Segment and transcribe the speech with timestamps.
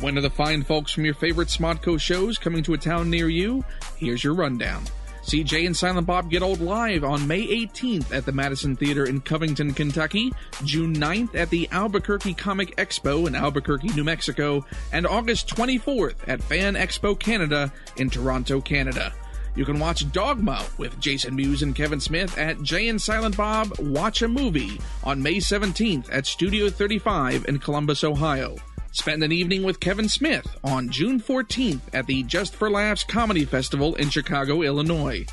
[0.00, 3.28] When are the fine folks from your favorite Smodco shows coming to a town near
[3.28, 3.64] you?
[3.96, 4.84] Here's your rundown.
[5.22, 9.06] See Jay and Silent Bob Get Old live on May 18th at the Madison Theater
[9.06, 10.32] in Covington, Kentucky,
[10.64, 16.44] June 9th at the Albuquerque Comic Expo in Albuquerque, New Mexico, and August 24th at
[16.44, 19.12] Fan Expo Canada in Toronto, Canada.
[19.56, 23.76] You can watch Dogma with Jason Mewes and Kevin Smith at Jay and Silent Bob
[23.80, 28.56] Watch a Movie on May 17th at Studio 35 in Columbus, Ohio.
[28.92, 33.44] Spend an evening with Kevin Smith on June 14th at the Just for Laughs Comedy
[33.44, 35.26] Festival in Chicago, Illinois.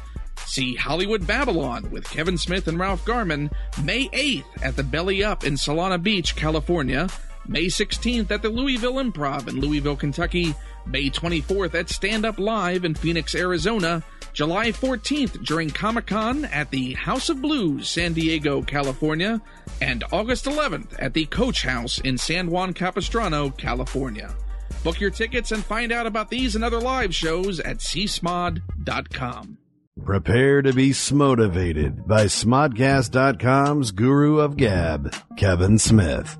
[0.45, 3.49] See Hollywood Babylon with Kevin Smith and Ralph Garman
[3.83, 7.07] May 8th at the Belly Up in Solana Beach, California.
[7.47, 10.53] May 16th at the Louisville Improv in Louisville, Kentucky.
[10.85, 14.03] May 24th at Stand Up Live in Phoenix, Arizona.
[14.35, 19.41] July 14th during Comic Con at the House of Blues, San Diego, California,
[19.79, 24.35] and August 11th at the Coach House in San Juan Capistrano, California.
[24.83, 29.57] Book your tickets and find out about these and other live shows at csmod.com.
[30.03, 36.37] Prepare to be smotivated by Smodcast.com's guru of gab, Kevin Smith.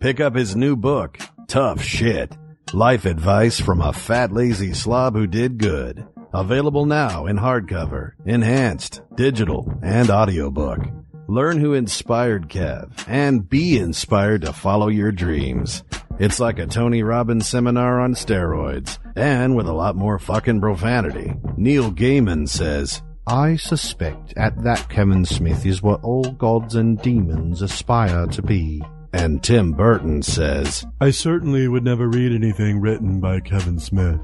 [0.00, 2.36] Pick up his new book, Tough Shit.
[2.74, 6.06] Life advice from a fat lazy slob who did good.
[6.34, 10.80] Available now in hardcover, enhanced, digital, and audiobook.
[11.28, 15.82] Learn who inspired Kev and be inspired to follow your dreams.
[16.18, 21.32] It's like a Tony Robbins seminar on steroids and with a lot more fucking profanity.
[21.56, 27.62] Neil Gaiman says, I suspect at that Kevin Smith is what all gods and demons
[27.62, 28.82] aspire to be.
[29.12, 34.20] And Tim Burton says, I certainly would never read anything written by Kevin Smith.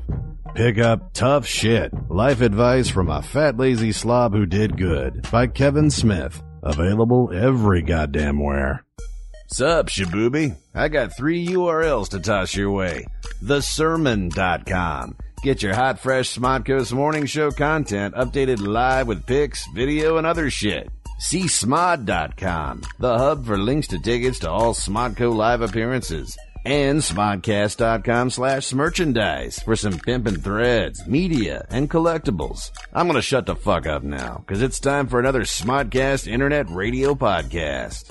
[0.54, 5.46] Pick up Tough Shit, Life Advice from a Fat Lazy Slob Who Did Good by
[5.46, 6.42] Kevin Smith.
[6.62, 8.84] Available every goddamn where.
[9.48, 10.54] Sup, Shabooby?
[10.74, 13.06] I got three URLs to toss your way.
[13.42, 15.16] TheSermon.com.
[15.42, 20.48] Get your hot, fresh Smodco's morning show content updated live with pics, video, and other
[20.50, 20.88] shit.
[21.18, 26.36] See Smod.com, the hub for links to tickets to all Smodco live appearances.
[26.66, 32.70] And Smodcast.com slash merchandise for some pimpin' threads, media, and collectibles.
[32.92, 37.14] I'm gonna shut the fuck up now, cause it's time for another Smodcast Internet Radio
[37.14, 38.10] Podcast.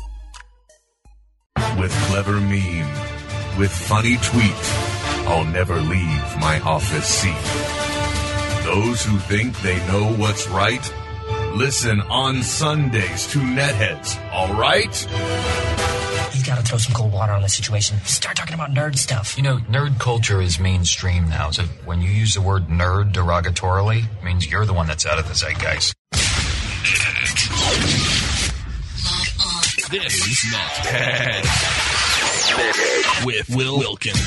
[1.80, 2.90] With clever meme,
[3.58, 4.54] with funny tweet,
[5.28, 7.34] I'll never leave my office seat.
[8.66, 10.94] Those who think they know what's right,
[11.54, 15.08] listen on Sundays to Netheads, alright?
[16.34, 17.98] You've gotta throw some cold water on the situation.
[18.00, 19.38] Start talking about nerd stuff.
[19.38, 21.52] You know, nerd culture is mainstream now.
[21.52, 25.20] So when you use the word nerd derogatorily, it means you're the one that's out
[25.20, 25.94] of the zeitgeist.
[29.92, 31.46] This is not bad.
[33.26, 34.20] With Will Wilkins.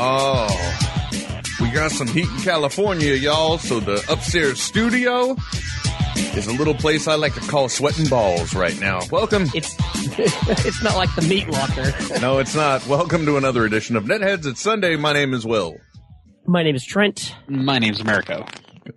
[0.00, 0.87] Oh,
[1.68, 3.58] we got some heat in California, y'all.
[3.58, 5.36] So the upstairs studio
[6.34, 9.00] is a little place I like to call sweating balls right now.
[9.10, 9.50] Welcome.
[9.54, 9.76] It's
[10.18, 11.92] it's not like the meat locker.
[12.20, 12.86] No, it's not.
[12.86, 14.46] Welcome to another edition of Netheads.
[14.46, 14.96] It's Sunday.
[14.96, 15.76] My name is Will.
[16.46, 17.34] My name is Trent.
[17.48, 18.46] My name is Americo.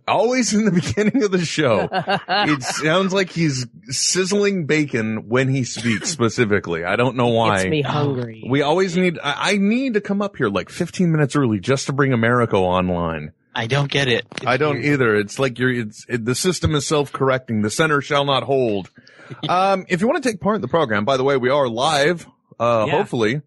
[0.07, 5.63] Always in the beginning of the show, it sounds like he's sizzling bacon when he
[5.63, 6.83] speaks specifically.
[6.83, 7.57] I don't know why.
[7.57, 8.43] Gets me hungry.
[8.49, 11.87] We always need, I, I need to come up here like 15 minutes early just
[11.87, 13.33] to bring America online.
[13.53, 14.25] I don't get it.
[14.45, 15.15] I don't either.
[15.15, 17.61] It's like you're, it's, it, the system is self-correcting.
[17.63, 18.89] The center shall not hold.
[19.49, 21.67] um, if you want to take part in the program, by the way, we are
[21.67, 22.27] live,
[22.59, 22.97] uh, Yeah.
[22.97, 23.41] hopefully.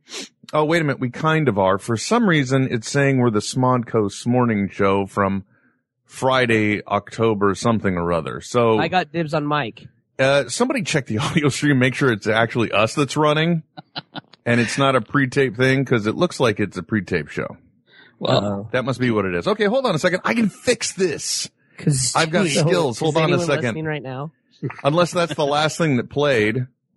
[0.52, 1.00] Oh, wait a minute.
[1.00, 1.78] We kind of are.
[1.78, 5.44] For some reason, it's saying we're the Smodco's morning show from
[6.14, 8.40] Friday, October something or other.
[8.40, 9.86] So, I got dibs on Mike.
[10.18, 13.62] uh, somebody check the audio stream, make sure it's actually us that's running
[14.46, 17.56] and it's not a pre-tape thing because it looks like it's a pre-tape show.
[18.18, 19.46] Well, That must be what it is.
[19.48, 20.20] Okay, hold on a second.
[20.24, 21.50] I can fix this.
[21.76, 22.98] Cause I've got So, skills.
[23.00, 23.84] Hold on a anyone second.
[23.84, 24.30] right now.
[24.84, 26.56] Unless that's the last thing that played.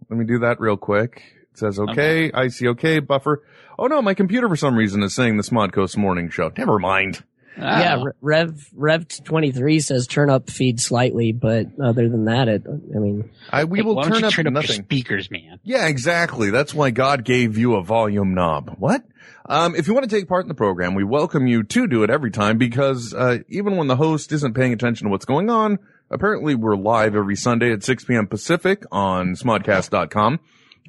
[0.10, 1.24] Let me do that real quick.
[1.52, 3.44] It says okay, I see okay, buffer.
[3.80, 6.52] Oh no, my computer for some reason is saying the Smodco's morning show.
[6.56, 7.24] Never mind.
[7.60, 12.26] Ah, Yeah, Re- Rev Rev twenty three says turn up feed slightly, but other than
[12.26, 12.64] that, it.
[12.68, 14.84] I mean, I, we hey, will turn up turn up your nothing.
[14.84, 15.60] speakers, man?
[15.64, 16.50] Yeah, exactly.
[16.52, 18.76] That's why God gave you a volume knob.
[18.80, 19.04] What?
[19.50, 22.04] Um, if you want to take part in the program, we welcome you to do
[22.04, 25.50] it every time because, uh, even when the host isn't paying attention to what's going
[25.50, 25.80] on,
[26.12, 28.28] apparently we're live every Sunday at 6 p.m.
[28.28, 30.34] Pacific on smodcast.com.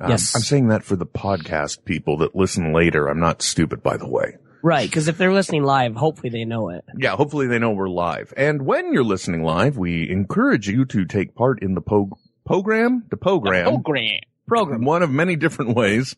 [0.00, 0.34] Um, Yes.
[0.34, 3.08] I'm saying that for the podcast people that listen later.
[3.08, 4.36] I'm not stupid, by the way.
[4.62, 4.88] Right?
[4.88, 6.84] Because if they're listening live, hopefully they know it.
[6.96, 8.32] Yeah, hopefully they know we're live.
[8.36, 13.04] And when you're listening live, we encourage you to take part in the po- program,
[13.10, 13.68] the program.
[13.68, 14.24] Oh, Grant.
[14.46, 14.84] Program.
[14.84, 16.16] one of many different ways.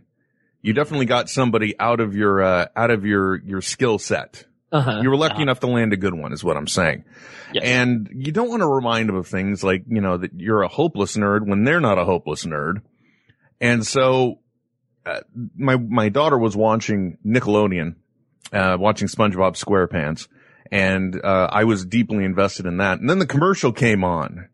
[0.61, 4.45] You definitely got somebody out of your, uh, out of your, your skill set.
[4.73, 5.01] uh-huh.
[5.03, 7.05] You were lucky enough to land a good one, is what I'm saying.
[7.53, 7.65] Yes.
[7.65, 10.69] And you don't want to remind them of things like, you know, that you're a
[10.69, 12.83] hopeless nerd when they're not a hopeless nerd.
[13.61, 14.41] And so,
[15.05, 15.21] uh,
[15.57, 17.97] my, my daughter was watching Nickelodeon,
[18.53, 20.29] uh, watching SpongeBob SquarePants.
[20.71, 23.01] And, uh, I was deeply invested in that.
[23.01, 24.49] And then the commercial came on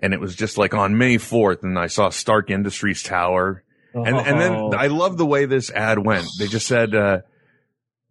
[0.00, 3.64] and it was just like on May 4th and I saw Stark Industries Tower.
[3.94, 4.72] And, and then Oh.
[4.72, 6.26] I love the way this ad went.
[6.38, 7.20] They just said, uh,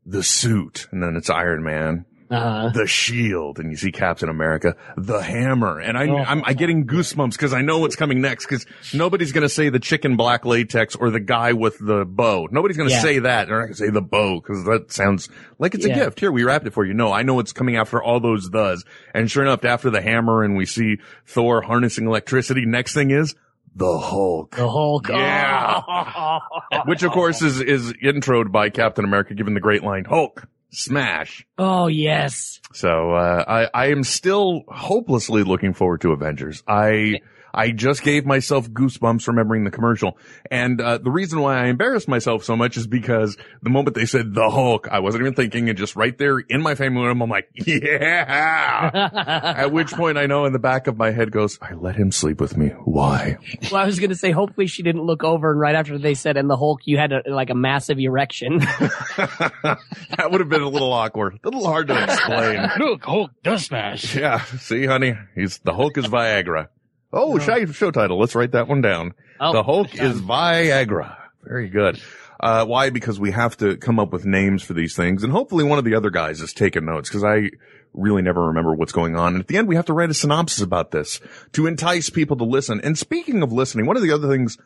[0.05, 2.69] the suit and then it's Iron Man uh-huh.
[2.74, 5.79] the shield and you see Captain America, the hammer.
[5.79, 6.18] And I, Oh.
[6.18, 9.69] I'm, I'm getting goosebumps because I know what's coming next because nobody's going to say
[9.69, 12.47] the chicken black latex or the guy with the bow.
[12.51, 13.01] Nobody's going to Yeah.
[13.01, 13.47] say that.
[13.47, 15.29] They're not going to say the bow because that sounds
[15.59, 16.19] like it's a gift.
[16.19, 16.94] Here, we wrapped it for you.
[16.94, 18.83] No, I know what's coming after all those does.
[19.13, 23.35] And sure enough, after the hammer and we see Thor harnessing electricity, next thing is
[23.75, 24.56] the Hulk.
[24.56, 25.07] The Hulk.
[25.09, 26.39] Yeah.
[26.85, 31.45] Which of course is, is introed by Captain America giving the great line, Hulk, smash.
[31.57, 32.59] Oh yes.
[32.73, 36.63] So uh, I I am still hopelessly looking forward to Avengers.
[36.67, 37.21] I
[37.57, 40.18] I just gave myself goosebumps remembering the commercial,
[40.51, 44.06] and uh, the reason why I embarrassed myself so much is because the moment they
[44.06, 47.21] said the Hulk, I wasn't even thinking, and just right there in my family room,
[47.21, 49.54] I'm like, yeah.
[49.57, 52.12] At which point I know in the back of my head goes, I let him
[52.12, 52.68] sleep with me.
[52.86, 53.38] Why?
[53.71, 56.38] well, I was gonna say, hopefully she didn't look over and right after they said,
[56.38, 58.59] and the Hulk, you had a, like a massive erection.
[59.18, 62.69] that would have been a little awkward, a little hard to explain.
[62.77, 64.15] Look, Hulk does smash.
[64.15, 66.68] Yeah, see, honey, he's the Hulk is Viagra.
[67.12, 68.19] Oh, show, show title.
[68.19, 69.13] Let's write that one down.
[69.39, 71.15] Oh, the Hulk is Viagra.
[71.44, 72.01] Very good.
[72.39, 72.89] Uh, why?
[72.89, 75.86] Because we have to come up with names for these things, and hopefully one of
[75.86, 77.50] the other guys is taking notes because I
[77.94, 79.33] really never remember what's going on.
[79.33, 81.19] And at the end, we have to write a synopsis about this
[81.54, 82.80] to entice people to listen.
[82.83, 84.57] And speaking of listening, one of the other things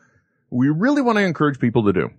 [0.50, 2.10] we really want to encourage people to do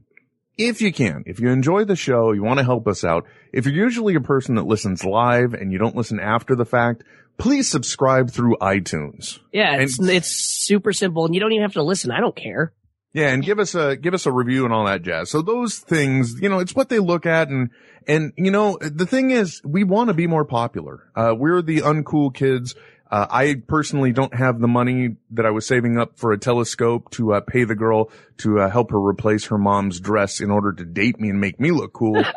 [0.58, 3.26] if you can, if you enjoy the show, you want to help us out.
[3.52, 7.04] If you're usually a person that listens live and you don't listen after the fact,
[7.38, 9.40] please subscribe through iTunes.
[9.52, 12.12] yeah, it's And- it's super simple, and you don't even have to listen.
[12.12, 12.74] I don't care.
[13.16, 15.30] Yeah, and give us a give us a review and all that jazz.
[15.30, 17.70] So those things, you know, it's what they look at and
[18.08, 21.04] and you know, the thing is we want to be more popular.
[21.16, 22.74] Uh we're the uncool kids.
[23.14, 27.12] Uh, I personally don't have the money that I was saving up for a telescope
[27.12, 30.74] to uh, pay the girl to uh, help her replace her mom's dress in order
[30.74, 32.24] to date me and make me look cool.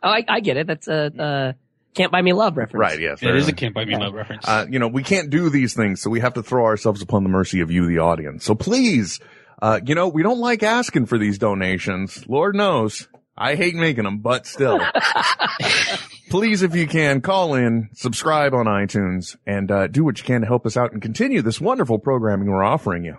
[0.00, 0.68] Oh, I, I get it.
[0.68, 1.52] That's a uh,
[1.94, 2.80] can't buy me love reference.
[2.80, 3.12] right, yeah.
[3.14, 3.52] It fair is a.
[3.52, 4.46] Can't Buy Me Love reference.
[4.46, 7.24] Uh, you know, we can't do these things, so we have to throw ourselves upon
[7.24, 8.44] the mercy of you, the audience.
[8.44, 9.18] So please,
[9.60, 12.24] uh, you know, we don't like asking for these donations.
[12.28, 13.08] Lord knows.
[13.36, 14.80] I hate making them, but still.
[16.30, 20.40] please, if you can, call in, subscribe on iTunes, and, uh, do what you can
[20.42, 23.16] to help us out and continue this wonderful programming we're offering you.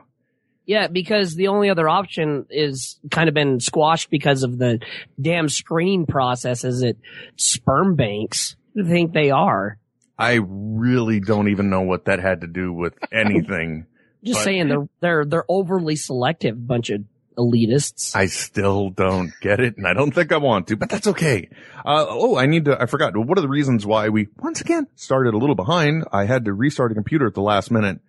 [0.65, 4.79] Yeah, because the only other option is kind of been squashed because of the
[5.19, 6.95] damn screening processes at
[7.37, 8.55] sperm banks.
[8.75, 9.79] Who think they are?
[10.17, 13.87] I really don't even know what that had to do with anything.
[14.23, 17.01] Just But- saying they're they're they're overly selective bunch of
[17.39, 18.15] elitists.
[18.15, 21.49] I still don't get it, and I don't think I want to, but that's okay.
[21.85, 23.15] Uh, oh, I need to, I forgot.
[23.15, 26.03] What are the reasons why we, once again, started a little behind?
[26.11, 28.01] I had to restart a computer at the last minute.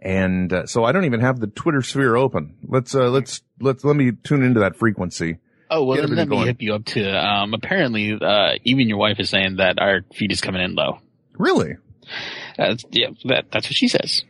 [0.00, 2.56] And, uh, so I don't even have the Twitter sphere open.
[2.68, 5.38] Let's, uh, let's, let's, let me tune into that frequency.
[5.70, 6.46] oh, well, then let me going.
[6.46, 10.30] hip you up to, um, apparently, uh, even your wife is saying that our feed
[10.30, 10.98] is coming in low.
[11.38, 11.76] Really?
[12.58, 14.24] Uh, yeah, that, that's what she says.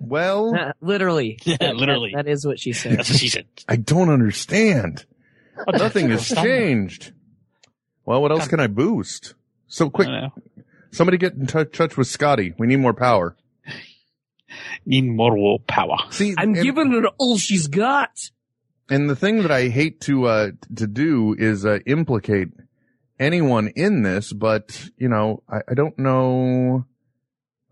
[0.00, 1.38] Well, Uh, literally.
[1.44, 2.12] Yeah, That- literally.
[2.14, 2.98] that is what she said.
[2.98, 3.46] That's what she said.
[3.68, 5.04] I don't understand.
[5.72, 7.12] Nothing has changed.
[8.06, 9.34] Well, what else can I boost?
[9.68, 10.62] So quick, I don't know.
[10.90, 12.54] somebody get in touch, touch with Scotty.
[12.58, 13.36] We need more power.
[14.86, 15.96] Need more willpower.
[16.10, 18.30] See, I'm and, giving her all she's got.
[18.88, 22.48] and the thing that I hate to uh to do is uh, implicate
[23.18, 26.84] anyone in this, but you know, I, I don't know.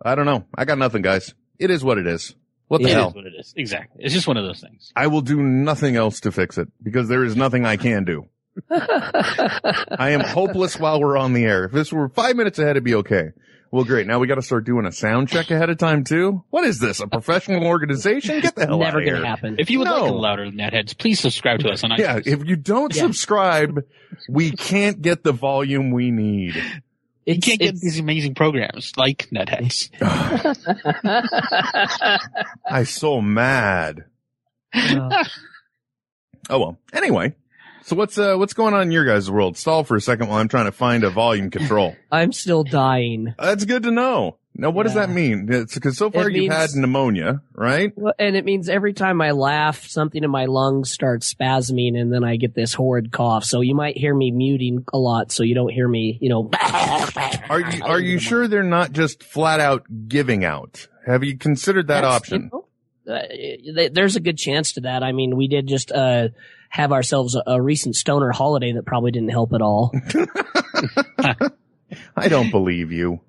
[0.04, 0.44] I don't know.
[0.54, 1.34] I got nothing, guys.
[1.58, 2.34] It is what it is.
[2.68, 3.08] What the It hell?
[3.08, 3.54] is what it is.
[3.56, 4.04] Exactly.
[4.04, 4.92] It's just one of those things.
[4.94, 8.26] I will do nothing else to fix it because there is nothing I can do.
[8.70, 11.64] I am hopeless while we're on the air.
[11.64, 13.30] If this were five minutes ahead, it'd be okay.
[13.70, 14.06] Well, great.
[14.06, 16.42] Now we got to start doing a sound check ahead of time too.
[16.50, 17.00] What is this?
[17.00, 18.40] A professional organization?
[18.40, 19.26] Get the hell Never out of gonna here.
[19.26, 19.56] happen.
[19.58, 21.98] If you would like a louder netheads, please subscribe to us on iTunes.
[21.98, 23.02] Yeah, if you don't Yeah.
[23.02, 23.84] subscribe,
[24.28, 26.54] we can't get the volume we need.
[27.34, 29.90] You can't get it's- these amazing programs like Netheads.
[32.66, 34.04] I'm so mad.
[34.74, 35.24] Uh,
[36.50, 36.78] Oh well.
[36.94, 37.34] Anyway,
[37.82, 39.58] so what's uh what's going on in your guys' world?
[39.58, 41.94] Stall for a second while I'm trying to find a volume control.
[42.10, 43.34] I'm still dying.
[43.38, 44.37] That's good to know.
[44.60, 45.46] Now, what does that mean?
[45.46, 47.92] Because so far It you've had pneumonia, right?
[47.96, 52.12] Well, And it means every time I laugh, something in my lungs starts spasming and
[52.12, 53.44] then I get this horrid cough.
[53.44, 56.50] So you might hear me muting a lot so you don't hear me, you know.
[57.48, 60.88] Are you are you sure they're not just flat out giving out?
[61.06, 62.50] Have you considered that That's- option?
[62.52, 65.02] you know, uh, there's a good chance to that.
[65.02, 66.28] I mean, we did just uh,
[66.68, 69.92] have ourselves a, a recent stoner holiday that probably didn't help at all.
[72.16, 73.20] I don't believe you.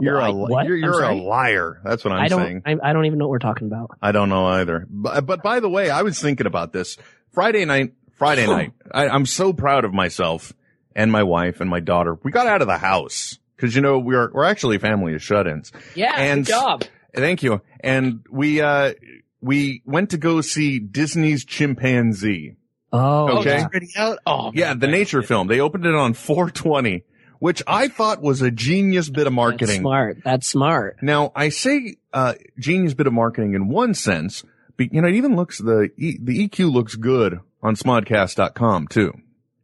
[0.00, 0.66] You're a What?
[0.66, 1.80] you're, you're a liar.
[1.84, 2.42] That's what I'm I don't.
[2.42, 2.62] saying.
[2.66, 3.90] I, I don't even know what we're talking about.
[4.00, 4.86] I don't know either.
[4.88, 6.96] But, but by the way, I was thinking about this
[7.32, 7.94] Friday night.
[8.16, 8.72] Friday night.
[8.92, 10.52] I, I'm so proud of myself
[10.94, 12.18] and my wife and my daughter.
[12.22, 15.22] We got out of the house because you know we're we're actually a family of
[15.22, 15.72] shut-ins.
[15.94, 16.84] Yeah, And- good job.
[17.14, 17.62] Thank you.
[17.80, 18.92] And we uh
[19.40, 22.56] we went to go see Disney's Chimpanzee.
[22.92, 23.64] Oh, Okay.
[23.72, 23.90] yeah.
[24.02, 24.18] Out?
[24.26, 25.46] Oh, Yeah, the nature film.
[25.48, 27.02] They opened it on 420,
[27.38, 29.66] which I thought was a genius bit of marketing.
[29.68, 30.22] That's marketing.
[30.22, 30.24] smart.
[30.24, 30.96] That's smart.
[31.02, 34.44] Now, I say uh genius bit of marketing in one sense,
[34.76, 39.12] but you know, it even looks the e, the EQ looks good on smodcast.com too.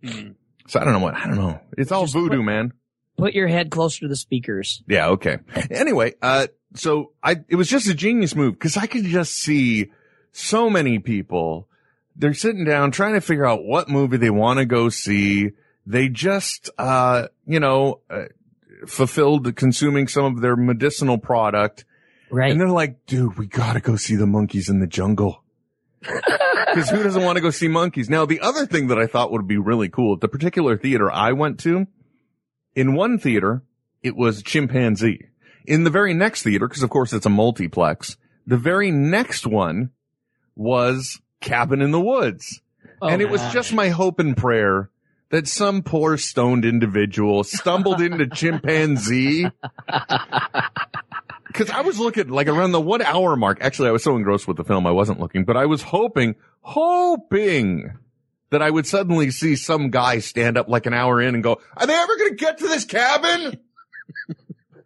[0.02, 0.34] Mhm.
[0.66, 1.60] So I don't know what I don't know.
[1.76, 2.72] It's all Just voodoo, put- man.
[3.16, 4.82] Put your head closer to the speakers.
[4.88, 5.38] Yeah, okay.
[5.70, 9.92] Anyway, uh, so I, it was just a genius move because I could just see
[10.32, 11.68] so many people.
[12.16, 15.50] They're sitting down trying to figure out what movie they want to go see.
[15.86, 18.24] They just, uh, you know, uh,
[18.86, 21.84] fulfilled consuming some of their medicinal product.
[22.30, 22.50] Right.
[22.50, 25.42] And they're like, dude, we gotta go see the monkeys in the jungle.
[26.02, 28.10] Cause who doesn't want to go see monkeys?
[28.10, 31.32] Now, the other thing that I thought would be really cool, the particular theater I
[31.32, 31.86] went to,
[32.74, 33.62] in one theater,
[34.02, 35.28] it was chimpanzee.
[35.66, 39.90] In the very next theater, because of course it's a multiplex, the very next one
[40.56, 42.60] was cabin in the woods.
[43.00, 43.52] Oh, and it was gosh.
[43.52, 44.90] just my hope and prayer
[45.34, 49.44] that some poor stoned individual stumbled into chimpanzee.
[51.52, 53.58] Cause I was looking like around the one hour mark.
[53.60, 56.36] Actually, I was so engrossed with the film, I wasn't looking, but I was hoping,
[56.60, 57.98] hoping
[58.50, 61.60] that I would suddenly see some guy stand up like an hour in and go,
[61.76, 63.58] are they ever going to get to this cabin?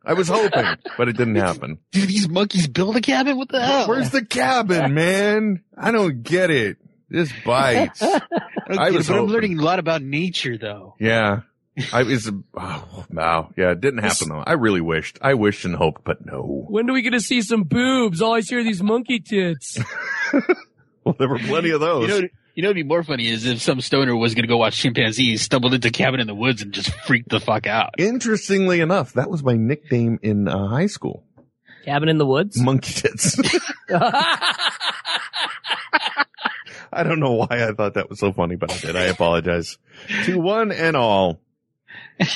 [0.02, 0.64] I was hoping,
[0.97, 1.76] but it didn't happen.
[1.93, 3.37] Do these monkeys build a cabin?
[3.37, 3.87] What the hell?
[3.87, 5.62] Where's the cabin, man?
[5.76, 6.78] I don't get it.
[7.11, 8.03] This bites.
[8.03, 8.21] okay,
[8.69, 9.29] I was but hoping.
[9.29, 10.95] I'm learning a lot about nature, though.
[10.99, 11.41] Yeah.
[11.93, 13.50] I was, oh, wow.
[13.57, 14.43] Yeah, it didn't happen though.
[14.45, 15.19] I really wished.
[15.23, 16.67] I wished and hoped, but no.
[16.69, 18.21] When do we get to see some boobs?
[18.21, 19.79] All I see are these monkey tits.
[21.05, 22.03] Well, there were plenty of those.
[22.03, 24.49] You know, you know, what'd be more funny is if some stoner was going to
[24.49, 27.95] go watch chimpanzees, stumbled into cabin in the woods, and just freaked the fuck out.
[27.97, 31.25] Interestingly enough, that was my nickname in uh, high school.
[31.87, 32.61] Cabin in the woods.
[32.61, 33.41] Monkey tits.
[36.92, 38.97] I don't know why I thought that was so funny, but I did.
[38.97, 39.78] I apologize
[40.25, 41.40] to one and all.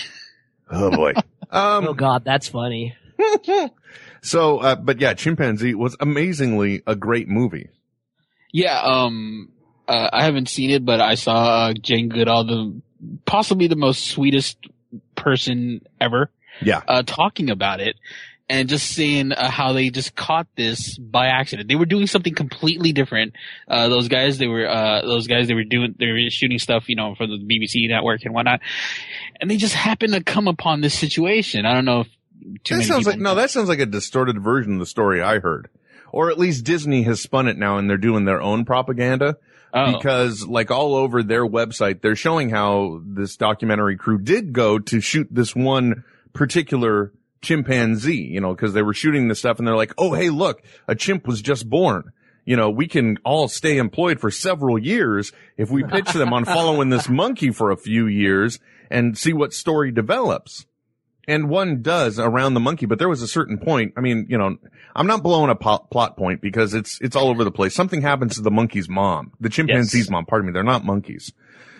[0.75, 1.12] Oh boy.
[1.50, 2.97] Um, oh God, that's funny.
[4.23, 7.68] so, uh, but yeah, Chimpanzee was amazingly a great movie.
[8.52, 9.50] Yeah, um,
[9.87, 12.80] uh, I haven't seen it, but I saw uh, Jane Goodall, the
[13.26, 14.56] possibly the most sweetest
[15.14, 16.30] person ever,
[16.62, 16.80] Yeah.
[16.88, 17.97] uh, talking about it.
[18.49, 21.68] And just seeing uh, how they just caught this by accident.
[21.68, 23.34] They were doing something completely different.
[23.66, 26.88] Uh, those guys, they were, uh, those guys, they were doing, they were shooting stuff,
[26.88, 28.61] you know, for the BBC network and whatnot.
[29.40, 31.64] And they just happened to come upon this situation.
[31.64, 32.08] I don't know if
[32.64, 35.38] too that sounds like no, that sounds like a distorted version of the story I
[35.38, 35.68] heard,
[36.11, 39.37] or at least Disney has spun it now and they're doing their own propaganda.
[39.75, 39.92] Oh.
[39.92, 45.00] Because like all over their website, they're showing how this documentary crew did go to
[45.00, 49.76] shoot this one particular chimpanzee, you know, cause they were shooting this stuff and they're
[49.76, 52.12] like, oh, hey, look, a chimp was just born.
[52.44, 56.44] You know, we can all stay employed for several years if we pitch them on
[56.44, 58.58] following this monkey for a few years
[58.90, 60.66] and see what story develops.
[61.28, 63.94] And one does around the monkey, but there was a certain point.
[63.96, 64.56] I mean, you know,
[64.96, 67.75] I'm not blowing a po- plot point because it's, it's all over the place.
[67.75, 70.52] Something happens to the monkey's mom, the chimpanzee's mom, pardon me.
[70.52, 71.32] They're not monkeys.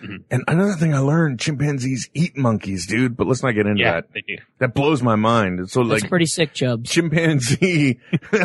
[0.03, 0.15] Mm-hmm.
[0.31, 4.01] And another thing I learned, chimpanzees eat monkeys, dude, but let's not get into Yeah,
[4.01, 4.13] that.
[4.13, 4.37] they do.
[4.59, 5.69] That blows my mind.
[5.69, 6.89] So That's like pretty sick, Chubbs.
[6.89, 7.99] chimpanzee.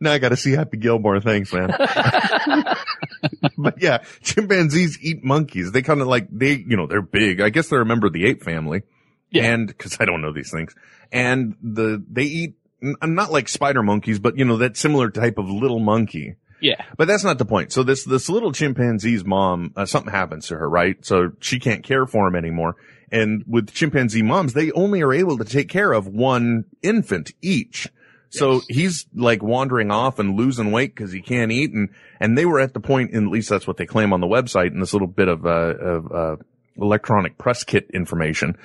[0.00, 1.20] now I got to see Happy Gilmore.
[1.20, 1.68] Thanks, man.
[3.58, 5.72] but yeah, chimpanzees eat monkeys.
[5.72, 7.40] They kind of like they, you know, they're big.
[7.40, 8.82] I guess they're a member of the ape family.
[9.30, 9.44] Yeah.
[9.52, 10.74] And because I don't know these things,
[11.12, 15.38] and the they eat n- not like spider monkeys, but you know that similar type
[15.38, 16.36] of little monkey.
[16.60, 16.84] Yeah.
[16.96, 17.72] But that's not the point.
[17.72, 20.96] So this, this little chimpanzee's mom, uh, something happens to her, right?
[21.04, 22.76] So she can't care for him anymore.
[23.12, 27.88] And with chimpanzee moms, they only are able to take care of one infant each.
[28.30, 31.72] So he's like wandering off and losing weight because he can't eat.
[31.72, 34.20] And, and they were at the point, and at least that's what they claim on
[34.20, 36.36] the website in this little bit of, uh, of, uh,
[36.78, 38.56] electronic press kit information.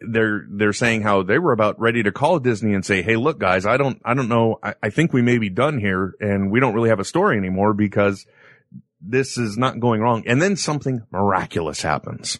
[0.00, 3.38] They're, they're saying how they were about ready to call Disney and say, Hey, look,
[3.38, 4.58] guys, I don't, I don't know.
[4.62, 7.36] I, I think we may be done here and we don't really have a story
[7.36, 8.26] anymore because
[9.00, 10.24] this is not going wrong.
[10.26, 12.38] And then something miraculous happens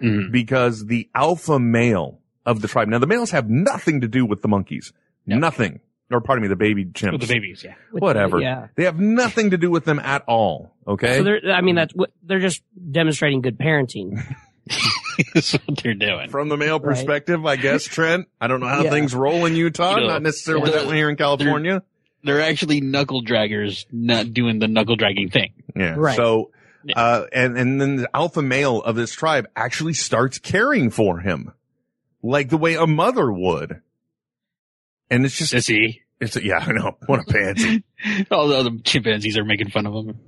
[0.00, 0.30] mm-hmm.
[0.30, 2.88] because the alpha male of the tribe.
[2.88, 4.92] Now the males have nothing to do with the monkeys.
[5.26, 5.80] Nothing.
[6.10, 7.12] Or pardon me, the baby chimps.
[7.12, 7.74] With the babies, yeah.
[7.90, 8.40] With the- Whatever.
[8.40, 8.68] yeah.
[8.74, 10.74] They have nothing to do with them at all.
[10.86, 11.18] Okay.
[11.18, 14.22] So they're, I mean, that's they're just demonstrating good parenting.
[15.34, 16.30] That's what they're doing.
[16.30, 18.28] From the male perspective, I guess, Trent.
[18.40, 18.90] I don't know how Yeah.
[18.90, 21.82] things roll in Utah, You know, not necessarily the- that way here in California.
[22.24, 25.52] They're actually knuckle draggers, not doing the knuckle dragging thing.
[25.74, 25.94] Yeah.
[25.98, 26.14] Right.
[26.16, 26.52] So,
[26.94, 31.52] uh, and, and then the alpha male of this tribe actually starts caring for him
[32.22, 33.80] like the way a mother would.
[35.10, 36.02] And it's just, is he?
[36.20, 36.96] it's, yeah, I know.
[37.06, 37.82] What a pansy.
[38.30, 40.18] All the other chimpanzees are making fun of him.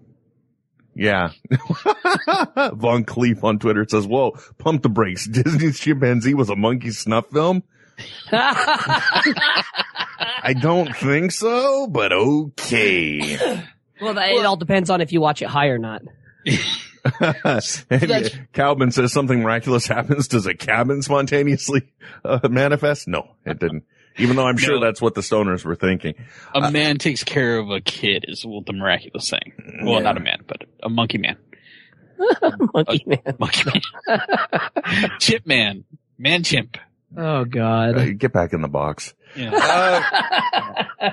[0.95, 1.31] Yeah.
[1.51, 5.27] Von Cleef on Twitter says, whoa, pump the brakes.
[5.27, 7.63] Disney's chimpanzee was a monkey snuff film.
[8.33, 9.63] I
[10.61, 13.39] don't think so, but okay.
[14.01, 16.03] well, that, it all depends on if you watch it high or not.
[17.91, 20.27] And Calvin says something miraculous happens.
[20.27, 21.93] Does a cabin spontaneously
[22.25, 23.07] uh, manifest?
[23.07, 23.85] No, it didn't.
[24.19, 24.87] Even though I'm sure No.
[24.87, 26.15] that's what the stoners were thinking.
[26.55, 29.53] A uh, man takes care of a kid is what the miraculous thing.
[29.83, 30.01] Well, Yeah.
[30.01, 31.37] not a man, but a monkey man.
[32.75, 33.35] Monkey man.
[33.41, 33.71] Monkey
[34.07, 34.21] man.
[35.19, 35.85] chimp man.
[36.17, 36.77] Man chimp.
[37.17, 37.97] Oh God.
[37.99, 39.15] Uh, get back in the box.
[39.37, 39.51] Yeah.
[41.01, 41.11] Uh,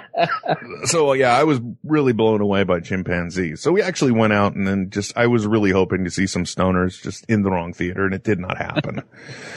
[0.85, 3.61] so uh, yeah, I was really blown away by chimpanzees.
[3.61, 6.43] So we actually went out and then just, I was really hoping to see some
[6.43, 9.01] stoners just in the wrong theater and it did not happen.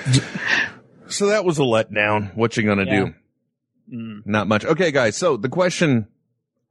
[1.08, 2.34] so that was a letdown.
[2.34, 3.04] What you gonna Yeah.
[3.06, 3.14] do?
[3.92, 4.22] Mm.
[4.26, 4.64] Not much.
[4.64, 5.16] Okay, guys.
[5.16, 6.06] So the question,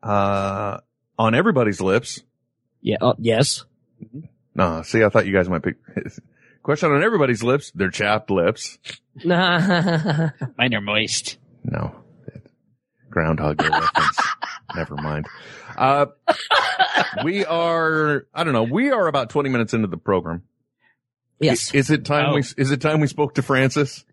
[0.02, 0.80] uh,
[1.18, 2.22] on everybody's lips.
[2.82, 2.98] Yeah.
[3.02, 3.66] Oh, yes.
[4.56, 5.76] No, see, I thought you guys might pick.
[6.64, 7.72] question on everybody's lips.
[7.72, 8.78] Their chapped lips.
[9.24, 10.30] Nah.
[10.58, 11.38] Mine are moist.
[11.64, 11.96] No.
[13.10, 14.18] Groundhog Day reference.
[14.76, 15.28] Never mind.
[15.78, 16.08] Uh,
[17.24, 20.44] we are, I don't know, we are about 20 minutes into the program.
[21.40, 21.74] yes.
[21.74, 22.36] I- Is it time Oh.
[22.36, 24.04] we, is it time we spoke to Francis?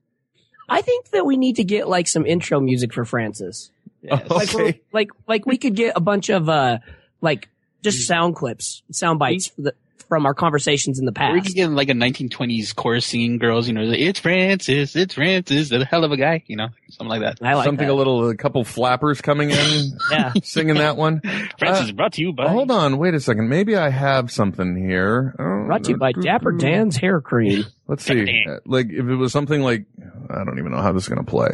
[0.70, 3.70] I think that we need to get like some intro music for Francis.
[4.02, 4.80] Like, we're- Okay.
[4.92, 6.78] like, like we could get a bunch of, uh,
[7.20, 7.48] like
[7.83, 9.74] just sound clips, sound bites for the,
[10.09, 11.33] from our conversations in the past.
[11.35, 11.50] we past.
[11.50, 15.68] could get like a 1920s chorus singing girls, you know, like, it's Francis, it's Francis,
[15.68, 17.46] the hell of a guy, you know, something like that.
[17.46, 17.92] I like Something that.
[17.92, 20.33] a little, a couple flappers coming in, Yeah.
[20.42, 21.20] singing that one.
[21.59, 22.48] Francis Uh, brought to you by.
[22.48, 23.48] Hold on, wait a second.
[23.48, 25.35] Maybe I have something here.
[25.38, 27.64] Oh, Brought to you by Dapper Dan's hair cream.
[27.87, 28.44] Let's see.
[28.48, 29.85] Uh, Like if it was something like,
[30.31, 31.51] I don't even know how this is going to play.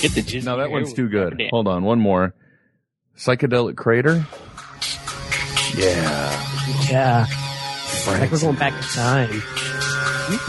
[0.00, 1.40] Get the jizz No, that one's too good.
[1.50, 2.34] Hold on, one more.
[3.16, 4.26] Psychedelic Crater.
[5.76, 6.86] Yeah.
[6.90, 7.26] Yeah.
[8.06, 9.40] Like we're going back in time.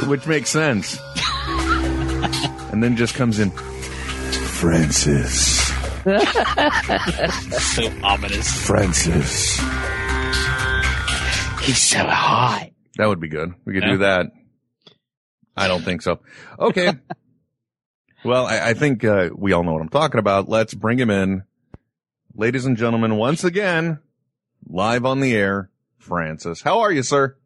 [0.10, 1.00] Which makes sense.
[1.48, 5.72] and then just comes in Francis.
[6.04, 8.66] That's So ominous.
[8.68, 9.58] Francis.
[11.64, 12.70] He's so hot.
[12.98, 13.54] That would be good.
[13.66, 13.92] We could Yeah.
[13.92, 14.28] do that.
[15.56, 16.20] I don't think so.
[16.60, 16.92] Okay.
[18.26, 20.50] well, I, I think uh, we all know what I'm talking about.
[20.50, 21.44] Let's bring him in.
[22.34, 24.00] Ladies and gentlemen, once again,
[24.68, 26.62] live on the air, Francis.
[26.62, 27.38] How are you, sir?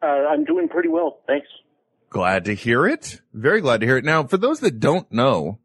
[0.00, 1.48] Uh, I'm doing pretty well, thanks.
[2.10, 3.20] Glad to hear it.
[3.32, 4.04] Very glad to hear it.
[4.04, 5.58] Now, for those that don't know,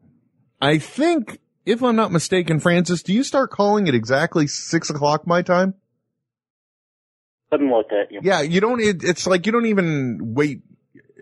[0.61, 5.27] I think, if I'm not mistaken, Francis, do you start calling at exactly six o'clock
[5.27, 5.75] my time?
[7.51, 8.05] Something like that.
[8.09, 8.19] Yeah.
[8.23, 10.61] Yeah, you don't, it, it's like you don't even wait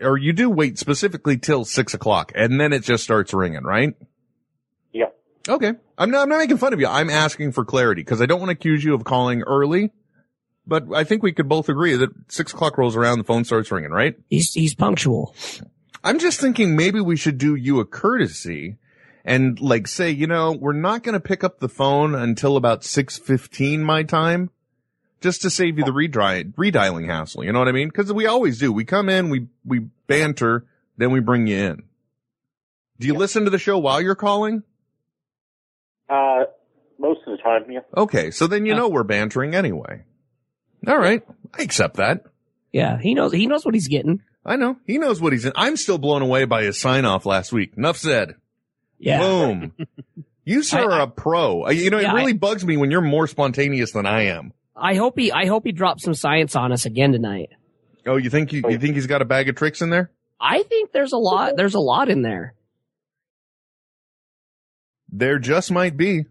[0.02, 3.94] or you do wait specifically till six o'clock and then it just starts ringing, right?
[4.92, 5.06] Yeah.
[5.48, 5.72] Okay.
[5.98, 6.86] I'm not, I'm not making fun of you.
[6.86, 9.90] I'm asking for clarity because I don't want to accuse you of calling early,
[10.66, 13.70] but I think we could both agree that six o'clock rolls around, the phone starts
[13.70, 14.16] ringing, right?
[14.28, 15.34] He's he's punctual.
[16.04, 18.76] I'm just thinking maybe we should do you a courtesy
[19.24, 22.82] and like say, you know, we're not going to pick up the phone until about
[22.82, 24.50] 6:15 my time
[25.26, 27.44] just to save you the redri- redialing hassle.
[27.44, 27.90] You know what I mean?
[27.90, 28.72] Cuz we always do.
[28.72, 30.64] We come in, we we banter,
[30.96, 31.82] then we bring you in.
[33.00, 34.62] Do you listen to the show while you're calling?
[36.08, 36.44] Uh,
[36.98, 37.80] most of the time, yeah.
[37.96, 40.04] Okay, so then you know we're bantering anyway.
[40.86, 41.22] All right,
[41.58, 42.24] I accept that.
[42.72, 44.22] Yeah, he knows he knows what he's getting.
[44.44, 44.76] I know.
[44.86, 45.52] He knows what he's in.
[45.56, 47.72] I'm still blown away by his sign off last week.
[47.76, 48.36] Enough said.
[48.98, 49.18] Yeah.
[49.20, 49.72] Boom.
[50.48, 51.64] You sir are a pro.
[51.66, 54.26] Uh, You know, Yeah, it really I- bugs me when you're more spontaneous than I
[54.26, 54.52] am.
[54.76, 57.50] I hope he I hope he drops some science on us again tonight.
[58.06, 60.10] Oh, you think you, you think he's got a bag of tricks in there?
[60.38, 62.54] I think there's a lot there's a lot in there.
[65.10, 66.26] There just might be.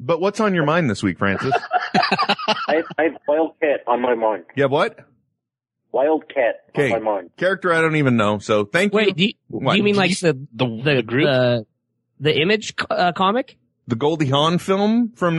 [0.00, 1.54] But what's on your mind this week, Francis?
[1.94, 4.44] I, I have Wildcat on my mind.
[4.56, 4.98] yeah, what?
[5.92, 7.30] Wildcat on my mind.
[7.36, 8.38] Character I don't even know.
[8.38, 8.96] So thank you.
[8.96, 9.72] Wait, do you, What?
[9.72, 11.26] do you mean like the the the group?
[11.26, 11.66] the,
[12.18, 13.56] the image uh, comic?
[13.86, 15.36] the Goldie Hawn film from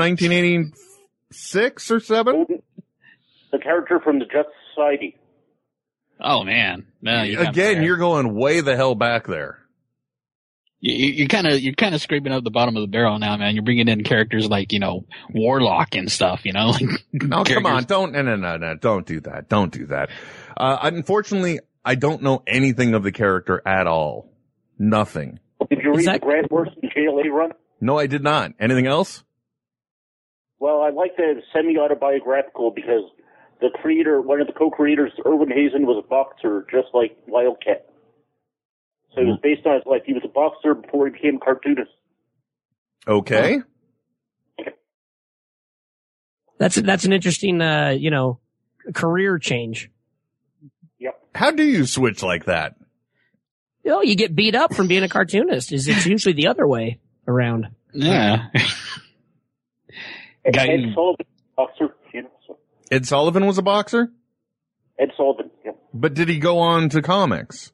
[1.34, 2.46] 1986 or 7?
[3.52, 5.18] The character from the Justice Society.
[6.20, 9.60] Oh man, no, you got me Again, you're going way the hell back there.
[10.80, 13.20] You- you- you're kind of you're kind of scraping up the bottom of the barrel
[13.20, 13.56] now, man.
[13.56, 16.42] You're bringing in characters like you know Warlock and stuff.
[16.46, 17.84] You know, like No, come on.
[17.84, 18.76] Don't, no, no, no, no.
[18.76, 19.50] Don't do that.
[19.50, 20.10] Don't do that.
[20.56, 24.30] Uh, unfortunately, I don't know anything of the character at all.
[24.80, 25.40] Nothing.
[25.70, 27.52] Did you read the Grant Morrison JLA run?
[27.82, 28.54] No, I did not.
[28.60, 29.24] Anything else?
[30.64, 33.04] Well, I like the semi-autobiographical because
[33.60, 37.90] the creator, one of the co-creators, Irwin Hasen, was a boxer just like Wildcat.
[39.14, 40.04] So it was based on his life.
[40.06, 41.92] He was a boxer before he became a cartoonist.
[43.06, 43.60] Okay.
[46.60, 48.40] That's that's an interesting uh, you know,
[48.94, 49.92] career change.
[51.00, 51.22] Yep.
[51.36, 52.78] How do you switch like that?
[53.84, 55.74] You know, you get beat up from being a cartoonist.
[55.74, 57.68] Is it's usually the other way around.
[57.92, 58.48] Yeah.
[60.46, 61.26] Ed, Guy- Ed Sullivan,
[61.56, 61.96] boxer.
[62.14, 62.58] You know, so
[62.92, 64.12] Ed Sullivan was a boxer?
[65.00, 65.50] Ed Sullivan.
[65.66, 65.80] Yep.
[65.94, 67.72] But did he go on to comics?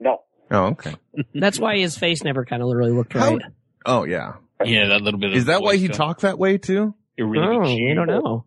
[0.00, 0.22] No.
[0.50, 0.94] Oh, okay.
[1.34, 3.40] That's why his face never kind of literally looked right.
[3.86, 4.34] Oh, yeah.
[4.64, 5.30] Yeah, that little bit.
[5.30, 5.96] Of Is that why he stuff.
[5.96, 6.94] talked that way too?
[7.16, 8.44] You're really Oh, big we don't know.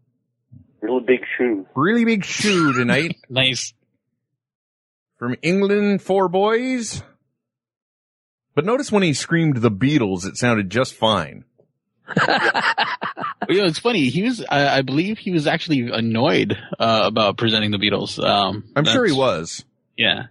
[0.81, 1.65] Really big shoe.
[1.75, 3.15] Really big shoe tonight.
[3.29, 3.73] Nice.
[5.17, 7.01] From England, four boys.
[8.53, 11.43] But notice when he screamed the Beatles, it sounded just fine.
[13.47, 14.09] You know, it's funny.
[14.09, 18.17] He was, I, I believe, he was actually annoyed uh, about presenting the Beatles.
[18.23, 19.63] Um, I'm sure he was.
[19.97, 20.23] Yeah,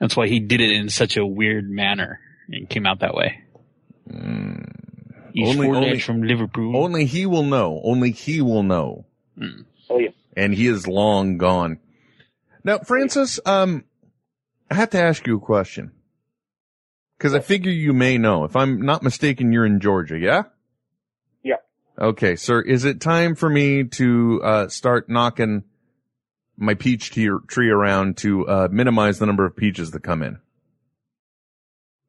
[0.00, 3.42] that's why he did it in such a weird manner and came out that way.
[4.08, 4.62] He's Hmm.
[5.62, 6.76] Only- only- from Liverpool.
[6.76, 7.80] Only he will know.
[7.84, 9.06] Only he will know.
[9.88, 10.08] Oh yeah.
[10.36, 11.78] And he is long gone.
[12.64, 13.84] Now, Francis, um,
[14.70, 15.92] I have to ask you a question.
[17.18, 18.44] Cause I figure you may know.
[18.44, 20.42] If I'm not mistaken, you're in Georgia, yeah?
[21.98, 25.64] Okay, sir, is it time for me to, uh, start knocking
[26.56, 30.38] my peach tree, tree around to, uh, minimize the number of peaches that come in?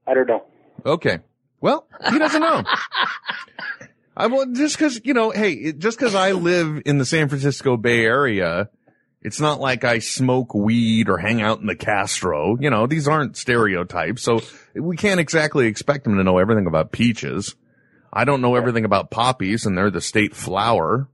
[0.08, 0.44] I don't know.
[0.86, 1.20] Okay.
[1.62, 2.64] Well, he doesn't know.
[4.18, 7.30] I well, just cause, you know, hey, it, just cause I live in the San
[7.30, 8.70] Francisco Bay Area,
[9.24, 12.58] it's not like I smoke weed or hang out in the Castro.
[12.60, 14.22] You know, these aren't stereotypes.
[14.22, 14.42] So
[14.76, 17.56] we can't exactly expect him to know everything about peaches.
[18.14, 21.08] I don't know everything about poppies and they're the state flower.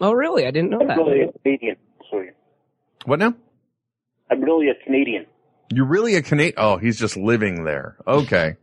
[0.00, 0.46] Oh, really?
[0.46, 0.96] I didn't know I'm that.
[0.96, 1.76] really a Canadian.
[2.10, 2.24] So
[3.04, 3.34] What now?
[4.30, 5.26] I'm really a Canadian.
[5.72, 6.54] You're really a Canadian.
[6.56, 7.96] Oh, he's just living there.
[8.06, 8.56] Okay.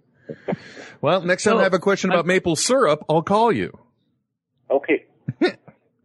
[1.02, 3.78] well, next time So, I have a question about maple syrup, I'll call you.
[4.70, 5.06] Okay.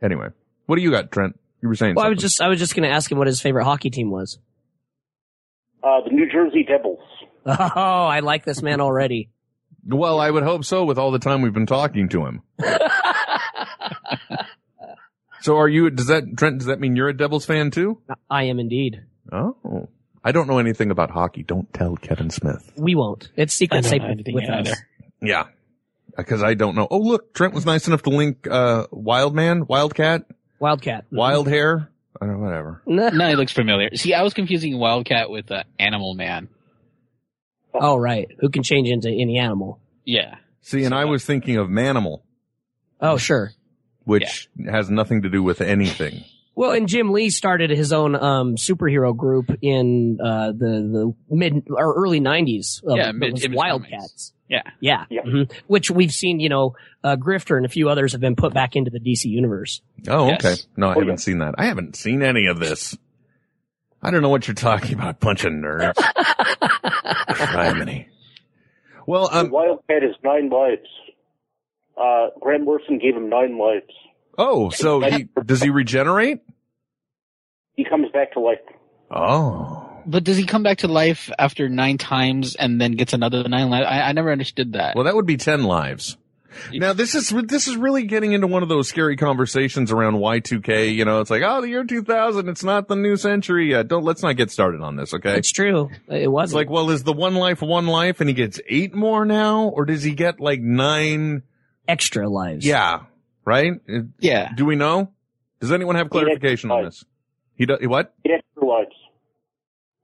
[0.02, 0.26] Anyway,
[0.66, 1.38] what do you got, Trent?
[1.62, 3.28] You were saying Well, I was just I was just going to ask him what
[3.28, 4.36] his favorite hockey team was.
[5.80, 6.98] Uh, the New Jersey Devils.
[7.46, 9.30] Oh, I like this man already.
[9.86, 12.42] Well, I would hope so with all the time we've been talking to him.
[15.40, 18.00] so are you, does that, Trent, does that mean you're a Devils fan too?
[18.30, 19.02] I am indeed.
[19.32, 19.88] Oh.
[20.24, 21.42] I don't know anything about hockey.
[21.42, 22.72] Don't tell Kevin Smith.
[22.76, 23.30] We won't.
[23.36, 24.68] It's I secret don't safe know anything with us.
[24.68, 24.76] either.
[25.20, 25.44] Yeah.
[26.16, 26.86] Because I don't know.
[26.90, 30.24] Oh, look, Trent was nice enough to link, uh, Wildman, Wildcat,
[30.60, 31.06] Wildcat.
[31.10, 31.88] Wild Hair.
[32.20, 32.82] I don't know, whatever.
[32.86, 33.88] No, he looks familiar.
[33.96, 36.48] See, I was confusing Wildcat with uh, Animal Man.
[37.74, 38.28] Oh, right.
[38.40, 39.80] Who can change into any animal?
[40.04, 40.36] Yeah.
[40.60, 42.22] See, and I was thinking of Manimal,
[43.00, 43.52] Oh, sure.
[44.04, 46.24] which has nothing to do with anything.
[46.54, 51.64] Well, and Jim Lee started his own um, superhero group in uh, the the mid
[51.70, 52.82] or early '90s.
[52.86, 54.32] Uh, Yeah, it mid- was Image Wildcats.
[54.48, 54.62] Yeah.
[54.80, 55.50] Yeah, mhm.
[55.66, 56.38] which we've seen.
[56.38, 59.24] You know, uh, Grifter and a few others have been put back into the DC
[59.24, 59.80] universe.
[60.08, 60.44] Oh, Yes.
[60.44, 60.62] okay.
[60.76, 61.16] No, I Oh, haven't yeah.
[61.16, 61.54] seen that.
[61.56, 62.98] I haven't seen any of this.
[64.02, 65.94] I don't know what you're talking about, bunch of nerds.
[67.28, 68.06] Criminy.
[69.06, 70.88] Well, The um, Wildcat is nine lives.
[71.96, 73.90] Uh, Grant Morrison gave him nine lives.
[74.38, 76.40] oh, so he, does he regenerate?
[77.74, 78.58] He comes back to life.
[79.10, 79.88] Oh.
[80.04, 83.70] But does he come back to life after nine times and then gets another nine
[83.70, 83.86] lives?
[83.88, 84.96] I, I never understood that.
[84.96, 86.16] Well, that would be 10 lives.
[86.72, 90.94] Now this is this is really getting into one of those scary conversations around Y2K.
[90.94, 93.88] You know, it's like, oh, the year 2000, it's not the new century yet.
[93.88, 95.36] Don't let's not get started on this, okay?
[95.36, 95.90] It's true.
[96.08, 98.94] It was It's like, well, is the one life one life, and he gets eight
[98.94, 101.42] more now, or does he get like nine?
[101.88, 102.64] extra lives.
[102.64, 103.00] Yeah,
[103.44, 103.72] right.
[103.92, 104.52] Uh, yeah.
[104.54, 105.10] Do we know?
[105.60, 107.04] Does anyone have clarification on this?
[107.56, 108.14] He does what?
[108.24, 108.94] He extra lives.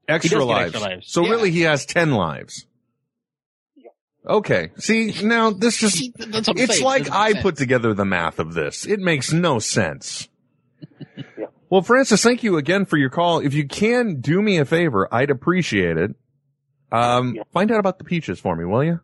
[0.07, 0.73] Extra lives.
[0.75, 1.11] extra lives.
[1.11, 1.29] So Yeah.
[1.31, 2.65] really, he has ten lives.
[4.27, 4.69] Okay.
[4.77, 6.85] See, now this just See, that's what I'm it's saying.
[6.85, 7.41] like I sense.
[7.43, 8.85] put together the math of this.
[8.85, 10.27] It makes no sense.
[11.37, 11.45] Yeah.
[11.69, 13.39] Well, Francis, thank you again for your call.
[13.39, 16.15] If you can do me a favor, I'd appreciate it.
[16.91, 17.43] Um, Yeah.
[17.53, 18.99] find out about the peaches for me, will you?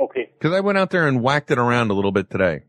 [0.00, 0.30] Okay.
[0.40, 2.62] Cause I went out there and whacked it around a little bit today.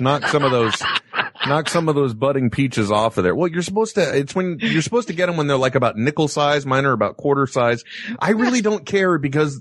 [0.00, 0.74] Knock some of those,
[1.46, 3.34] knock some of those budding peaches off of there.
[3.34, 5.96] Well, you're supposed to, it's when, you're supposed to get them when they're like about
[5.96, 6.66] nickel size.
[6.66, 7.84] Mine are about quarter size.
[8.18, 9.60] I really don't care because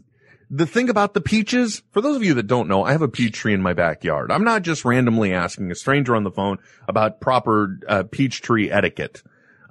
[0.52, 3.08] the thing about the peaches, for those of you that don't know, I have a
[3.08, 4.32] peach tree in my backyard.
[4.32, 6.58] I'm not just randomly asking a stranger on the phone
[6.88, 9.22] about proper uh, peach tree etiquette.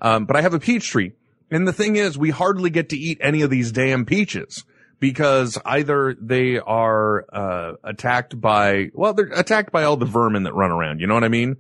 [0.01, 1.13] Um, but I have a peach tree.
[1.51, 4.65] And the thing is, we hardly get to eat any of these damn peaches
[5.01, 10.55] because either they are, uh, attacked by, well, they're attacked by all the vermin that
[10.55, 11.01] run around.
[11.01, 11.57] You know what I mean?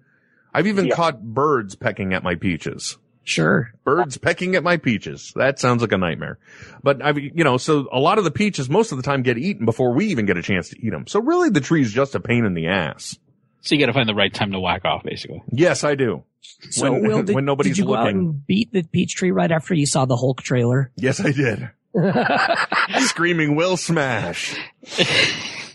[0.52, 0.94] I've even Yeah.
[0.94, 2.98] caught birds pecking at my peaches.
[3.28, 3.72] Sure.
[3.84, 5.32] Birds pecking at my peaches.
[5.36, 6.38] That sounds like a nightmare.
[6.82, 9.36] But I've, you know, so a lot of the peaches most of the time get
[9.36, 11.06] eaten before we even get a chance to eat them.
[11.06, 13.18] So really the tree's just a pain in the ass.
[13.60, 15.42] So you got to find the right time to whack off, basically.
[15.52, 16.24] Yes, I do.
[16.70, 19.30] So, When- Will, did, when nobody's did you go out and beat the peach tree
[19.30, 20.90] right after you saw the Hulk trailer?
[20.96, 21.70] Yes, I did.
[23.08, 24.56] Screaming will smash.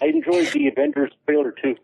[0.02, 1.76] I enjoyed the Avengers trailer too.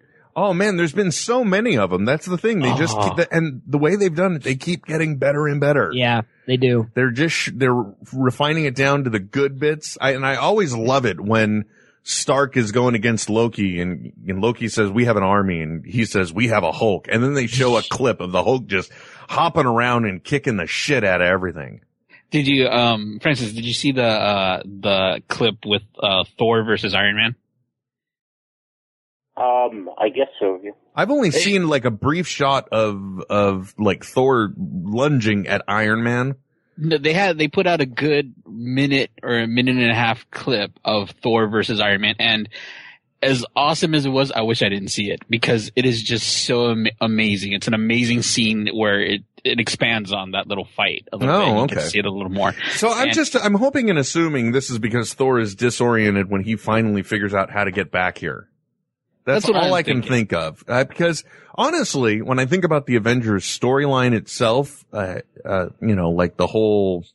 [0.41, 2.05] Oh man, there's been so many of them.
[2.05, 2.59] That's the thing.
[2.61, 3.13] They just, Oh.
[3.15, 5.91] keep, and the way they've done it, they keep getting better and better.
[5.93, 6.89] yeah, they do.
[6.93, 9.97] They're just, they're refining it down to the good bits.
[9.99, 11.65] I, and I always love it when
[12.03, 16.05] Stark is going against Loki and, and Loki says, we have an army and he
[16.05, 17.07] says, we have a Hulk.
[17.11, 18.91] And then they show a clip of the Hulk just
[19.27, 21.81] hopping around and kicking the shit out of everything.
[22.31, 23.51] Did you, um, Francis?
[23.53, 27.35] Did you see the uh, the clip with uh, Thor versus Iron Man?
[29.39, 30.59] Um, I guess so.
[30.63, 30.71] Yeah.
[30.95, 36.35] I've only seen like a brief shot of, of like Thor lunging at Iron Man.
[36.77, 40.29] No, they had they put out a good minute or a minute and a half
[40.31, 42.49] clip of Thor versus Iron Man, and
[43.21, 46.45] as awesome as it was, I wish I didn't see it because it is just
[46.45, 47.51] so am- amazing.
[47.51, 51.39] It's an amazing scene where it it expands on that little fight a little Oh,
[51.45, 51.47] bit.
[51.49, 51.75] You okay.
[51.75, 52.53] can see it a little more.
[52.71, 56.43] So I'm And- just, I'm hoping and assuming this is because Thor is disoriented when
[56.43, 58.49] he finally figures out how to get back here.
[59.33, 60.11] That's, That's all I'm I can thinking.
[60.11, 60.63] think of.
[60.67, 61.23] Uh, because
[61.55, 66.47] honestly, when I think about the Avengers storyline itself, uh, uh, you know, like the
[66.47, 67.05] whole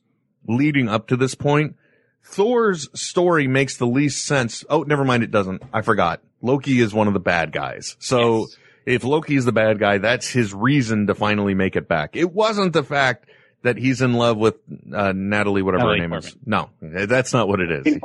[0.47, 1.75] leading up to this point,
[2.23, 4.63] Thor's story makes the least sense.
[4.69, 5.23] Oh, never mind.
[5.23, 5.61] It doesn't.
[5.73, 6.21] I forgot.
[6.41, 7.95] Loki is one of the bad guys.
[7.99, 8.57] So Yes.
[8.85, 12.15] if Loki is the bad guy, that's his reason to finally make it back.
[12.15, 13.29] It wasn't the fact
[13.63, 14.55] that he's in love with
[14.93, 16.35] uh, Natalie, whatever Natalie her name is.
[16.45, 17.97] No, that's not what it is.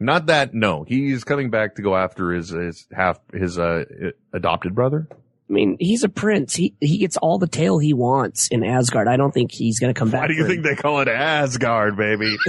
[0.00, 0.54] Kate Bos- Not that.
[0.54, 3.84] No, he's coming back to go after his his half his uh
[4.32, 5.06] adopted brother.
[5.50, 6.54] I mean, he's a prince.
[6.54, 9.08] He he gets all the tail he wants in Asgard.
[9.08, 10.20] I don't think he's going to come back.
[10.22, 12.36] Why do you for think they call it Asgard, baby?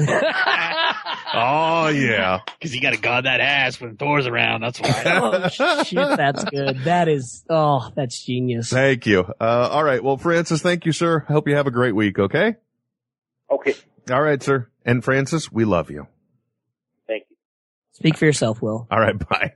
[1.34, 2.42] oh yeah.
[2.60, 4.62] because you got to guard that ass when Thor's around.
[4.62, 5.04] That's why.
[5.06, 6.84] oh shit, that's good.
[6.84, 8.70] That is oh, that's genius.
[8.70, 9.22] Thank you.
[9.42, 10.04] Uh, all right.
[10.04, 11.20] Well, Francis, thank you, sir.
[11.22, 12.20] Hope you have a great week.
[12.20, 12.56] Okay.
[13.50, 13.74] Okay.
[14.12, 14.70] All right, sir.
[14.86, 16.06] And Francis, we love you.
[18.02, 18.10] Thank you.
[18.10, 18.88] Speak for yourself, Will.
[18.90, 19.18] All right.
[19.30, 19.54] Bye.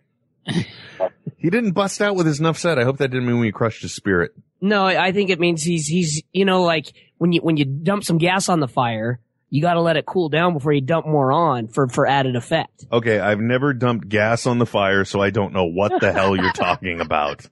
[1.37, 2.77] he didn't bust out with his enough said.
[2.79, 4.31] I hope that didn't mean we crushed his spirit.
[4.61, 7.65] No, I I think it means he's he's you know like when you when you
[7.65, 10.81] dump some gas on the fire, you got to let it cool down before you
[10.81, 12.85] dump more on for for added effect.
[12.91, 16.35] Okay, I've never dumped gas on the fire, so I don't know what the hell
[16.35, 17.47] you're talking about.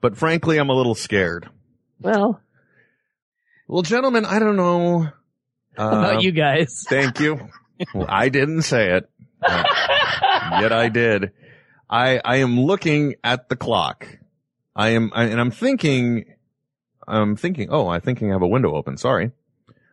[0.00, 1.48] But frankly, I'm a little scared.
[2.00, 2.40] Well,
[3.68, 5.08] Well, gentlemen, I don't know.
[5.76, 6.84] how about Uh, you guys?
[6.88, 7.38] Thank you.
[7.94, 11.32] Well, I didn't say it, uh, yet I did.
[11.88, 14.06] I I am looking at the clock.
[14.74, 16.24] I am, I, and I'm thinking.
[17.08, 18.96] I'm thinking, oh, I'm thinking I have a window open.
[18.96, 19.32] Sorry.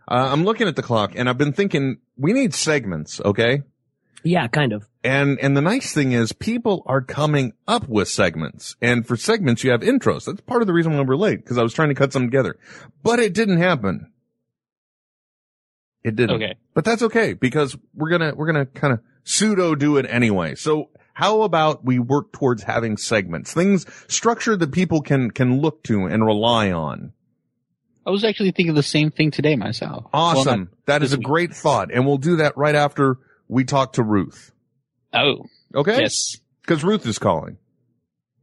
[0.07, 3.19] Uh, I'm looking at the clock and I've been thinking we need segments.
[3.19, 3.63] Okay.
[4.23, 4.87] Yeah, kind of.
[5.03, 8.75] And, and the nice thing is people are coming up with segments.
[8.81, 10.25] And for segments, you have intros.
[10.25, 12.23] That's part of the reason why we're late because I was trying to cut some
[12.23, 12.57] together,
[13.03, 14.11] but it didn't happen.
[16.03, 16.35] It didn't.
[16.35, 16.55] Okay.
[16.73, 20.55] But that's okay because we're gonna, we're gonna kind of pseudo do it anyway.
[20.55, 25.83] So how about we work towards having segments, things structured that people can, can look
[25.83, 27.13] to and rely on.
[28.05, 30.05] I was actually thinking the same thing today myself.
[30.13, 30.59] Awesome.
[30.59, 31.91] not that is a great thought.
[31.93, 33.17] And we'll do that right after
[33.49, 34.51] we talk to Ruth.
[35.13, 35.99] Oh, Okay?
[35.99, 36.37] yes.
[36.65, 37.57] Cause Ruth is calling.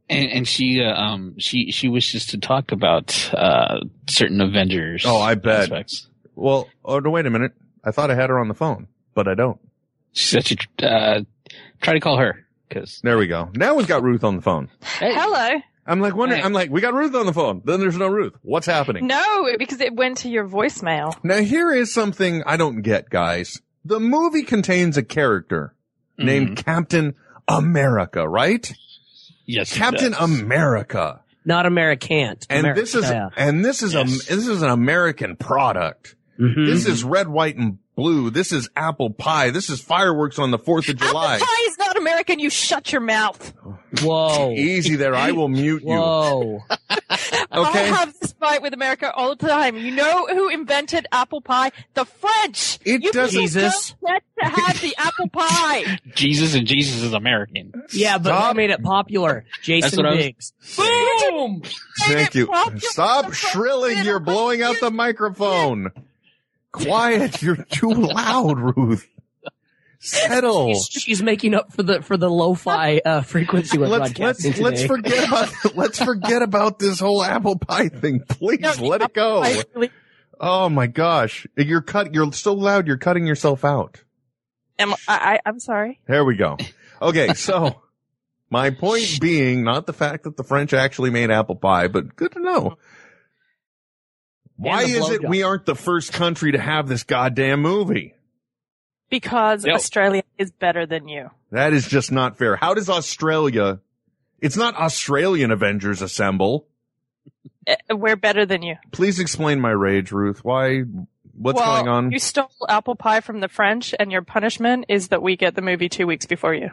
[0.07, 5.03] And, and she, uh, um, she, she wishes to talk about, uh, certain Avengers.
[5.07, 5.61] Oh, I bet.
[5.63, 6.07] aspects.
[6.35, 7.53] Well, oh no, wait a minute.
[7.83, 9.59] I thought I had her on the phone, but I don't.
[10.15, 11.21] She said she, uh,
[11.81, 12.45] try to call her.
[12.71, 13.49] Cause There we go.
[13.53, 14.69] Now we've got Ruth on the phone.
[14.81, 15.59] Hello.
[15.85, 16.45] I'm like wondering, Hey.
[16.47, 17.61] I'm like, we got Ruth on the phone.
[17.63, 18.33] Then there's no Ruth.
[18.41, 19.05] What's happening?
[19.05, 21.13] No, because it went to your voicemail.
[21.23, 23.61] Now here is something I don't get, guys.
[23.83, 25.75] The movie contains a character
[26.17, 27.13] named Captain
[27.47, 28.73] America, right?
[29.45, 29.71] Yes.
[29.71, 30.21] it Captain does.
[30.41, 31.21] America.
[31.47, 32.47] Not Americant.
[32.49, 32.81] And America.
[32.81, 34.07] this is, and this is Yes.
[34.31, 36.15] a, this is an American product.
[36.39, 36.65] Mhm.
[36.65, 38.29] This is red, white, and blue.
[38.29, 39.51] This is apple pie.
[39.51, 41.35] This is fireworks on the 4th of July.
[41.35, 42.39] Apple pie is not American.
[42.39, 43.53] You shut your mouth.
[44.01, 44.51] Whoa.
[44.55, 45.15] Easy there.
[45.15, 45.89] I will mute you.
[45.95, 46.59] Whoa.
[47.51, 47.79] Okay.
[47.79, 49.77] I have this fight with America all the time.
[49.77, 51.71] You know who invented apple pie?
[51.93, 52.79] The French.
[52.83, 53.95] It you doesn't- people Jesus.
[54.05, 55.99] don't get to have the apple pie.
[56.15, 57.71] Jesus and Jesus is American.
[57.93, 58.51] Yeah, but Stop.
[58.51, 59.45] who made it popular?
[59.61, 60.53] Jason what was- Biggs.
[60.75, 61.61] Boom.
[62.07, 62.47] Thank you.
[62.47, 64.03] Popular Stop shrilling.
[64.03, 65.91] You're blowing out the microphone.
[66.83, 67.41] Quiet.
[67.41, 69.07] You're too loud, Ruth.
[69.99, 70.73] Settle.
[70.75, 74.83] She's, she's making up for the for the lo-fi uh, frequency we're Let's let's let's
[74.85, 78.19] forget about let's forget about this whole apple pie thing.
[78.27, 79.41] Please No, let it go.
[79.73, 79.89] really-
[80.39, 81.47] Oh my gosh.
[81.55, 84.03] You're cut you're so loud you're cutting yourself out.
[84.77, 85.99] Am, I, I, I'm sorry.
[86.07, 86.57] There we go.
[87.01, 87.81] Okay, so
[88.49, 92.33] my point being not the fact that the French actually made apple pie, but good
[92.33, 92.77] to know.
[94.57, 95.29] Why is it blowjob.
[95.29, 98.13] we aren't the first country to have this goddamn movie?
[99.09, 99.75] Because Yep.
[99.75, 101.29] Australia is better than you.
[101.51, 102.55] That is just not fair.
[102.55, 103.79] How does Australia,
[104.39, 106.67] it's not Australian Avengers assemble.
[107.67, 108.75] Eh, We're better than you.
[108.91, 110.43] Please explain my rage, Ruth.
[110.43, 110.81] Why,
[111.33, 112.11] what's well, going on?
[112.11, 115.61] You stole apple pie from the French, and your punishment is that we get the
[115.61, 116.71] movie two weeks before you.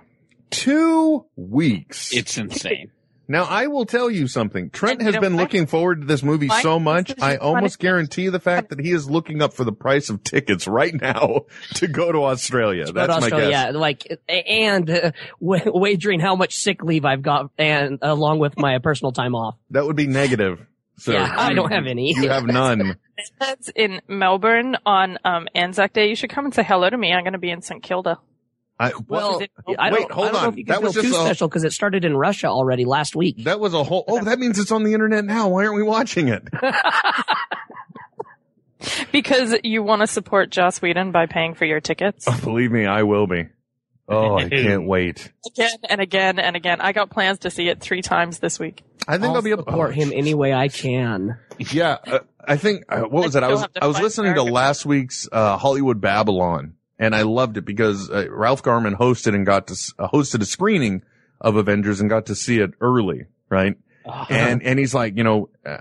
[0.50, 2.12] Two weeks.
[2.14, 2.90] It's insane.
[3.28, 4.70] Now I will tell you something.
[4.70, 5.42] Trent And you has know been what?
[5.42, 7.12] looking forward to this movie so much.
[7.20, 10.66] I almost guarantee the fact that he is looking up for the price of tickets
[10.66, 12.86] right now to go to Australia.
[12.86, 13.50] But That's my also, guess.
[13.50, 18.58] yeah, like, and uh, wa- wagering how much sick leave I've got, and along with
[18.58, 19.56] my personal time off.
[19.70, 20.66] That would be negative.
[20.98, 21.14] Sir.
[21.14, 22.14] Yeah, I don't have any.
[22.14, 22.96] You have none.
[23.40, 26.08] That's in Melbourne on um, Anzac Day.
[26.10, 27.12] You should come and say hello to me.
[27.12, 28.18] I'm going to be in St Kilda.
[28.80, 30.52] I, Well, it- I don't, Wait, hold I don't know on.
[30.52, 32.84] if you can That was feel too a- special because it started in Russia already
[32.84, 33.44] last week.
[33.44, 34.04] that was a whole.
[34.08, 35.48] Oh, that means it's on the internet now.
[35.48, 36.42] Why aren't we watching it?
[39.12, 42.24] Because you want to support Joss Whedon by paying for your tickets.
[42.28, 43.46] Oh, believe me, I will be.
[44.08, 45.30] Oh, I can't wait.
[45.46, 46.80] Again and again and again.
[46.80, 48.82] I got plans to see it three times this week.
[49.06, 51.38] I think I'll, I'll, be able to support him any way I can.
[51.58, 53.44] Yeah, uh, I think uh, what was I it?
[53.44, 57.56] I was I was find listening to last week's uh, Hollywood Babylon, and I loved
[57.56, 61.02] it because uh, Ralph Garman hosted and got to uh, hosted a screening
[61.40, 63.76] of Avengers and got to see it early, right?
[64.30, 65.78] And and he's like, you know, uh,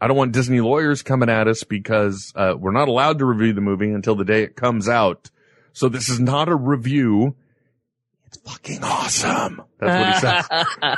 [0.00, 3.52] I don't want Disney lawyers coming at us because uh, we're not allowed to review
[3.52, 5.30] the movie until the day it comes out.
[5.74, 7.36] So this is not a review.
[8.44, 9.62] It's fucking awesome.
[9.78, 10.96] That's what he said.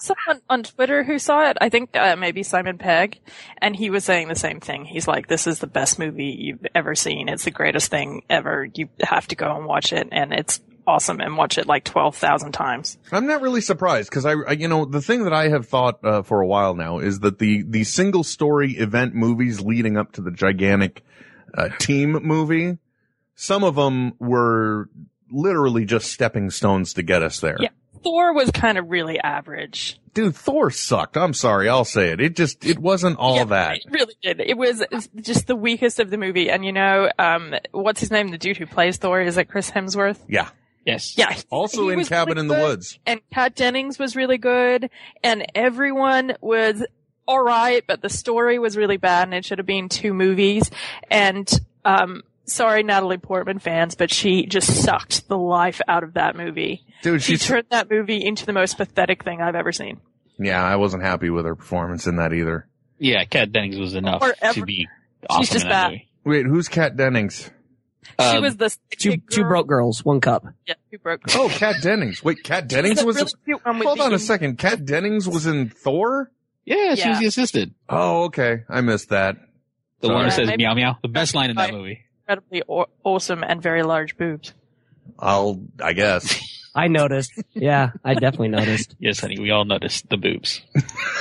[0.00, 3.20] Someone on Twitter who saw it, I think uh, maybe Simon Pegg,
[3.58, 4.84] and he was saying the same thing.
[4.84, 7.28] He's like, "This is the best movie you've ever seen.
[7.28, 8.68] It's the greatest thing ever.
[8.74, 11.20] You have to go and watch it, and it's awesome.
[11.20, 14.68] And watch it like twelve thousand times." I'm not really surprised because I, I, you
[14.68, 17.62] know, the thing that I have thought uh, for a while now is that the
[17.62, 21.02] the single story event movies leading up to the gigantic
[21.54, 22.78] uh, team movie,
[23.34, 24.88] some of them were
[25.30, 27.56] literally just stepping stones to get us there.
[27.60, 27.68] Yeah,
[28.02, 29.98] Thor was kind of really average.
[30.12, 31.16] Dude, Thor sucked.
[31.16, 32.20] I'm sorry, I'll say it.
[32.20, 33.76] It just it wasn't all Yeah, that.
[33.76, 34.40] It really did.
[34.40, 34.82] It was
[35.20, 36.50] just the weakest of the movie.
[36.50, 38.28] And you know, um, what's his name?
[38.28, 40.18] The dude who plays Thor is it Chris Hemsworth?
[40.28, 40.48] Yeah.
[40.84, 41.16] Yes.
[41.16, 41.36] Yeah.
[41.50, 42.98] Also he in Cabin really in the good, Woods.
[43.06, 44.90] And Kat Dennings was really good,
[45.22, 46.84] and everyone was
[47.28, 50.68] all right, but the story was really bad, and it should have been two movies.
[51.10, 51.48] And
[51.84, 56.84] um, sorry, Natalie Portman fans, but she just sucked the life out of that movie.
[57.02, 60.00] Dude, she she's turned that movie into the most pathetic thing I've ever seen.
[60.38, 62.66] Yeah, I wasn't happy with her performance in that either.
[62.98, 64.60] Yeah, Kat Dennings was enough Or ever.
[64.60, 64.86] to be
[65.38, 65.90] She's just in that bad.
[65.92, 66.08] movie.
[66.24, 67.50] Wait, who's Kat Dennings?
[68.18, 70.44] she Um, was the Two two broke girls, one cup.
[70.66, 71.20] yeah, two broke.
[71.34, 72.22] Oh, Kat Dennings.
[72.24, 73.16] Wait, Kat Dennings was.
[73.16, 74.58] really cute Hold the on a in- second.
[74.58, 76.30] Kat Dennings was in Thor.
[76.64, 77.72] Yeah, she was the assistant.
[77.88, 78.62] Oh, okay.
[78.68, 79.36] I missed that.
[80.00, 80.24] The one Sorry.
[80.24, 80.96] who says maybe- meow meow.
[81.02, 81.74] The best line in that Right.
[81.74, 82.00] movie.
[82.30, 84.54] Incredibly aw- awesome and very large boobs.
[85.18, 85.60] I'll.
[85.82, 86.40] I guess.
[86.76, 87.32] I noticed.
[87.54, 88.94] Yeah, I definitely noticed.
[89.00, 90.62] Yes, honey, we all noticed the boobs.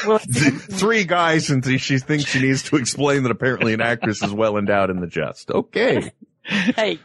[0.06, 0.20] Well,
[0.70, 4.58] Three guys, and she thinks she needs to explain that apparently an actress is well
[4.58, 5.50] endowed in the chest.
[5.50, 6.12] Okay.
[6.44, 7.00] hey,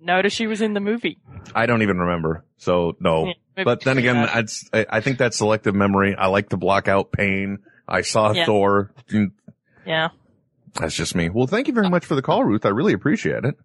[0.00, 1.18] notice she was in the movie.
[1.52, 2.44] I don't even remember.
[2.58, 3.26] So no.
[3.56, 6.14] Yeah, but then again, I, I think that's selective memory.
[6.16, 7.58] I like to block out pain.
[7.88, 8.46] I saw Yeah.
[8.46, 8.92] Thor.
[9.10, 9.32] Mm.
[9.84, 10.10] Yeah.
[10.74, 11.28] That's just me.
[11.28, 12.64] Well, thank you very much for the call, Ruth.
[12.66, 13.56] I really appreciate it.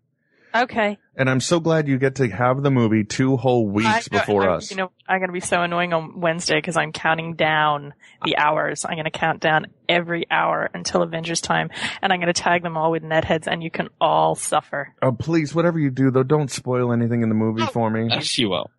[0.55, 0.99] Okay.
[1.15, 4.19] And I'm so glad you get to have the movie two whole weeks I know-
[4.19, 4.69] before I- us.
[4.69, 7.93] You know, I'm going to be so annoying on Wednesday because I'm counting down
[8.23, 8.85] the hours.
[8.85, 11.69] I'm going to count down every hour until Avengers time,
[12.01, 14.93] and I'm going to tag them all with netheads, and you can all suffer.
[15.01, 18.21] oh, please, whatever you do, though, don't spoil anything in the movie oh, for me.
[18.21, 18.69] She will.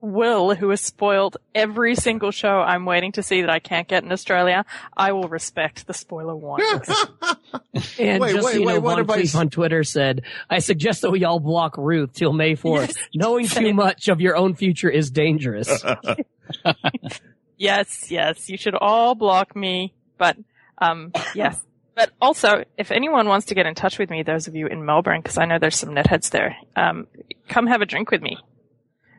[0.00, 4.02] Will, who has spoiled every single show I'm waiting to see that I can't get
[4.02, 4.64] in Australia,
[4.96, 6.88] I will respect the spoiler warnings.
[7.98, 10.58] And Wait, just wait, you wait, know, what Von if I on Twitter said, "I
[10.58, 12.96] suggest that we all block Ruth till May 4th.
[13.14, 15.84] Knowing too much of your own future is dangerous."
[17.60, 19.92] Yes, yes, you should all block me.
[20.16, 20.38] But
[20.78, 21.60] um, yes.
[21.94, 24.86] But also, if anyone wants to get in touch with me, those of you in
[24.86, 27.06] Melbourne, because I know there's some netheads there, um,
[27.48, 28.38] come have a drink with me.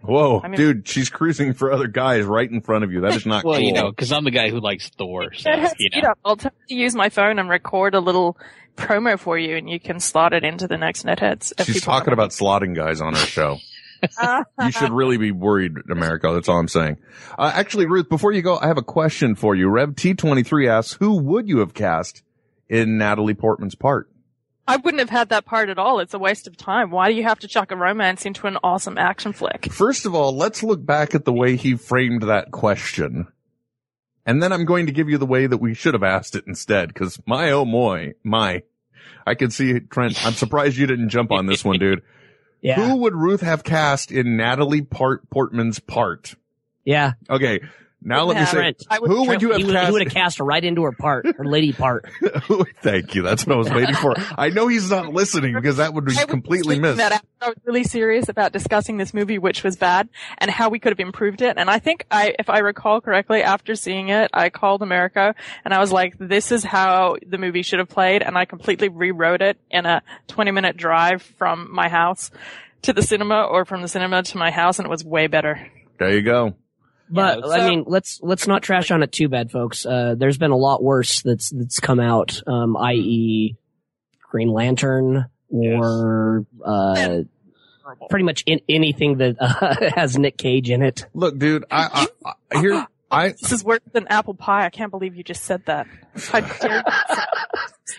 [0.03, 3.01] Whoa, I mean- dude, she's cruising for other guys right in front of you.
[3.01, 3.63] That is not Well, cool.
[3.65, 5.33] you know, because I'm the guy who likes Thor.
[5.33, 6.13] So, Netheads, you meet know.
[6.25, 8.37] I'll tell you to use my phone and record a little
[8.77, 11.53] promo for you, and you can slot it into the next netheads.
[11.65, 13.57] She's talking about slotting guys on her show.
[14.61, 16.31] You should really be worried, America.
[16.33, 16.97] That's all I'm saying.
[17.37, 19.69] Uh, actually, Ruth, before you go, I have a question for you.
[19.69, 22.23] Rev T23 asks, who would you have cast
[22.67, 24.09] in Natalie Portman's part?
[24.67, 25.99] I wouldn't have had that part at all.
[25.99, 26.91] It's a waste of time.
[26.91, 29.71] Why do you have to chuck a romance into an awesome action flick?
[29.71, 33.27] First of all, let's look back at the way he framed that question.
[34.25, 36.45] And then I'm going to give you the way that we should have asked it
[36.47, 38.61] instead, cause my oh my, my,
[39.25, 40.23] I can see Trent.
[40.25, 42.01] I'm surprised you didn't jump on this one, dude.
[42.63, 42.75] Yeah.
[42.75, 46.35] Who would Ruth have cast in Natalie Part- Portman's part?
[46.85, 47.13] Yeah.
[47.27, 47.61] Okay.
[48.03, 48.83] Now let me say, Trent.
[48.89, 49.85] who would you have he would, cast?
[49.87, 52.09] He would have cast her right into her part, her lady part.
[52.81, 53.21] Thank you.
[53.21, 54.15] That's what I was waiting for.
[54.37, 56.97] I know he's not listening because that would be I was completely missed.
[56.97, 60.69] That after I was really serious about discussing this movie, which was bad, and how
[60.69, 61.57] we could have improved it.
[61.57, 65.71] And I think I, if I recall correctly, after seeing it, I called America and
[65.71, 69.41] I was like, "This is how the movie should have played," and I completely rewrote
[69.43, 72.31] it in a 20 minute drive from my house
[72.81, 75.67] to the cinema, or from the cinema to my house, and it was way better.
[75.99, 76.55] There you go.
[77.11, 79.85] But Yeah, I so- mean, let's let's not trash on it too bad, folks.
[79.85, 83.55] Uh, there's been a lot worse that's that's come out, um, i.e.,
[84.29, 87.23] Green Lantern or uh,
[88.09, 91.05] pretty much in, anything that uh, has Nick Cage in it.
[91.13, 94.65] Look, dude, I, I, I here, I, This is worse than apple pie.
[94.65, 95.87] I can't believe you just said that.
[96.29, 96.83] How dare you.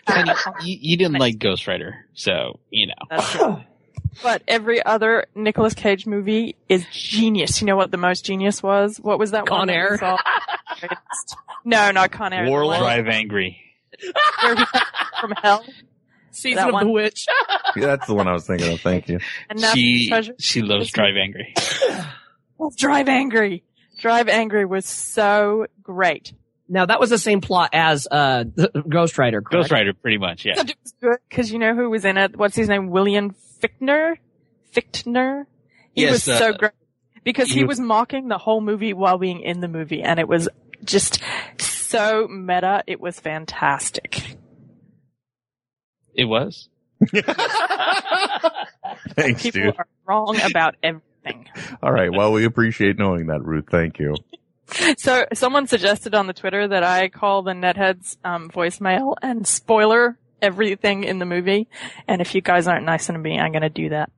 [0.07, 0.31] And
[0.65, 3.63] you, you didn't like Ghost Rider, so, you know.
[4.13, 4.31] That's true.
[4.31, 7.61] But every other Nicolas Cage movie is genius.
[7.61, 8.99] You know what the most genius was?
[8.99, 9.69] What was that Con one?
[9.69, 9.89] that Air?
[9.93, 10.17] we saw?
[11.65, 12.45] no, not Con Air.
[12.45, 13.59] The Warlord Drive Angry.
[14.43, 14.65] where he
[15.21, 15.65] from hell.
[16.31, 16.87] Season That of one.
[16.87, 17.27] the Witch.
[17.77, 18.81] yeah, that's the one I was thinking of.
[18.81, 19.19] Thank you.
[19.75, 21.55] She, she loves Drive Angry.
[22.79, 23.65] Drive Angry.
[24.01, 26.33] Drive Angry was so great.
[26.69, 29.43] Now that was the same plot as uh, the Ghost Rider.
[29.43, 29.53] Correct?
[29.65, 30.53] Ghost Rider, pretty much, yeah.
[30.53, 32.35] Except it was good because you know who was in it?
[32.37, 32.89] What's his name?
[32.89, 34.17] William Fichtner?
[34.75, 35.45] Fichtner?
[35.95, 36.73] He Yes, was uh, so great
[37.25, 40.27] because he he- was mocking the whole movie while being in the movie and it
[40.29, 40.49] was
[40.85, 41.23] just
[41.59, 42.83] so meta.
[42.87, 44.37] It was fantastic.
[46.15, 46.69] It was.
[49.17, 49.75] Thanks, People dude.
[49.79, 51.49] are wrong about everything.
[51.83, 52.11] All right.
[52.13, 53.67] Well, we appreciate knowing that, Ruth.
[53.71, 54.15] Thank you.
[54.97, 60.17] So someone suggested on the Twitter that I call the netheads um, voicemail and spoiler
[60.43, 61.69] everything in the movie.
[62.07, 64.11] And if you guys aren't nice to me, I'm going to do that.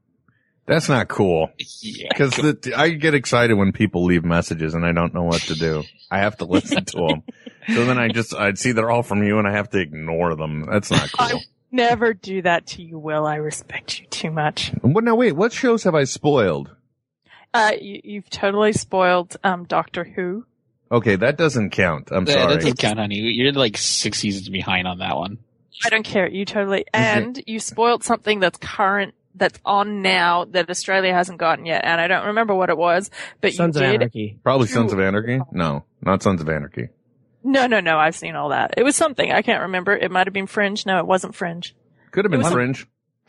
[0.66, 1.50] That's not cool.
[1.82, 2.08] Yeah.
[2.08, 5.84] Because I get excited when people leave messages and I don't know what to do.
[6.10, 7.22] I have to listen to them.
[7.74, 10.34] So then I just, I'd see they're all from you and I have to ignore
[10.36, 10.66] them.
[10.70, 11.38] That's not cool.
[11.38, 11.40] I
[11.72, 13.26] never do that to you, Will.
[13.26, 14.70] I respect you too much.
[14.82, 16.70] What, now wait, what shows have I spoiled?
[17.54, 20.44] Uh, you, you've totally spoiled um, Doctor Who.
[20.92, 22.10] Okay, that doesn't count.
[22.12, 22.46] I'm Yeah, sorry.
[22.48, 23.16] that doesn't count, honey.
[23.16, 25.38] You're like six seasons behind on that one.
[25.84, 26.28] I don't care.
[26.28, 31.66] You totally and you spoiled something that's current, that's on now that Australia hasn't gotten
[31.66, 33.10] yet, and I don't remember what it was,
[33.40, 33.94] but Sons you of did.
[34.02, 34.38] Anarchy.
[34.42, 35.40] Probably Sons of Anarchy?
[35.52, 36.88] No, not Sons of Anarchy.
[37.42, 37.98] No, no, no.
[37.98, 38.74] I've seen all that.
[38.76, 39.30] It was something.
[39.30, 39.94] I can't remember.
[39.94, 40.86] It might have been Fringe.
[40.86, 41.74] No, it wasn't Fringe.
[42.10, 42.44] Could have been It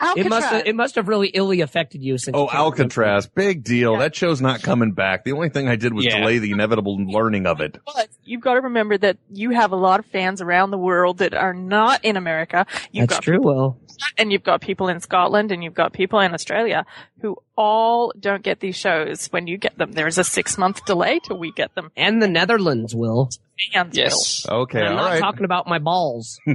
[0.00, 0.26] was- Fringe.
[0.26, 2.36] It must have, it must have really illy affected you since.
[2.36, 2.82] Oh, you can't remember.
[2.82, 3.26] Alcatraz.
[3.28, 3.96] Big deal.
[3.98, 5.24] That show's not coming back.
[5.24, 6.18] The only thing I did was Yeah.
[6.18, 7.78] delay the inevitable learning of it.
[7.86, 11.18] But you've got to remember that you have a lot of fans around the world
[11.18, 12.66] that are not in America.
[12.92, 13.78] You've That's got true, Will.
[14.18, 16.84] and you've got people in Scotland and you've got people in Australia
[17.22, 19.92] who all don't get these shows when you get them.
[19.92, 21.90] There's a six month delay till we get them.
[21.96, 23.30] And the Netherlands, Will.
[23.74, 24.44] And Yes.
[24.46, 25.20] Okay, And I'm all not right.
[25.20, 26.38] talking about my balls.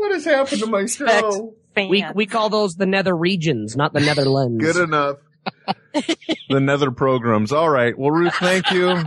[0.00, 1.54] What has happened to my show?
[1.76, 4.64] We we call those the nether regions, not the Netherlands.
[4.64, 5.16] Good enough.
[6.48, 7.52] the nether programs.
[7.52, 7.96] All right.
[7.98, 8.88] Well, Ruth, thank you.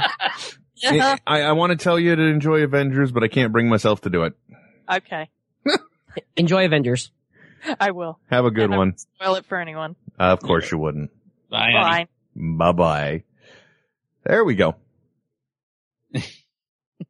[0.85, 4.11] I, I want to tell you to enjoy Avengers, but I can't bring myself to
[4.11, 4.33] do it.
[4.91, 5.29] Okay.
[6.37, 7.11] Enjoy Avengers.
[7.79, 8.19] I will.
[8.29, 8.79] Have a good And one.
[8.89, 9.95] won't Spoil it for anyone.
[10.19, 11.09] Uh, of course you wouldn't.
[11.49, 12.07] Bye, honey.
[12.35, 12.57] Fine.
[12.57, 13.23] Bye bye.
[14.25, 14.75] There we go.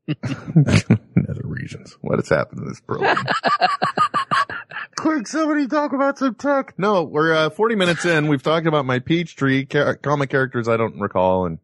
[0.08, 1.98] Nether regions.
[2.02, 3.18] What has happened to this program?
[4.98, 6.74] Quick, somebody talk about some tech.
[6.78, 8.28] No, we're uh, 40 minutes in.
[8.28, 11.60] We've talked about my Peachtree char- comic characters I don't recall and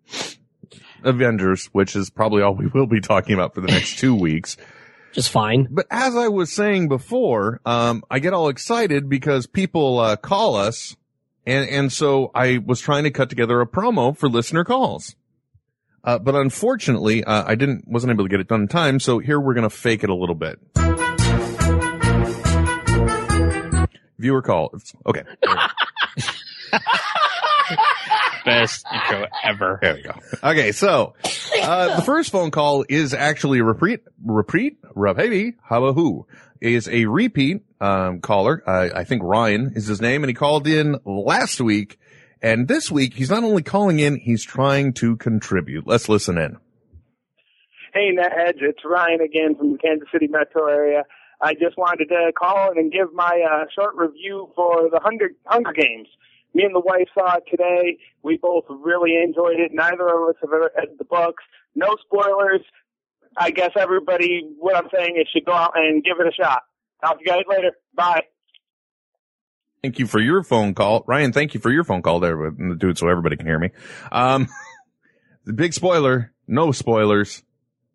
[1.04, 4.58] Avengers, which is probably all we will be talking about for the next two weeks.
[5.12, 5.68] Just fine.
[5.70, 10.56] But as I was saying before, um, I get all excited because people uh, call
[10.56, 10.95] us,
[11.47, 15.16] and and so I was trying to cut together a promo for listener calls.
[16.04, 19.00] Uh, but unfortunately, uh, I didn't wasn't able to get it done in time.
[19.00, 20.60] So here we're gonna fake it a little bit.
[24.18, 24.74] Viewer call.
[25.06, 25.24] Okay.
[28.45, 29.80] Best intro ever.
[29.82, 30.14] There we go.
[30.43, 31.14] Okay, so
[31.62, 34.02] uh, the first phone call is actually a repeat.
[34.24, 34.78] Repeat.
[34.95, 36.26] Hey, who
[36.62, 38.64] is a repeat um, caller.
[38.66, 42.00] Uh, I think Ryan is his name, and he called in last week.
[42.42, 45.86] And this week, he's not only calling in, he's trying to contribute.
[45.86, 46.58] Let's listen in.
[47.94, 51.04] Hey, Netheads, it's Ryan again from the Kansas City metro area.
[51.42, 55.30] I just wanted to call in and give my uh, short review for the Hunger,
[55.46, 56.08] Hunger Games.
[56.54, 57.98] Me and the wife saw it today.
[58.24, 59.72] We both really enjoyed it.
[59.74, 61.44] Neither of us have ever read the books.
[61.76, 62.62] No spoilers.
[63.38, 66.64] I guess everybody, what I'm saying is should go out and give it a shot.
[67.02, 67.72] Talk to you guys later.
[67.94, 68.24] Bye.
[69.82, 71.32] Thank you for your phone call, Ryan.
[71.32, 73.69] Thank you for your phone call there, with the dude, so everybody can hear me.
[74.11, 74.47] Um,
[75.45, 77.43] the big spoiler, no spoilers.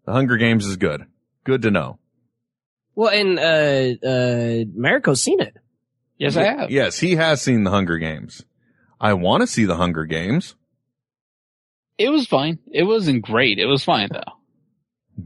[0.07, 1.05] The Hunger Games is good.
[1.45, 1.99] Good to know.
[2.95, 5.57] Well, and uh, uh, Mariko's seen it.
[6.17, 6.71] Yes, I have.
[6.71, 8.45] Yes, he has seen the Hunger Games.
[9.01, 10.55] I want to see the Hunger Games.
[11.99, 12.59] It was fine.
[12.73, 13.59] It wasn't great.
[13.59, 14.21] It was fine though.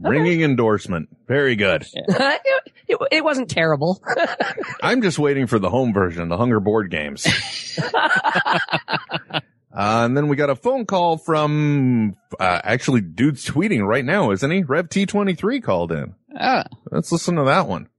[0.01, 1.09] Ringing endorsement.
[1.27, 1.85] Very good.
[1.93, 2.41] it,
[2.87, 4.01] it, it wasn't terrible.
[4.81, 7.25] I'm just waiting for the home version, the Hunger Board Games.
[7.93, 9.39] uh,
[9.71, 14.51] and then we got a phone call from, uh, actually dude's tweeting right now, isn't
[14.51, 14.63] he?
[14.63, 16.15] Rev T23 called in.
[16.39, 16.65] Ah.
[16.91, 17.89] Let's listen to that one.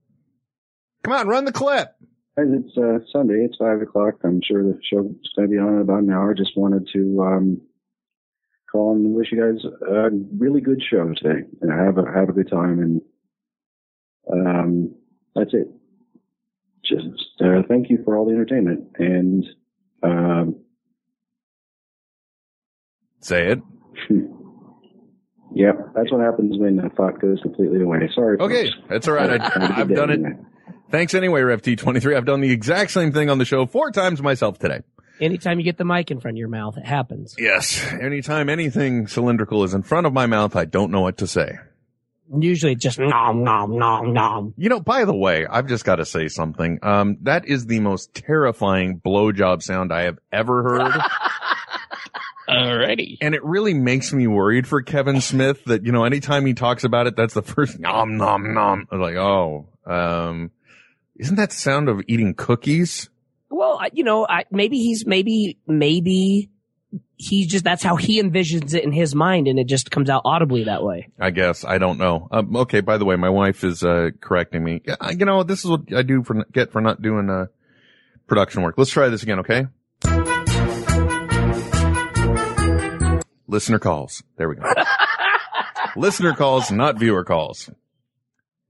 [1.03, 1.93] Come on, run the clip.
[2.37, 3.45] It's uh, Sunday.
[3.45, 4.15] It's five o'clock.
[4.23, 6.33] I'm sure the show's going to be on in about an hour.
[6.33, 7.61] Just wanted to um,
[8.71, 11.47] call and wish you guys a really good show today.
[11.61, 12.79] And have a have a good time.
[12.79, 13.01] And
[14.31, 14.95] um,
[15.35, 15.67] that's it.
[16.83, 18.95] Just uh, thank you for all the entertainment.
[18.97, 19.45] And
[20.03, 20.55] um,
[23.19, 23.59] say it.
[25.53, 28.09] yeah, that's what happens when a thought goes completely away.
[28.13, 28.37] Sorry.
[28.39, 28.77] Okay, folks.
[28.89, 29.41] that's all right.
[29.41, 30.19] Have I, I've done it.
[30.89, 32.17] Thanks anyway, Rev T23.
[32.17, 34.81] I've done the exact same thing on the show four times myself today.
[35.21, 37.35] Anytime you get the mic in front of your mouth, it happens.
[37.37, 37.79] Yes.
[37.93, 41.59] Anytime anything cylindrical is in front of my mouth, I don't know what to say.
[42.35, 44.53] Usually it's just nom nom nom nom.
[44.57, 46.79] You know, by the way, I've just got to say something.
[46.81, 50.91] Um, that is the most terrifying blowjob sound I have ever heard.
[52.49, 53.17] Alrighty.
[53.21, 56.83] And it really makes me worried for Kevin Smith that, you know, anytime he talks
[56.83, 58.87] about it, that's the first nom nom nom.
[58.91, 60.51] I'm like, oh, um,
[61.17, 63.09] isn't that the sound of eating cookies?
[63.51, 66.49] Well, you know, I, maybe he's maybe maybe
[67.17, 70.21] he just that's how he envisions it in his mind, and it just comes out
[70.25, 71.09] audibly that way.
[71.19, 71.63] I guess.
[71.65, 72.27] I don't know.
[72.31, 72.79] Um, okay.
[72.79, 74.81] By the way, my wife is, uh, correcting me.
[75.11, 77.47] You know, this is what I do for, get for not doing, uh,
[78.25, 78.75] production work.
[78.77, 79.39] Let's try this again.
[79.39, 79.67] Okay.
[83.47, 84.23] Listener calls.
[84.37, 84.63] There we go.
[85.97, 87.69] Listener calls, not viewer calls.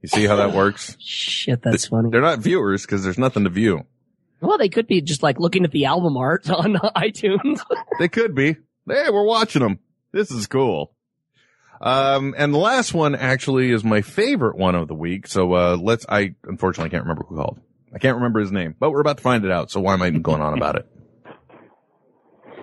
[0.01, 0.97] You see how that works?
[0.99, 2.09] Shit, that's funny.
[2.09, 3.85] They're not viewers because there's nothing to view.
[4.41, 7.61] Well, they could be just like looking at the album art on iTunes.
[7.99, 8.55] They could be.
[8.87, 9.79] Hey, we're watching them.
[10.11, 10.91] This is cool.
[11.79, 15.27] Um, and the last one actually is my favorite one of the week.
[15.27, 17.59] So, uh, let's, I unfortunately can't remember who called.
[17.93, 19.69] I can't remember his name, but we're about to find it out.
[19.69, 20.87] So why am I even going on about it?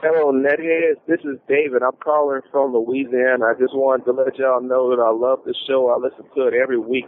[0.02, 1.02] Hello, Netheads.
[1.06, 1.82] This is David.
[1.82, 3.46] I'm calling from Louisiana.
[3.46, 5.90] I just wanted to let y'all know that I love the show.
[5.90, 7.06] I listen to it every week.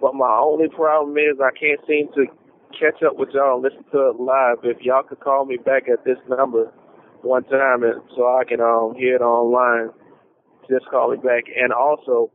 [0.00, 2.26] But my only problem is I can't seem to
[2.78, 4.58] catch up with y'all and listen to it live.
[4.64, 6.72] If y'all could call me back at this number
[7.22, 9.90] one time and so I can um hear it online,
[10.68, 11.44] just call me back.
[11.54, 12.30] And also,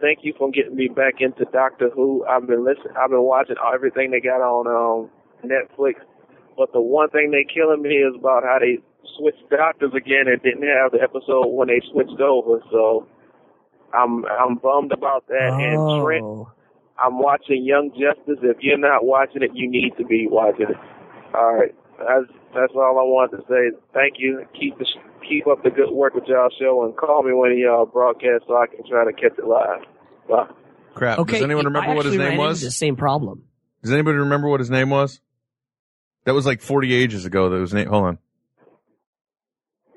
[0.00, 2.24] thank you for getting me back into Doctor Who.
[2.26, 2.94] I've been listening.
[2.98, 5.10] I've been watching everything they got on um
[5.44, 5.94] Netflix.
[6.56, 8.78] But the one thing they killing me is about how they
[9.16, 12.60] switched doctors again and didn't have the episode when they switched over.
[12.70, 13.06] So
[13.94, 15.50] I'm I'm bummed about that.
[15.58, 16.24] And Trent,
[17.02, 18.38] I'm watching Young Justice.
[18.42, 20.76] If you're not watching it, you need to be watching it.
[21.34, 23.76] All right, that's that's all I wanted to say.
[23.94, 24.44] Thank you.
[24.58, 24.86] Keep the
[25.28, 28.56] keep up the good work with y'all show and call me when y'all broadcast so
[28.56, 29.82] I can try to catch it live.
[30.28, 30.46] Bye.
[30.94, 31.18] Crap.
[31.20, 32.58] Okay, Does anyone I remember what his name ran was?
[32.58, 33.44] into The same problem.
[33.82, 35.20] Does anybody remember what his name was?
[36.24, 37.48] That was like 40 ages ago.
[37.48, 37.88] That was name.
[37.88, 38.18] Hold on.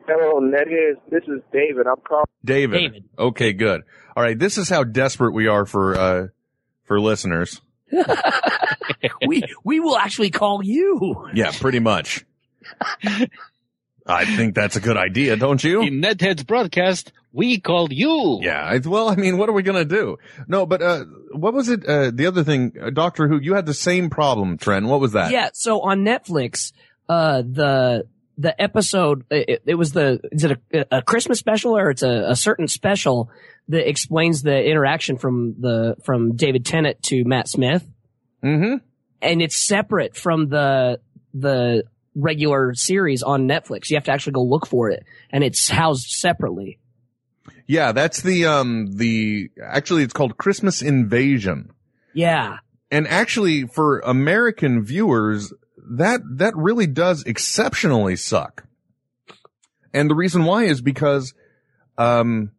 [0.07, 0.99] Hello, Netheads.
[1.09, 1.87] This is David.
[1.87, 2.25] I'm calling.
[2.45, 2.77] David.
[2.79, 3.03] David.
[3.17, 3.81] Okay, good.
[4.15, 4.37] All right.
[4.37, 6.27] This is how desperate we are for, uh,
[6.85, 7.61] for listeners.
[9.27, 11.29] we we will actually call you.
[11.33, 12.25] Yeah, pretty much.
[14.05, 15.81] I think that's a good idea, don't you?
[15.81, 18.39] In Netheads broadcast, we called you.
[18.41, 18.61] Yeah.
[18.61, 20.17] I, well, I mean, what are we going to do?
[20.47, 21.85] No, but, uh, what was it?
[21.85, 24.85] Uh, the other thing, uh, Doctor Who, you had the same problem, Trent.
[24.87, 25.31] What was that?
[25.31, 25.49] Yeah.
[25.53, 26.73] So on Netflix,
[27.09, 31.91] uh, the the episode it, it was the is it a, a Christmas special or
[31.91, 33.29] it's a, a certain special
[33.69, 37.87] that explains the interaction from the from David Tennant to Matt Smith.
[38.43, 38.77] Mm-hmm.
[39.21, 40.99] And it's separate from the
[41.33, 41.83] the
[42.15, 43.89] regular series on Netflix.
[43.89, 46.79] You have to actually go look for it, and it's housed separately.
[47.67, 51.71] Yeah, that's the, um, the, actually it's called Christmas Invasion.
[52.13, 52.57] Yeah.
[52.91, 55.53] And actually for American viewers,
[55.91, 58.65] that, that really does exceptionally suck.
[59.93, 61.33] And the reason why is because,
[61.97, 62.51] um,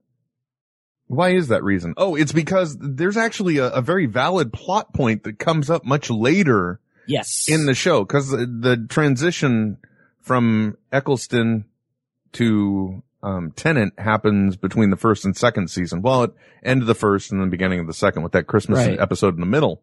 [1.07, 1.95] why is that reason?
[1.97, 6.11] Oh, it's because there's actually a, a very valid plot point that comes up much
[6.11, 7.47] later Yes.
[7.49, 9.77] in the show because the, the transition
[10.21, 11.67] from Eccleston
[12.33, 16.03] to um, Tennant happens between the first and second season.
[16.03, 16.31] Well, at
[16.63, 18.99] end of the first and the beginning of the second with that Christmas Right.
[18.99, 19.83] episode in the middle.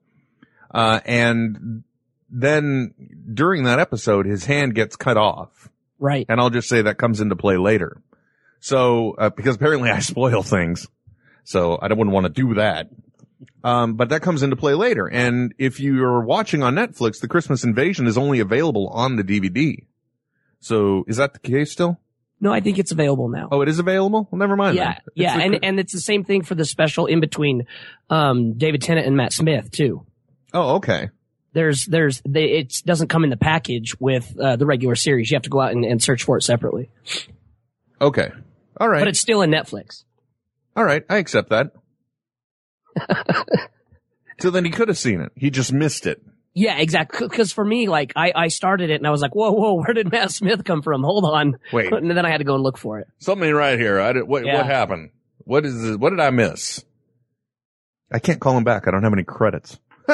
[0.74, 1.84] Uh, and
[2.30, 2.94] then
[3.34, 5.70] during that episode, his hand gets cut off.
[6.00, 6.26] Right.
[6.30, 8.02] And I'll just say that comes into play later.
[8.60, 10.88] So, uh, because apparently I spoil things.
[11.44, 12.90] So I don't wouldn't want to do that.
[13.64, 15.08] Um, but that comes into play later.
[15.08, 19.86] And if you're watching on Netflix, the Christmas Invasion is only available on the DVD.
[20.60, 22.00] So is that the case still?
[22.40, 23.50] No, I think it's available now.
[23.52, 24.28] Oh, it is available?
[24.32, 24.76] Well, never mind.
[24.76, 24.98] Yeah.
[25.14, 27.68] Yeah, the- and and it's the same thing for the special in between
[28.10, 30.06] um David Tennant and Matt Smith too.
[30.54, 31.10] Oh, okay.
[31.54, 35.30] There's there's they, it doesn't come in the package with uh, the regular series.
[35.30, 36.90] You have to go out and, and search for it separately.
[38.00, 38.32] Okay.
[38.80, 39.00] All right.
[39.02, 40.04] But it's still in Netflix.
[40.76, 41.04] All right.
[41.10, 41.72] I accept that.
[44.40, 45.32] so then he could have seen it.
[45.36, 46.22] He just missed it.
[46.54, 47.28] Yeah, exactly.
[47.28, 49.94] Because for me, like I I started it and I was like, whoa, whoa, where
[49.94, 51.02] did Matt Smith come from?
[51.04, 51.58] Hold on.
[51.72, 51.92] Wait.
[51.94, 53.08] And then I had to go and look for it.
[53.20, 54.00] Something right here.
[54.02, 54.58] I did, what, Yeah.
[54.58, 55.12] what happened?
[55.40, 55.96] What is this?
[55.98, 56.84] What did I miss?
[58.12, 58.88] I can't call him back.
[58.88, 59.80] I don't have any credits.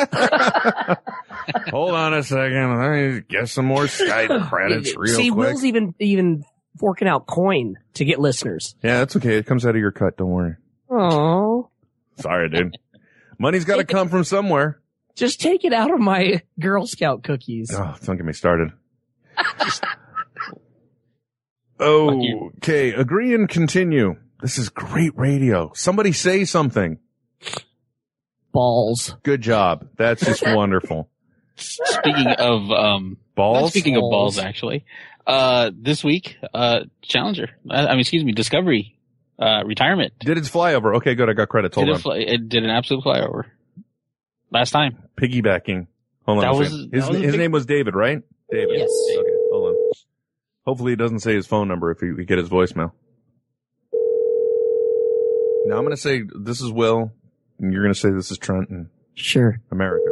[1.69, 2.79] Hold on a second.
[2.79, 5.47] Let me get some more Skype credits real See, quick.
[5.47, 6.43] See, Will's even even
[6.77, 8.75] forking out coin to get listeners.
[8.83, 9.37] Yeah, that's okay.
[9.37, 10.17] It comes out of your cut.
[10.17, 10.55] Don't worry.
[10.89, 11.69] Oh,
[12.19, 12.77] Sorry, dude.
[13.37, 14.81] Money's got to come from somewhere.
[15.15, 17.69] just take it out of my Girl Scout cookies.
[17.73, 18.71] Oh, don't get me started.
[21.79, 24.15] okay, agree and continue.
[24.41, 25.71] This is great radio.
[25.73, 26.99] Somebody say something.
[28.51, 29.15] Balls.
[29.23, 29.87] Good job.
[29.97, 31.09] That's just wonderful.
[31.55, 34.85] Speaking of um balls, Speaking of balls, actually,
[35.27, 37.49] uh, this week, uh, Challenger.
[37.69, 38.97] I, I mean, excuse me, Discovery,
[39.37, 40.13] uh, retirement.
[40.19, 40.95] Did its flyover?
[40.97, 41.29] Okay, good.
[41.29, 41.75] I got credits.
[41.75, 41.99] Hold Did on.
[41.99, 43.43] it, fly, it did an absolute flyover
[44.51, 44.97] last time.
[45.17, 45.87] Piggybacking.
[46.25, 46.41] Hold on.
[46.43, 46.91] That a was- second.
[46.91, 48.21] that his was his big- name was David, right?
[48.49, 48.79] David.
[48.79, 48.89] Yes.
[49.17, 49.91] Okay, hold on.
[50.65, 52.91] Hopefully, it doesn't say his phone number if we we get his voicemail.
[55.65, 57.11] Now I'm going to say this is Will,
[57.59, 59.59] and you're going to say this is Trent and Sure.
[59.71, 60.05] America.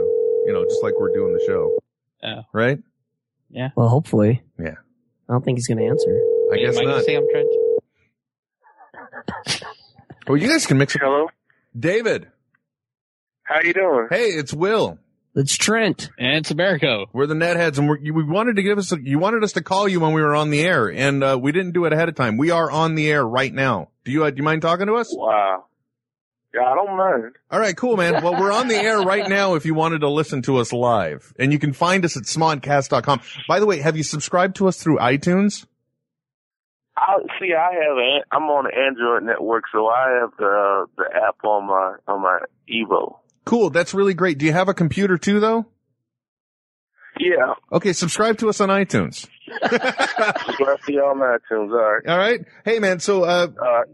[0.46, 1.78] You know, just like we're doing the show,
[2.22, 2.42] Yeah.
[2.54, 2.80] right?
[3.50, 3.70] Yeah.
[3.76, 4.44] Well, hopefully.
[4.60, 4.76] Yeah.
[5.28, 6.22] I don't think he's going to answer.
[6.54, 7.04] I guess Am not.
[7.04, 7.48] say I'm Trent?
[10.28, 11.02] Well, you guys can mix it.
[11.04, 11.28] Hello.
[11.78, 12.28] David.
[13.44, 14.08] How you doing?
[14.10, 14.98] Hey, it's Will.
[15.36, 16.10] It's Trent.
[16.18, 17.08] And it's Americo.
[17.12, 18.92] We're the netheads, and we're, we wanted to give us.
[18.92, 21.38] A, you wanted us to call you when we were on the air, and uh,
[21.40, 22.38] we didn't do it ahead of time.
[22.38, 23.90] We are on the air right now.
[24.06, 25.10] Do you uh, do you mind talking to us?
[25.12, 25.66] Wow.
[26.56, 27.36] Yeah, I don't mind.
[27.52, 28.24] All right, cool, man.
[28.24, 31.34] Well, we're on the air right now if you wanted to listen to us live.
[31.38, 33.20] And you can find us at smodcast.com.
[33.48, 35.66] By the way, have you subscribed to us through iTunes?
[36.96, 37.54] I see.
[37.54, 37.98] I have.
[37.98, 42.22] An, I'm on the Android network, so I have the the app on my on
[42.22, 42.40] my
[42.70, 43.18] Evo.
[43.44, 43.70] Cool.
[43.70, 44.38] That's really great.
[44.38, 45.66] Do you have a computer too, though?
[47.20, 47.56] Yeah.
[47.72, 49.28] Okay, subscribe to us on iTunes.
[49.46, 51.72] To you on iTunes.
[51.72, 52.08] All right.
[52.08, 52.42] All right.
[52.64, 53.00] Hey, man.
[53.00, 53.48] So, uh,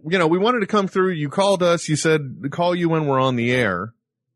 [0.08, 1.12] you know, we wanted to come through.
[1.12, 1.90] You called us.
[1.90, 3.94] You said call you when we're on the air.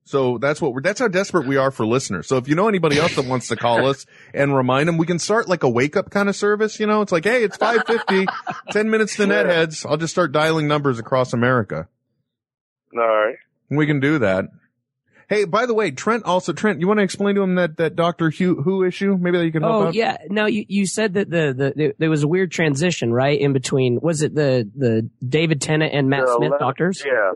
[0.08, 2.28] So that's what we're, that's how desperate we are for listeners.
[2.28, 4.06] So if you know anybody else that wants to call us
[4.36, 6.80] and remind them, we can start like a wake up kind of service.
[6.80, 8.28] You know, it's like, hey, it's 550,
[8.72, 9.84] 10 minutes to netheads.
[9.84, 11.88] I'll just start dialing numbers across America.
[12.94, 13.36] All right.
[13.72, 14.46] We can do that.
[15.28, 17.96] Hey, by the way, Trent also, Trent, you want to explain to him that, that
[17.96, 18.30] Dr.
[18.30, 19.18] Who, Who issue?
[19.20, 19.94] Maybe that you can help Oh out?
[19.96, 23.40] yeah, no, you, you said that the, the, the there was a weird transition, right,
[23.40, 24.00] in between.
[24.02, 27.04] Was it the the David Tennant and Matt The Smith ele- doctors?
[27.06, 27.32] Yeah.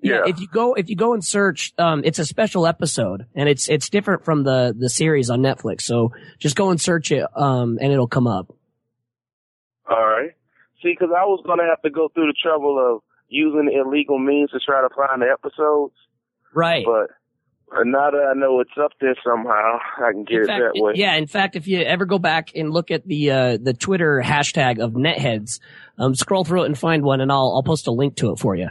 [0.00, 0.22] Yeah, Yeah.
[0.26, 3.68] if you go if you go and search, um, it's a special episode, and it's
[3.68, 5.82] it's different from the the series on Netflix.
[5.82, 8.54] So just go and search it, um, and it'll come up.
[9.88, 10.30] All right.
[10.82, 14.18] See, because I was going to have to go through the trouble of using illegal
[14.18, 15.94] means to try to find the episodes.
[16.54, 16.84] Right.
[16.86, 17.10] But
[17.84, 20.80] now that I know it's up there somehow, I can get In it fact, that
[20.82, 20.92] way.
[20.94, 21.14] yeah.
[21.16, 24.78] In fact, if you ever go back and look at the uh, the Twitter hashtag
[24.78, 25.60] of netheads,
[25.98, 28.38] um, scroll through it and find one, and I'll I'll post a link to it
[28.38, 28.68] for you.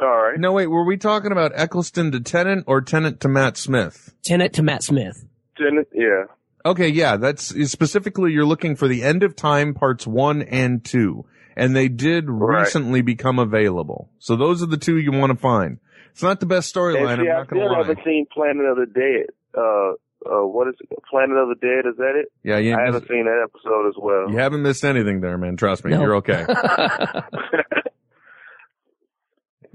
[0.00, 0.38] All right.
[0.38, 4.14] No, wait, were we talking about Eccleston to Tennant or Tennant to Matt Smith?
[4.24, 5.26] Tennant to Matt Smith.
[5.56, 6.24] Tennant, yeah.
[6.64, 11.24] Okay, yeah, that's specifically you're looking for the end of time parts one and two.
[11.56, 14.08] And they did recently become available.
[14.20, 15.78] So those are the two you want to find.
[16.18, 17.78] It's not the best storyline, And I'm see, I not gonna still lie.
[17.78, 19.26] haven't seen Planet of the Dead.
[19.56, 19.92] Uh,
[20.26, 20.88] uh, what is it?
[21.08, 21.88] Planet of the Dead?
[21.88, 22.32] Is that it?
[22.42, 24.28] Yeah, you I haven't seen that episode as well.
[24.28, 25.56] You haven't missed anything there, man.
[25.56, 25.92] Trust me.
[25.92, 26.00] No.
[26.00, 26.44] You're okay.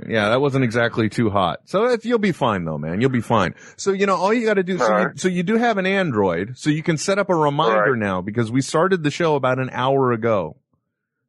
[0.06, 1.62] yeah, that wasn't exactly too hot.
[1.64, 3.00] So if you'll be fine though, man.
[3.00, 3.56] You'll be fine.
[3.78, 6.58] So, you know, all you gotta do, so you, so you do have an Android,
[6.58, 9.70] so you can set up a reminder now because we started the show about an
[9.72, 10.58] hour ago.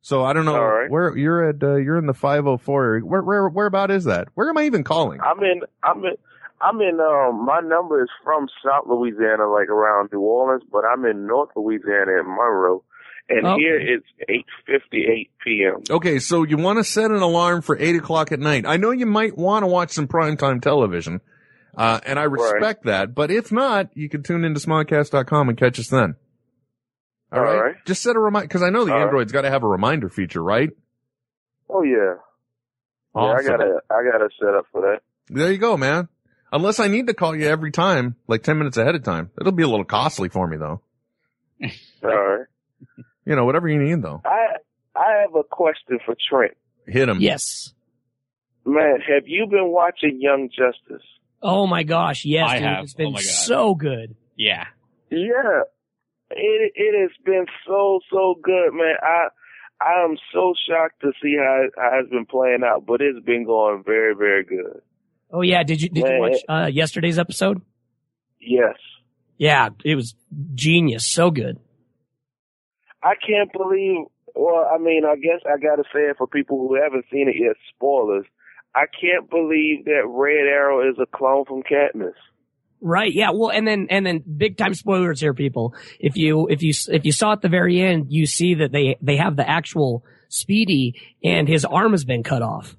[0.04, 0.90] So I don't know Alright.
[0.90, 3.04] where you're at, uh, you're in the 504 area.
[3.06, 4.28] Where, where, where about is that?
[4.34, 5.18] Where am I even calling?
[5.22, 5.62] I'm in.
[5.82, 6.12] I'm in.
[6.60, 7.00] I'm in.
[7.00, 11.48] Um, my number is from South Louisiana, like around New Orleans, but I'm in North
[11.56, 12.84] Louisiana in Monroe,
[13.30, 13.62] and Okay.
[13.62, 14.06] here it's
[14.68, 15.82] 8:58 p.m.
[15.88, 18.64] Okay, so you want to set an alarm for eight o'clock at night.
[18.66, 21.22] I know you might want to watch some primetime television,
[21.78, 23.14] uh, and I respect that.
[23.14, 26.16] But if not, you can tune into smodcast.com and catch us then.
[27.32, 27.56] All right.
[27.56, 27.74] Alright.
[27.86, 29.06] Just set a reminder because I know the Alright.
[29.06, 30.70] Android's got to have a reminder feature, right?
[31.68, 32.14] Oh yeah.
[33.14, 33.46] Awesome.
[33.46, 33.80] Yeah, I gotta.
[33.90, 35.00] I gotta set up for that.
[35.28, 36.08] There you go, man.
[36.52, 39.52] Unless I need to call you every time, like ten minutes ahead of time, it'll
[39.52, 40.82] be a little costly for me though.
[42.04, 42.46] All right.
[43.24, 44.20] You know, whatever you need though.
[44.24, 44.56] I
[44.96, 46.52] I have a question for Trent.
[46.86, 47.20] Hit him.
[47.20, 47.72] Yes.
[48.66, 51.04] Man, have you been watching Young Justice?
[51.42, 52.84] Oh my gosh, yes, I dude, have.
[52.84, 53.24] it's been Oh my God.
[53.24, 54.16] so good.
[54.36, 54.66] Yeah.
[55.10, 55.62] Yeah.
[56.30, 58.94] It it has been so so good, man.
[59.02, 59.28] I
[59.80, 63.24] I am so shocked to see how, it- how it's been playing out, but it's
[63.24, 64.80] been going very very good.
[65.30, 67.60] Oh yeah, did you did you watch uh, yesterday's episode?
[68.40, 68.76] Yes.
[69.36, 70.14] Yeah, it was
[70.54, 71.58] genius, so good.
[73.02, 74.06] I can't believe.
[74.36, 77.28] Well, I mean, I guess I got to say it for people who haven't seen
[77.28, 77.56] it yet.
[77.74, 78.26] Spoilers.
[78.74, 82.14] I can't believe that Red Arrow is a clone from Cadmus.
[82.86, 83.14] Right.
[83.14, 83.30] Yeah.
[83.32, 85.74] Well, and then and then big time spoilers here, people.
[85.98, 88.98] If you if you if you saw at the very end, you see that they
[89.00, 92.76] they have the actual Speedy and his arm has been cut off,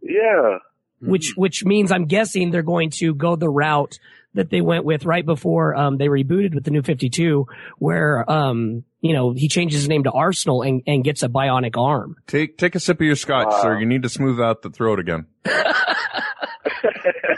[0.00, 0.60] Yeah.
[1.00, 3.98] which which means I'm guessing they're going to go the route
[4.32, 8.82] that they went with right before um they rebooted with the new 52, where um
[9.02, 12.16] you know he changes his name to Arsenal and and gets a bionic arm.
[12.26, 13.78] Take take a sip of your scotch, sir.
[13.78, 15.26] You need to smooth out the throat again.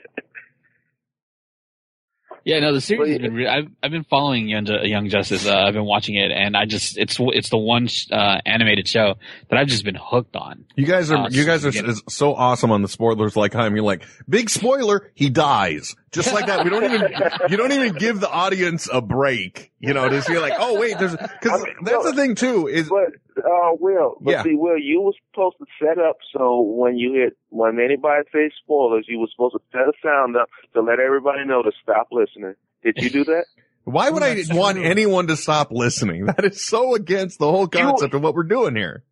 [2.44, 3.34] Yeah, no, the series has been.
[3.34, 5.46] Re- I've I've been following Young, Young Justice.
[5.46, 9.14] Uh, I've been watching it, and I just it's it's the one uh, animated show
[9.48, 10.66] that I've just been hooked on.
[10.76, 11.72] You guys are Uh, you guys are
[12.08, 13.34] so awesome on the spoilers.
[13.34, 15.10] Like I'm, you're like big spoiler.
[15.14, 16.62] He dies just like that.
[16.62, 17.08] We don't even
[17.48, 19.72] you don't even give the audience a break.
[19.80, 23.42] You know, to see like, oh wait, there's because that's the thing too is But
[23.44, 24.42] uh, Will, but Yeah.
[24.44, 28.52] see, Will, you were supposed to set up so when you hit when anybody says
[28.62, 32.08] spoilers, you were supposed to set a sound up to let everybody know to stop
[32.12, 32.54] listening.
[32.82, 33.44] Did you do that?
[33.84, 36.26] why would I want anyone to stop listening?
[36.34, 39.04] That is so against the whole concept of what we're doing here.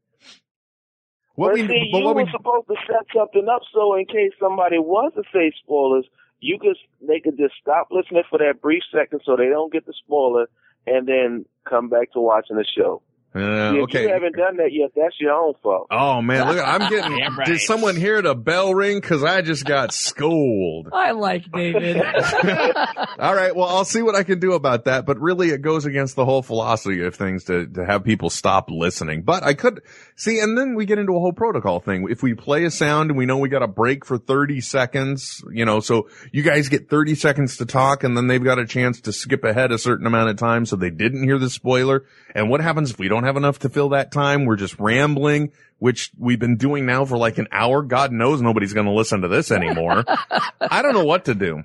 [1.35, 3.95] What but we see, but you what were we supposed to set something up so
[3.97, 6.07] in case somebody was to say spoilers,
[6.43, 9.87] you could they could just stop listening for that brief second so they don't get
[9.87, 10.49] the spoiler
[10.87, 13.01] and then come back to watching the show.
[13.35, 14.03] Uh, if okay.
[14.03, 15.87] you haven't done that yet, that's your own fault.
[15.91, 16.59] Oh man, look!
[16.63, 17.17] I'm getting.
[17.17, 17.47] Yeah, right.
[17.47, 19.01] Did someone hear the bell ring?
[19.01, 20.91] Because I just got schooled.
[20.93, 21.97] I like David.
[23.19, 25.07] All right, well, I'll see what I can do about that.
[25.07, 28.69] But really, it goes against the whole philosophy of things to to have people stop
[28.71, 29.23] listening.
[29.23, 29.81] But I could
[30.15, 32.07] see, and then we get into a whole protocol thing.
[32.11, 35.43] If we play a sound and we know we got a break for 30 seconds,
[35.51, 38.67] you know, so you guys get 30 seconds to talk, and then they've got a
[38.67, 42.05] chance to skip ahead a certain amount of time, so they didn't hear the spoiler.
[42.35, 44.45] And what happens if we don't have enough to fill that time?
[44.45, 47.83] We're just rambling, which we've been doing now for like an hour.
[47.83, 50.05] God knows nobody's going to listen to this anymore.
[50.61, 51.65] I don't know what to do.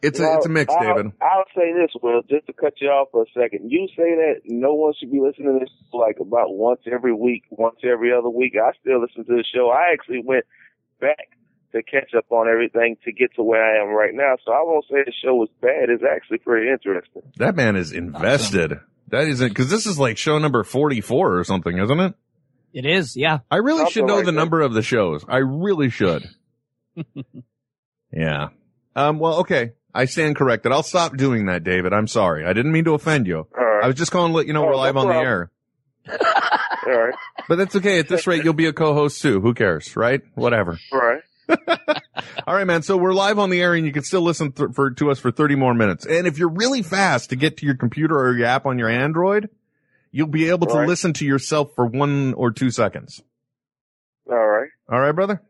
[0.00, 1.12] It's a, it's a mix, I'll, David.
[1.20, 3.70] I'll say this, Will, just to cut you off for a second.
[3.70, 7.42] You say that no one should be listening to this like about once every week,
[7.50, 8.54] once every other week.
[8.56, 9.70] I still listen to the show.
[9.70, 10.46] I actually went
[10.98, 11.31] back
[11.72, 14.34] to catch up on everything to get to where I am right now.
[14.44, 15.88] So I won't say the show was bad.
[15.88, 17.22] It's actually pretty interesting.
[17.36, 18.78] That man is invested.
[19.08, 22.14] That isn't because this is like show number forty-four or something, isn't it?
[22.72, 23.40] It is, yeah.
[23.50, 24.38] I really Something should know like the that.
[24.38, 25.24] number of the shows.
[25.28, 26.24] I really should.
[28.12, 28.48] yeah.
[28.96, 29.18] Um.
[29.18, 29.72] Well, okay.
[29.94, 30.72] I stand corrected.
[30.72, 31.92] I'll stop doing that, David.
[31.92, 32.46] I'm sorry.
[32.46, 33.46] I didn't mean to offend you.
[33.82, 35.50] I was just calling to let you know Oh, we're no live on the air.
[36.08, 37.14] All right.
[37.48, 37.98] But that's okay.
[37.98, 39.40] At this rate, you'll be a co-host too.
[39.40, 40.22] Who cares, right?
[40.34, 40.78] Whatever.
[40.90, 41.20] Right.
[42.46, 42.82] All right, man.
[42.82, 45.18] So we're live on the air, and you can still listen th- for to us
[45.18, 46.04] for 30 more minutes.
[46.06, 48.88] And if you're really fast to get to your computer or your app on your
[48.88, 49.48] Android,
[50.10, 50.88] you'll be able to Right.
[50.88, 53.22] listen to yourself for one or two seconds.
[54.30, 54.68] All right.
[54.90, 55.40] All right, brother.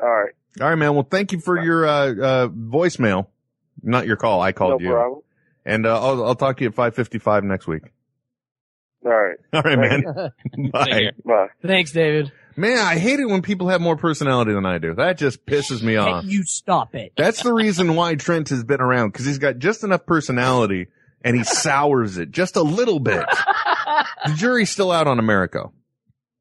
[0.00, 0.32] All right.
[0.60, 0.94] All right, man.
[0.94, 3.26] Well, thank you for your uh, uh, voicemail.
[3.82, 4.40] Not your call.
[4.40, 4.92] I called No you.
[4.94, 5.20] problem.
[5.64, 7.82] And uh, I'll I'll talk to you at 5:55 next week.
[9.04, 9.36] All right.
[9.52, 10.02] All right, man.
[10.72, 11.10] Bye.
[11.24, 11.48] Bye.
[11.62, 12.32] Thanks, David.
[12.58, 14.92] Man, I hate it when people have more personality than I do.
[14.92, 16.24] That just pisses me off.
[16.24, 17.12] You stop it.
[17.16, 20.88] That's the reason why Trent has been around because he's got just enough personality
[21.22, 23.24] and he sours it just a little bit.
[24.26, 25.70] the jury's still out on America.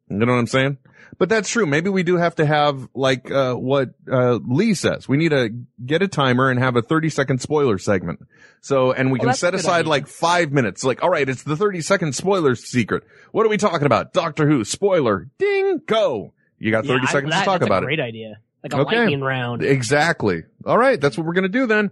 [0.09, 0.79] You know what I'm saying?
[1.17, 1.65] But that's true.
[1.65, 5.07] Maybe we do have to have like uh, what uh, Lee says.
[5.07, 5.49] We need to
[5.85, 8.19] get a timer and have a 30 second spoiler segment.
[8.61, 9.89] So, and we Well, can set aside idea.
[9.89, 10.83] like five minutes.
[10.83, 13.03] Like, all right, it's the 30 second spoiler secret.
[13.31, 14.13] What are we talking about?
[14.13, 15.29] Doctor Who spoiler.
[15.37, 16.33] Ding, go.
[16.59, 17.89] You got 30 Yeah, I- seconds that- to talk that's about a it.
[17.89, 18.39] Great idea.
[18.63, 19.63] Like a lightning round.
[19.63, 20.43] Exactly.
[20.65, 20.99] All right.
[20.99, 21.91] That's what we're going to do then.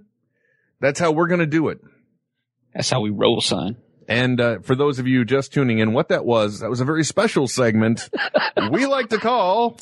[0.82, 1.80] That's how we're going to do it.
[2.74, 3.78] That's how we roll, son.
[4.08, 6.86] And uh, for those of you just tuning in, what that was, that was a
[6.86, 8.10] very special segment
[8.72, 9.78] we like to call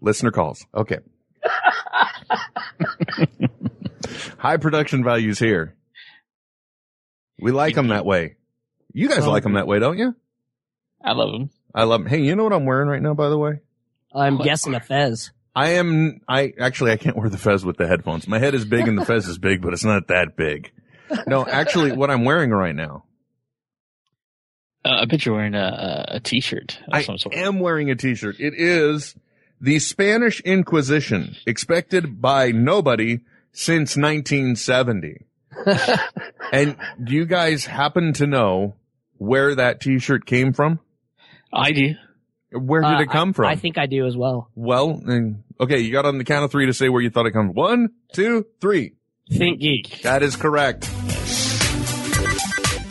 [0.00, 0.66] listener calls.
[0.74, 0.98] Okay.
[4.38, 5.74] High production values here.
[7.40, 8.36] We like them that way.
[8.92, 10.14] You guys like them that way, don't you?
[11.02, 11.50] I love them.
[11.74, 12.08] I love them.
[12.08, 13.60] Hey, you know what I'm wearing right now, by the way?
[14.14, 15.32] I'm guessing a fez.
[15.54, 18.26] I am, I, actually, I can't wear the fez with the headphones.
[18.26, 20.72] My head is big and the fez is big, but it's not that big.
[21.26, 23.04] No, actually, what I'm wearing right now,
[24.84, 26.78] Uh, I bet you're wearing a, a, t-shirt.
[26.88, 27.34] of I some sort.
[27.36, 28.36] am wearing a t-shirt.
[28.40, 29.14] It is
[29.60, 33.20] the Spanish Inquisition, expected by nobody
[33.52, 35.24] since 1970.
[36.52, 38.74] and do you guys happen to know
[39.18, 40.80] where that t-shirt came from?
[41.52, 41.94] I do.
[42.52, 43.46] Where did Uh, it come I- from?
[43.46, 44.50] I think I do as well.
[44.54, 45.00] well,
[45.60, 47.54] okay, you got on the count of three to say where you thought it comes.
[47.54, 48.94] One, two, three.
[49.30, 50.02] Think geek.
[50.02, 50.84] That is correct.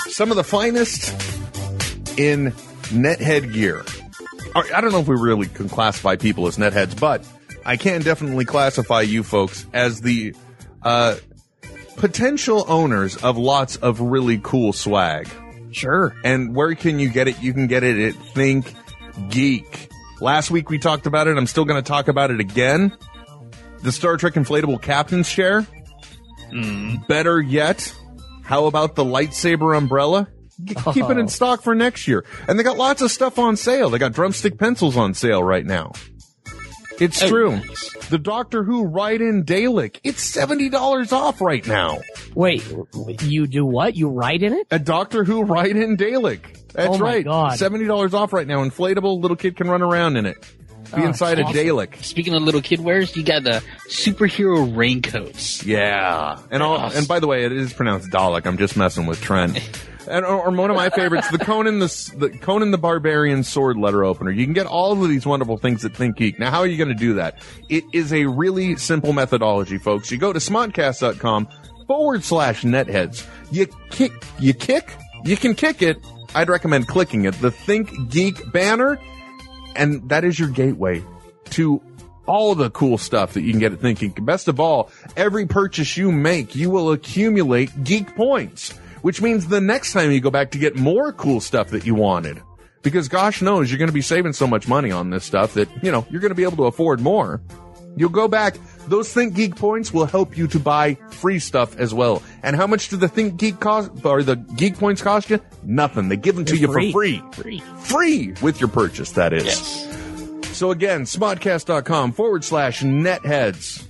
[0.09, 1.13] Some of the finest
[2.19, 2.53] in
[2.91, 3.83] net headgear.
[4.55, 7.25] Or, I don't know if we really can classify people as net heads, but
[7.65, 10.35] I can definitely classify you folks as the
[10.81, 11.15] uh,
[11.97, 15.27] potential owners of lots of really cool swag.
[15.71, 16.15] Sure.
[16.23, 17.41] And where can you get it?
[17.41, 18.73] You can get it at Think
[19.29, 19.89] Geek.
[20.23, 21.37] Last week we talked about it.
[21.37, 22.97] I'm still going to talk about it again.
[23.81, 25.67] The Star Trek inflatable captain's chair.
[26.49, 27.03] Mm-hmm.
[27.09, 27.93] Better yet,
[28.41, 30.29] how about the lightsaber umbrella?
[30.63, 31.27] G- Keep it in oh.
[31.27, 32.23] stock for next year.
[32.47, 33.89] And they got lots of stuff on sale.
[33.89, 35.91] They got drumstick pencils on sale right now.
[37.03, 37.59] It's Oh, true.
[38.09, 39.99] The Doctor Who write-in Dalek.
[40.05, 41.99] It's $70 off right now.
[42.33, 42.63] Wait,
[43.23, 43.97] you do what?
[43.97, 44.67] You write in it?
[44.71, 46.39] A Doctor Who write-in Dalek.
[46.71, 47.25] That's Oh right.
[47.25, 47.59] God.
[47.59, 48.63] $70 off right now.
[48.63, 49.21] Inflatable.
[49.21, 50.37] Little kid can run around in it.
[50.95, 51.55] Be Oh, inside a awesome.
[51.57, 52.03] Dalek.
[52.03, 55.63] Speaking of little kid wears, you got the superhero raincoats.
[55.65, 56.37] Yeah.
[56.51, 56.95] And all, Yes.
[56.97, 58.45] and by the way, it is pronounced Dalek.
[58.45, 59.59] I'm just messing with Trent.
[60.05, 61.87] And or, or one of my favorites, the Conan the,
[62.17, 64.31] the Conan the Barbarian sword letter opener.
[64.31, 66.37] You can get all of these wonderful things at Think Geek.
[66.39, 67.41] Now, how are you going to do that?
[67.69, 70.11] It is a really simple methodology, folks.
[70.11, 71.47] You go to smodcast.com
[71.87, 73.25] forward slash netheads.
[73.49, 75.95] You kick, you kick, you can kick it.
[76.35, 77.35] I'd recommend clicking it.
[77.35, 78.99] The Think Geek banner
[79.75, 81.03] and that is your gateway
[81.51, 81.81] to
[82.25, 84.23] all the cool stuff that you can get at Think Geek.
[84.25, 88.71] Best of all, every purchase you make, you will accumulate geek points,
[89.01, 91.95] which means the next time you go back to get more cool stuff that you
[91.95, 92.41] wanted.
[92.81, 95.69] Because gosh knows you're going to be saving so much money on this stuff that,
[95.83, 97.41] you know, you're going to be able to afford more.
[97.95, 98.57] You'll go back.
[98.87, 102.21] Those Think Geek points will help you to buy free stuff as well.
[102.41, 105.39] And how much do the Think Geek cost, or the Geek points cost you?
[105.63, 106.09] Nothing.
[106.09, 107.19] They give them to They're you free.
[107.21, 107.59] for free.
[107.59, 107.59] Free.
[107.77, 109.87] Free with your purchase, that is.
[110.57, 113.85] So again, smodcast.com forward slash netheads.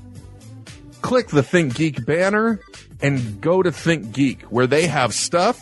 [1.02, 2.60] Click the Think Geek banner
[3.02, 5.60] and go to Think Geek where they have stuff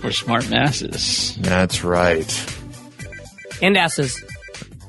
[0.00, 1.36] for smart masses.
[1.40, 2.56] That's right.
[3.60, 4.22] And asses.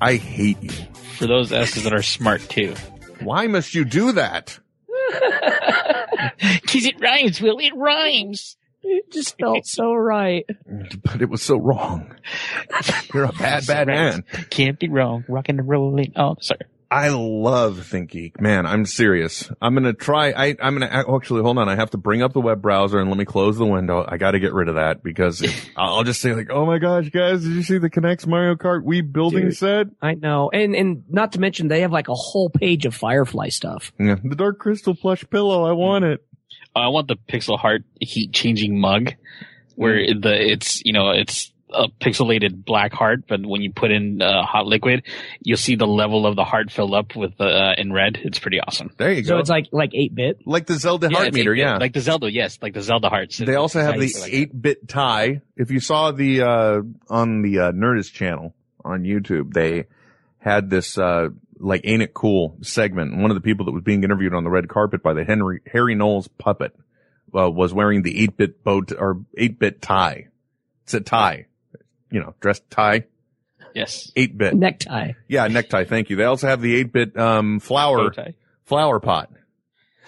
[0.01, 0.71] I hate you.
[1.17, 2.75] For those asses that are smart too.
[3.21, 4.59] Why must you do that?
[6.67, 7.57] Cause it rhymes, Will.
[7.59, 8.55] It rhymes.
[8.83, 10.45] It just felt so right.
[11.03, 12.15] But it was so wrong.
[13.13, 14.23] You're a bad, bad man.
[14.49, 15.25] Can't be wrong.
[15.27, 16.13] Rocking and rolling.
[16.15, 16.61] Oh, sorry.
[16.89, 18.39] I love ThinkGeek.
[18.39, 19.51] Man, I'm serious.
[19.61, 21.67] I'm gonna try, I, I'm gonna, actually, hold on.
[21.67, 24.05] I have to bring up the web browser and let me close the window.
[24.07, 26.77] I gotta get rid of that because if, I'll I'll just say like, oh my
[26.77, 29.57] gosh, guys, did you see the K'NEX Mario Kart Wii building Dude.
[29.57, 29.87] set?
[30.01, 30.49] I know.
[30.53, 33.91] And and not to mention they have like a whole page of Firefly stuff.
[33.99, 34.15] Yeah.
[34.23, 35.65] The Dark Crystal plush pillow.
[35.65, 36.23] I want it.
[36.75, 39.13] Oh, I want the pixel heart heat changing mug
[39.75, 40.21] where Mm.
[40.23, 44.45] the, it's, you know, it's a pixelated black heart, but when you put in uh,
[44.45, 45.03] hot liquid,
[45.41, 48.17] you'll see the level of the heart fill up with, uh, in red.
[48.23, 48.91] It's pretty awesome.
[48.97, 49.29] There you go.
[49.29, 50.45] So it's like like eight bit.
[50.45, 51.53] like the Zelda heart meter.
[51.53, 51.77] Yeah.
[51.77, 52.57] Like the Zelda, yes.
[52.61, 53.37] Like the Zelda hearts.
[53.37, 54.21] They also have the Nice.
[54.21, 54.51] Like that.
[54.53, 55.41] 8-bit tie.
[55.55, 58.53] If you saw the, uh, on the, uh, Nerdist channel
[58.85, 59.87] on YouTube, they
[60.39, 63.11] had this, uh, like, ain't it cool segment.
[63.11, 65.25] And one of the people that was being interviewed on the red carpet by the
[65.25, 66.73] Henry, Harry Knowles puppet,
[67.37, 70.27] uh, was wearing the 8-bit boat, or 8-bit tie.
[70.83, 71.47] It's a tie.
[72.11, 73.05] You know, dress tie.
[73.73, 74.11] Yes.
[74.15, 74.55] 8-bit.
[74.55, 75.11] Necktie.
[75.27, 75.83] Yeah, necktie.
[75.83, 76.15] Thank you.
[76.15, 78.25] They also have the 8-bit, um, flower, Bow
[78.63, 79.31] flower pot.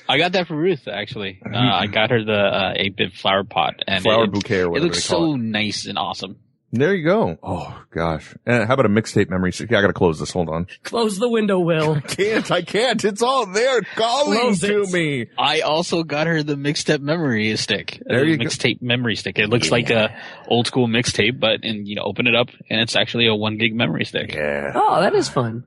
[0.08, 1.40] I got that for Ruth, actually.
[1.46, 4.82] Uh, I got her the, uh, 8-bit flower pot and Flower it, bouquet or it
[4.82, 6.38] looks they call so nice and awesome.
[6.72, 7.38] There you go.
[7.42, 8.36] Oh gosh.
[8.46, 9.52] And how about a mixtape memory?
[9.52, 9.72] stick?
[9.72, 10.32] Yeah, I gotta close this.
[10.32, 10.68] Hold on.
[10.84, 12.00] Close the window, Will.
[12.08, 12.52] Can't.
[12.52, 13.04] I can't.
[13.04, 14.92] It's all there calling Close to it.
[14.92, 15.26] me.
[15.38, 18.02] I also got her the mixtape memory stick.
[18.06, 18.44] There Uh, you go.
[18.46, 19.40] mixtape memory stick.
[19.40, 20.16] It looks like a
[20.48, 23.58] old school mixtape, but and you know, open it up and it's actually a one
[23.58, 24.34] gig memory stick.
[24.34, 24.72] Yeah.
[24.76, 25.64] Oh, that is fun.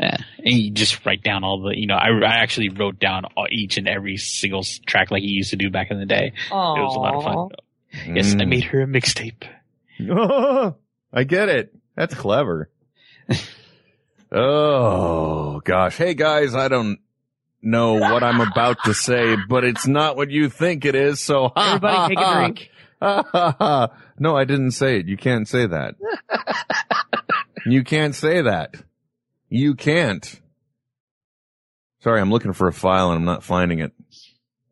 [0.00, 0.16] Yeah.
[0.38, 3.46] And you just write down all the, you know, I, I actually wrote down all,
[3.52, 6.32] each and every single track like you used to do back in the day.
[6.46, 8.16] It was a lot of fun.
[8.16, 9.44] Yes, I made her a mixtape.
[11.12, 11.74] I get it.
[11.96, 12.70] That's clever.
[14.32, 15.96] oh gosh.
[15.96, 16.98] Hey guys, I don't
[17.62, 21.20] know what I'm about to say, but it's not what you think it is.
[21.20, 22.70] So ha, Everybody ha, take a drink.
[23.02, 23.88] Ha, ha, ha.
[24.18, 25.06] no, I didn't say it.
[25.06, 25.94] You can't say that.
[27.66, 28.76] you can't say that.
[29.48, 30.40] You can't.
[32.02, 33.92] Sorry, I'm looking for a file and I'm not finding it.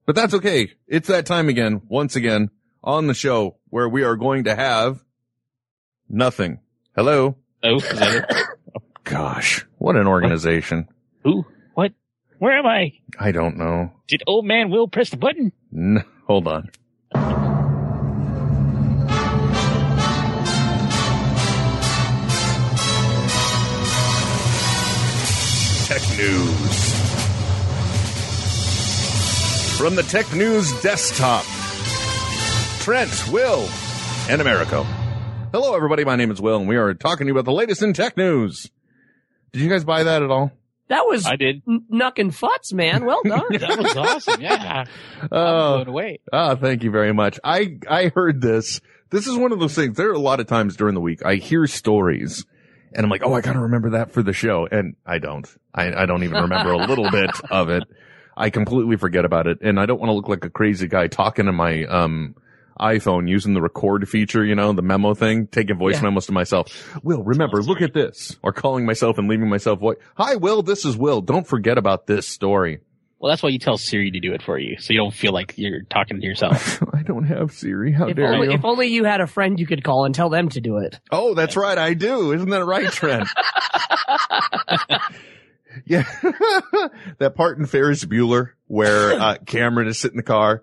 [0.06, 0.72] But that's okay.
[0.86, 2.50] It's that time again, once again,
[2.82, 5.04] on the show where we are going to have
[6.08, 6.60] nothing.
[6.94, 7.36] Hello?
[7.62, 8.36] Oh, is that it?
[8.76, 10.88] Oh, gosh, what an organization.
[11.24, 11.46] Who?
[11.74, 11.92] what?
[12.38, 12.92] Where am I?
[13.18, 13.90] I don't know.
[14.06, 15.52] Did old man Will press the button?
[15.74, 16.70] N- hold on.
[25.86, 26.94] Tech News.
[29.78, 31.44] From the Tech News desktop,
[32.80, 33.66] Trent, Will,
[34.28, 34.86] and Americo.
[35.52, 36.04] Hello, everybody.
[36.04, 38.16] My name is Will, and we are talking to you about the latest in tech
[38.16, 38.70] news.
[39.52, 40.52] Did you guys buy that at all?
[40.88, 41.62] That was I did.
[41.68, 43.04] n- Nuck and Futz, man.
[43.06, 43.44] Well done.
[43.52, 44.40] That was awesome.
[44.40, 44.84] Yeah.
[45.32, 46.20] Oh, blown away.
[46.32, 47.40] Ah, thank you very much.
[47.42, 48.80] I, I heard this.
[49.10, 49.96] This is one of those things.
[49.96, 52.44] There are a lot of times during the week I hear stories
[52.94, 54.68] and I'm like, oh, I gotta remember that for the show.
[54.70, 55.46] And I don't.
[55.74, 57.82] I, I don't even remember a little bit of it.
[58.36, 59.58] I completely forget about it.
[59.62, 62.36] And I don't want to look like a crazy guy talking to my, um,
[62.80, 66.02] iPhone using the record feature, you know, the memo thing, taking voice Yeah.
[66.02, 66.96] memos to myself.
[67.02, 68.36] Will, remember, look at this.
[68.42, 69.96] Or calling myself and leaving myself voice.
[70.16, 71.20] Hi, Will, this is Will.
[71.20, 72.80] Don't forget about this story.
[73.20, 75.32] Well, that's why you tell Siri to do it for you, so you don't feel
[75.32, 76.80] like you're talking to yourself.
[76.94, 77.90] I don't have Siri.
[77.90, 78.52] How If dare only, you?
[78.52, 81.00] if only you had a friend you could call and tell them to do it.
[81.10, 81.76] Oh, that's right.
[81.76, 82.32] I do.
[82.32, 83.28] Isn't that right, Trent?
[85.84, 86.04] yeah.
[87.18, 90.62] that part in Ferris Bueller where uh, Cameron is sitting in the car.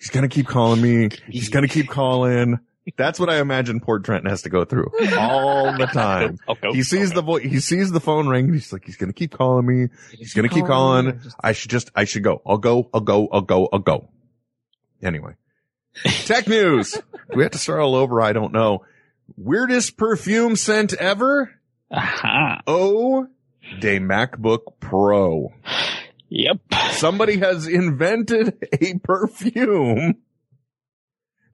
[0.00, 1.10] He's going to keep calling me.
[1.28, 2.58] He's going to keep calling.
[2.96, 6.38] That's what I imagine poor Trenton has to go through all the time.
[6.48, 6.72] Okay.
[6.72, 8.52] He sees the voice, he sees the phone ring.
[8.52, 9.88] He's like, he's going to keep calling me.
[10.16, 11.20] He's going to keep calling.
[11.40, 12.40] I should just, I should go.
[12.44, 14.08] I'll go, I'll go, I'll go, I'll go.
[15.02, 15.34] Anyway,
[16.02, 16.92] tech news.
[16.92, 17.00] Do
[17.36, 18.20] we have to start all over?
[18.20, 18.84] I don't know.
[19.36, 21.52] Weirdest perfume scent ever?
[21.90, 22.62] Aha.
[22.66, 23.28] Oh,
[23.78, 25.52] day MacBook Pro.
[26.30, 26.58] Yep.
[26.92, 30.18] Somebody has invented a perfume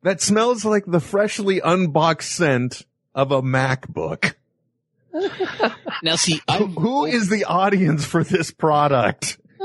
[0.03, 4.35] that smells like the freshly unboxed scent of a MacBook.
[6.03, 9.39] now, see, who, who is the audience for this product?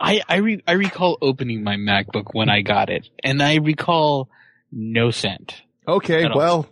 [0.00, 4.28] I I, re- I recall opening my MacBook when I got it, and I recall
[4.72, 5.62] no scent.
[5.86, 6.66] Okay, well,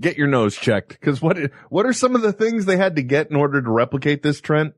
[0.00, 1.36] get your nose checked because what
[1.68, 4.40] what are some of the things they had to get in order to replicate this,
[4.40, 4.74] Trent?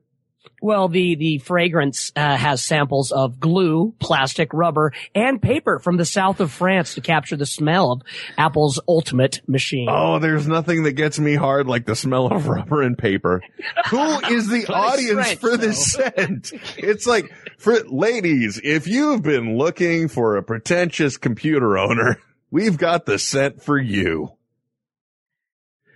[0.61, 6.05] Well, the, the fragrance uh, has samples of glue, plastic, rubber, and paper from the
[6.05, 8.01] south of France to capture the smell of
[8.37, 9.87] Apple's ultimate machine.
[9.89, 13.41] Oh, there's nothing that gets me hard like the smell of rubber and paper.
[13.89, 16.51] Who is the audience French, for this scent?
[16.77, 22.19] It's like, for ladies, if you've been looking for a pretentious computer owner,
[22.51, 24.31] we've got the scent for you.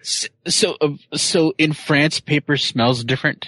[0.01, 3.47] S- So, uh, so in France, paper smells different.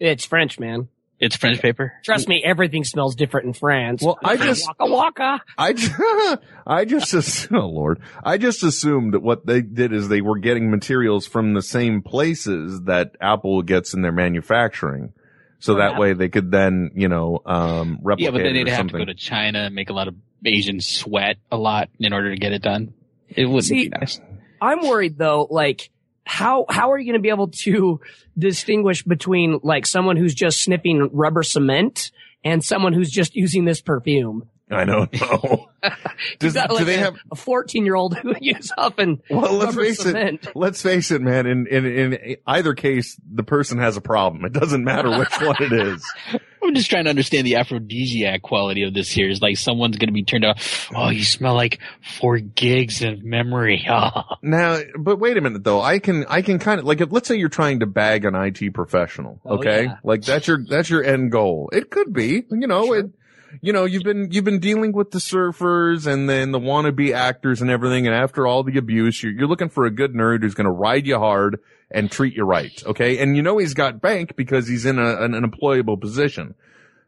[0.00, 0.88] It's French, man.
[1.20, 1.92] It's French paper.
[2.02, 4.02] Trust me, everything smells different in France.
[4.02, 5.42] Well, I just- waka waka.
[5.58, 5.92] I just,
[6.66, 10.38] I just, ass- oh Lord, I just assumed that what they did is they were
[10.38, 15.12] getting materials from the same places that Apple gets in their manufacturing.
[15.58, 18.74] So that way they could then, you know, um, replicate Yeah, but then they'd or
[18.74, 22.14] have to go to China and make a lot of Asians sweat a lot in
[22.14, 22.94] order to get it done.
[23.28, 24.18] It wouldn't See, be nice.
[24.62, 25.90] I'm worried though, like,
[26.24, 28.00] how, how are you going to be able to
[28.38, 32.10] distinguish between like someone who's just sniffing rubber cement
[32.44, 34.48] and someone who's just using this perfume?
[34.70, 35.68] I don't know.
[36.38, 37.16] Does, do like, they a, have?
[37.32, 40.46] a 14 year old who uses huffing Well, let's rubber face cement?
[40.46, 40.52] it.
[40.54, 41.46] Let's face it, man.
[41.46, 44.44] In, in in either case, the person has a problem.
[44.44, 46.04] It doesn't matter which one it is.
[46.62, 49.28] I'm just trying to understand the aphrodisiac quality of this here.
[49.28, 50.90] Is like someone's going to be turned off.
[50.94, 51.80] Oh, you smell like
[52.18, 53.86] four gigs of memory.
[54.42, 55.80] Now, but wait a minute though.
[55.80, 58.34] I can, I can kind of like, if, let's say you're trying to bag an
[58.34, 59.40] IT professional.
[59.44, 59.84] Oh, Okay.
[59.84, 59.96] yeah.
[60.02, 61.68] Like that's your, that's your end goal.
[61.72, 63.06] It could be, you know, it,
[63.60, 67.60] you know, you've been, you've been dealing with the surfers and then the wannabe actors
[67.60, 68.06] and everything.
[68.06, 70.70] And after all the abuse, you're, you're looking for a good nerd who's going to
[70.70, 72.82] ride you hard and treat you right.
[72.86, 73.18] Okay.
[73.18, 76.54] And you know, he's got bank because he's in a, an, an employable position.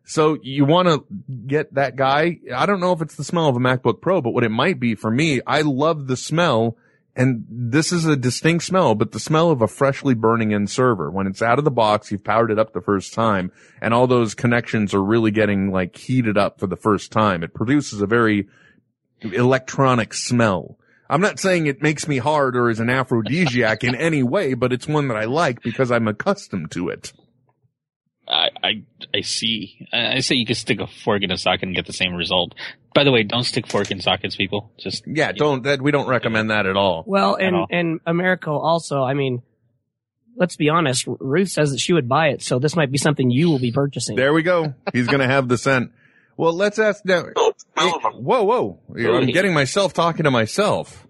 [0.05, 1.05] So you want to
[1.47, 2.39] get that guy.
[2.55, 4.81] I don't know if it's the smell of a MacBook Pro, but what it might
[4.81, 6.77] be for me, I love the smell
[7.15, 11.11] and this is a distinct smell, but the smell of a freshly burning in server.
[11.11, 14.07] When it's out of the box, you've powered it up the first time and all
[14.07, 17.43] those connections are really getting like heated up for the first time.
[17.43, 18.49] It produces a very
[19.21, 20.79] electronic smell.
[21.11, 24.73] I'm not saying it makes me hard or is an aphrodisiac in any way, but
[24.73, 27.13] it's one that I like because I'm accustomed to it.
[28.27, 28.71] I, I
[29.15, 29.87] I see.
[29.93, 32.55] I say you could stick a fork in a socket and get the same result.
[32.95, 34.71] By the way, don't stick fork in sockets, people.
[34.79, 37.05] Just Yeah, don't that we don't recommend that at all.
[37.07, 37.67] Well, and, all.
[37.71, 39.43] and Americo also, I mean,
[40.37, 43.31] let's be honest, Ruth says that she would buy it, so this might be something
[43.31, 44.17] you will be purchasing.
[44.17, 44.75] There we go.
[44.93, 45.93] He's going to have the scent.
[46.37, 47.25] Well, let's ask now.
[47.77, 48.81] Whoa, whoa.
[48.97, 51.07] I'm getting myself talking to myself.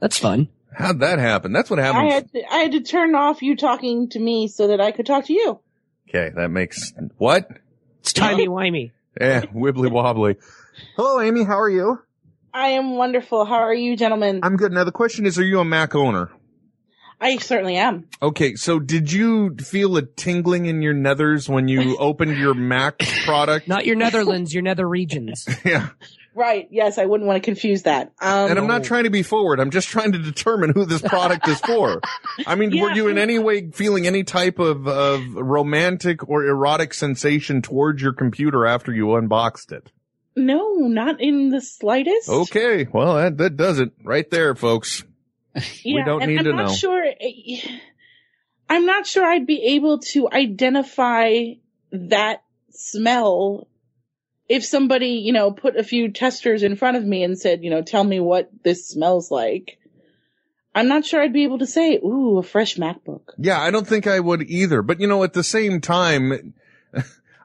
[0.00, 0.48] That's fun.
[0.72, 1.52] How'd that happen?
[1.52, 2.10] That's what happened.
[2.10, 4.92] I had to, I had to turn off you talking to me so that I
[4.92, 5.60] could talk to you.
[6.08, 7.48] Okay, that makes what?
[8.00, 8.92] It's timey-wimey.
[9.20, 10.36] Eh, wibbly wobbly.
[10.96, 11.44] Hello, Amy.
[11.44, 11.98] How are you?
[12.52, 13.44] I am wonderful.
[13.44, 14.40] How are you, gentlemen?
[14.42, 14.72] I'm good.
[14.72, 16.30] Now the question is, are you a Mac owner?
[17.20, 18.06] I certainly am.
[18.22, 22.98] Okay, so did you feel a tingling in your nethers when you opened your Mac
[23.24, 23.66] product?
[23.66, 25.46] Not your Netherlands, your nether regions.
[25.64, 25.90] yeah.
[26.34, 26.68] Right.
[26.70, 28.12] Yes, I wouldn't want to confuse that.
[28.20, 29.58] Um, And I'm not trying to be forward.
[29.58, 32.00] I'm just trying to determine who this product is for.
[32.46, 36.94] I mean, were you in any way feeling any type of, of romantic or erotic
[36.94, 39.90] sensation towards your computer after you unboxed it?
[40.36, 42.28] No, not in the slightest.
[42.28, 42.86] Okay.
[42.92, 45.04] Well, that, that does it right there, folks.
[45.84, 46.74] we don't need I'm to not know.
[46.74, 47.04] Sure,
[48.70, 51.54] I'm not sure I'd be able to identify
[51.90, 53.66] that smell
[54.48, 57.70] if somebody, you know, put a few testers in front of me and said, you
[57.70, 59.78] know, tell me what this smells like.
[60.74, 63.30] I'm not sure I'd be able to say, ooh, a fresh MacBook.
[63.36, 64.82] Yeah, I don't think I would either.
[64.82, 66.54] But you know, at the same time,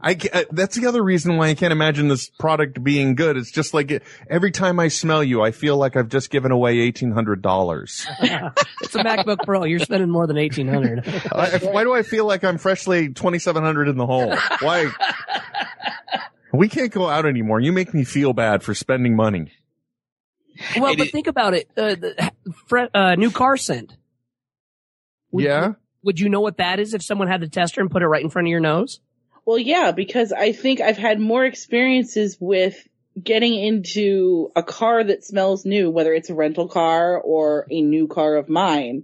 [0.05, 3.38] I ca- uh, that's the other reason why I can't imagine this product being good.
[3.38, 6.51] It's just like it, every time I smell you, I feel like I've just given
[6.51, 8.05] away eighteen hundred dollars.
[8.21, 9.63] it's a MacBook Pro.
[9.63, 11.05] You're spending more than 1800
[11.63, 14.35] Why do I feel like I'm freshly twenty seven hundred in the hole?
[14.59, 14.91] Why?
[16.51, 17.61] We can't go out anymore.
[17.61, 19.51] You make me feel bad for spending money.
[20.77, 21.69] Well, but think about it.
[21.75, 22.31] Uh, the
[22.93, 23.95] uh, new car scent.
[25.31, 25.73] Would, Yeah?
[26.03, 28.23] Would you know what that is if someone had the tester and put it right
[28.23, 28.99] in front of your nose?
[29.45, 32.88] Well, yeah, because I think I've had more experiences with
[33.22, 38.07] getting into a car that smells new, whether it's a rental car or a new
[38.07, 39.03] car of mine.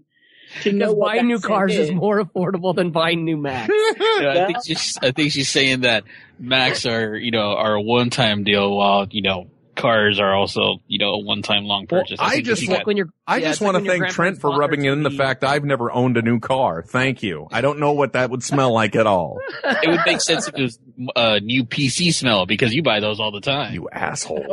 [0.64, 1.96] To know Because buying new cars is is.
[1.96, 3.72] more affordable than buying new Macs.
[4.20, 6.06] Yeah, I think she's I think she's saying that
[6.40, 9.48] Macs are you know are a one time deal while you know
[9.80, 12.20] cars are also, you know, a one-time long purchase.
[12.20, 12.98] I think just if got- when
[13.28, 15.64] I yeah, just it's like want to thank Trent for rubbing in the fact I've
[15.64, 16.84] never owned a new car.
[16.84, 17.48] Thank you.
[17.52, 19.40] I don't know what that would smell like at all.
[19.64, 20.80] it would make sense if it was
[21.16, 23.74] a new PC smell because you buy those all the time.
[23.74, 24.46] You asshole.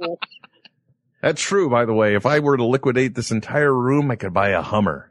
[0.00, 0.18] Oh,
[1.22, 2.14] That's true, by the way.
[2.14, 5.10] If I were to liquidate this entire room, I could buy a Hummer.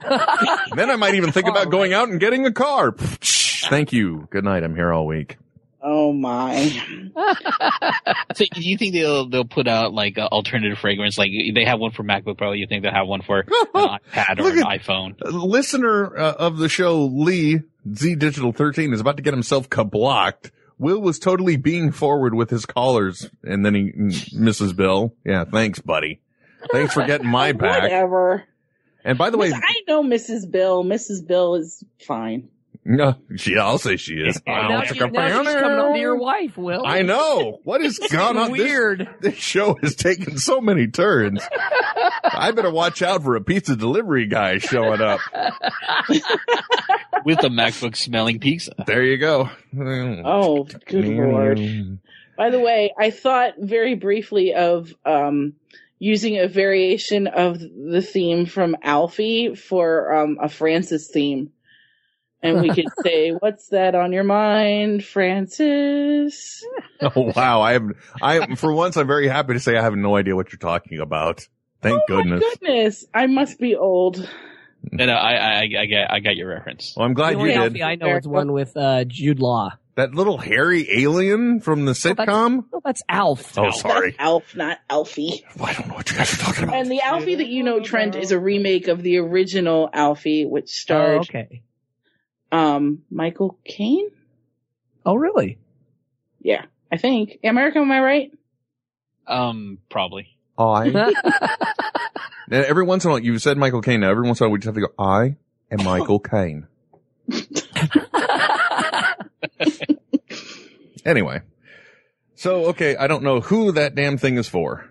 [0.08, 2.92] then I might even think about going out and getting a car.
[2.92, 4.28] Thank you.
[4.30, 4.62] Good night.
[4.62, 5.36] I'm here all week.
[5.82, 6.82] Oh my.
[8.34, 11.18] So do you think they'll they'll put out like a alternative fragrance?
[11.18, 12.52] Like they have one for MacBook Pro.
[12.52, 15.20] You think they'll have one for an iPad or an at- iPhone?
[15.22, 17.60] A listener uh, of the show, Lee
[17.94, 20.50] Z Digital 13, is about to get himself blocked.
[20.78, 24.76] Will was totally being forward with his callers, and then he, Mrs.
[24.76, 25.12] Bill.
[25.24, 26.20] Yeah, thanks, buddy.
[26.70, 27.82] Thanks for getting my back.
[27.82, 28.44] Whatever.
[29.04, 30.48] And by the way, I know Mrs.
[30.48, 30.84] Bill.
[30.84, 31.26] Mrs.
[31.26, 32.48] Bill is fine.
[32.90, 34.40] No, she, I'll say she is.
[34.46, 36.84] Now, she, now she's coming on to your wife, Will.
[36.86, 37.60] I know.
[37.64, 38.52] What is gone on?
[38.52, 41.42] This- This, show has taken so many turns.
[42.24, 45.20] I better watch out for a pizza delivery guy showing up.
[47.24, 48.72] with a MacBook smelling pizza.
[48.86, 49.50] There you go.
[50.24, 51.58] Oh, good lord.
[52.38, 55.54] By the way, I thought very briefly of um,
[55.98, 61.50] using a variation of the theme from Alfie for um, a Francis theme.
[62.42, 66.64] And we could say, What's that on your mind, Francis?
[67.00, 67.60] Oh wow!
[67.60, 67.94] I am.
[68.20, 70.98] I for once, I'm very happy to say I have no idea what you're talking
[70.98, 71.46] about.
[71.80, 72.42] Thank goodness.
[72.42, 74.28] Goodness, I must be old.
[74.90, 76.94] No, no, I, I, I got, I got your reference.
[76.96, 77.62] Well, I'm glad the you only did.
[77.62, 79.70] Alfie I know it's one with uh, Jude Law.
[79.94, 82.64] That little hairy alien from the sitcom.
[82.72, 83.56] No, that's Alf.
[83.56, 84.10] Oh, sorry.
[84.10, 85.44] That's Alf, not Alfie.
[85.60, 86.76] I don't know what you guys are talking about.
[86.76, 90.64] And the Alfie that you know, Trent, is a remake of the original Alfie, which
[90.64, 91.62] Oh, starred okay.
[92.50, 94.08] Um, Michael Caine.
[95.04, 95.58] Oh, really?
[96.40, 97.38] Yeah, I think.
[97.44, 98.32] Americo, am I right?
[99.26, 100.28] Um, probably.
[100.58, 101.12] I.
[102.50, 104.00] Now, every once in a while, you've said Michael Caine.
[104.00, 104.92] Now, every once in a while, we just have to go.
[104.98, 105.36] I
[105.70, 106.66] am Michael Caine.
[111.04, 111.42] anyway,
[112.34, 114.88] so okay, I don't know who that damn thing is for.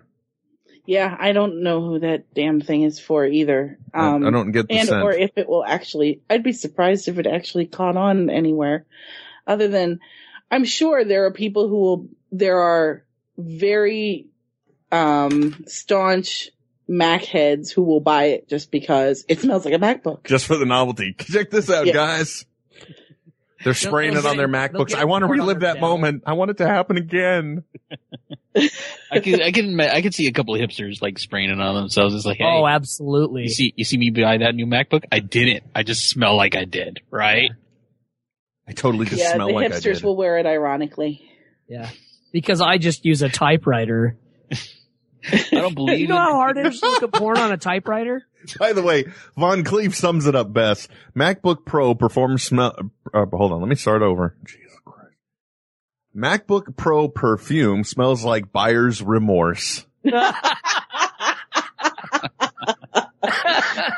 [0.88, 3.78] Yeah, I don't know who that damn thing is for either.
[3.92, 5.04] I- Um, I don't get the and sense.
[5.04, 6.22] or if it will actually.
[6.30, 8.86] I'd be surprised if it actually caught on anywhere,
[9.46, 10.00] other than
[10.50, 12.08] I'm sure there are people who will.
[12.32, 13.04] There are
[13.36, 14.28] very
[14.90, 16.48] um staunch
[16.88, 20.24] Mac heads who will buy it just because it smells like a MacBook.
[20.24, 21.12] Just for the novelty.
[21.18, 21.92] Check this out, Yeah.
[21.92, 22.46] guys.
[23.64, 24.94] They're spraying it on their MacBooks.
[24.94, 26.22] I want to relive their that moment.
[26.26, 27.64] I want it to happen again.
[29.10, 31.74] I can, I can, I can see a couple of hipsters like spraying it on
[31.74, 32.14] themselves.
[32.14, 33.42] It's like, hey, Oh, absolutely.
[33.42, 35.04] you see, you see me buy that new MacBook?
[35.10, 35.64] I didn't.
[35.74, 37.50] I just smell like I did, right?
[38.68, 41.22] I totally just yeah, smell like I hipsters will wear it ironically.
[41.68, 41.90] Yeah.
[42.32, 44.16] Because I just use a typewriter.
[45.32, 47.56] I don't believe You know how hard it is to look at porn on a
[47.56, 48.26] typewriter?
[48.58, 49.06] By the way,
[49.36, 50.90] Von Cleef sums it up best.
[51.16, 52.76] MacBook Pro performs smell.
[53.12, 54.36] Uh, hold on, let me start over.
[54.44, 55.16] Jesus Christ.
[56.16, 59.86] MacBook Pro perfume smells like buyer's remorse.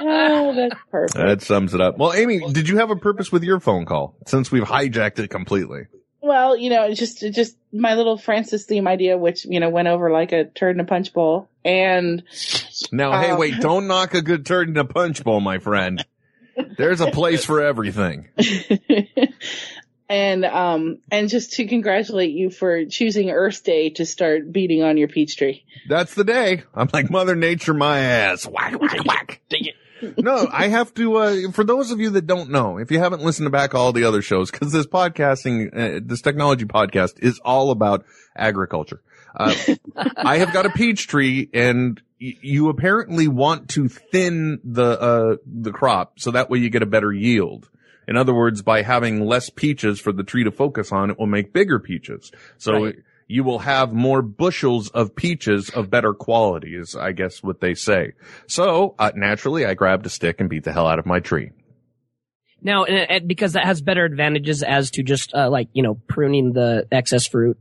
[0.01, 1.15] oh, that's perfect.
[1.15, 1.99] That sums it up.
[1.99, 4.17] Well, Amy, did you have a purpose with your phone call?
[4.27, 5.83] Since we've hijacked it completely.
[6.23, 10.11] Well, you know, just just my little Francis theme idea, which you know went over
[10.11, 12.23] like a turd in a punch bowl, and
[12.93, 16.05] Now, hey, Um, wait, don't knock a good turd in a punch bowl, my friend.
[16.77, 18.29] There's a place for everything.
[20.11, 24.97] and um and just to congratulate you for choosing Earth Day to start beating on
[24.97, 25.65] your peach tree.
[25.89, 26.65] That's the day.
[26.75, 28.47] I'm like Mother Nature, my ass.
[28.47, 29.41] Whack, whack, whack.
[29.49, 29.75] Dang it.
[30.19, 33.23] No, I have to, uh, for those of you that don't know, if you haven't
[33.23, 37.39] listened to back all the other shows, cause this podcasting, uh, this technology podcast is
[37.45, 38.05] all about
[38.37, 39.03] agriculture.
[39.35, 39.55] Uh,
[40.17, 45.37] I have got a peach tree and y- you apparently want to thin the, uh,
[45.47, 47.69] the crop so that way you get a better yield.
[48.09, 51.27] In other words, by having less peaches for the tree to focus on, it will
[51.29, 52.33] make bigger peaches.
[52.59, 52.97] So Right.
[53.31, 57.75] You will have more bushels of peaches of better quality is, I guess, what they
[57.75, 58.15] say.
[58.49, 61.53] So, uh, naturally, I grabbed a stick and beat the hell out of my tree.
[62.61, 65.95] Now, and, and because that has better advantages as to just uh, like you know
[66.09, 67.57] pruning the excess fruit.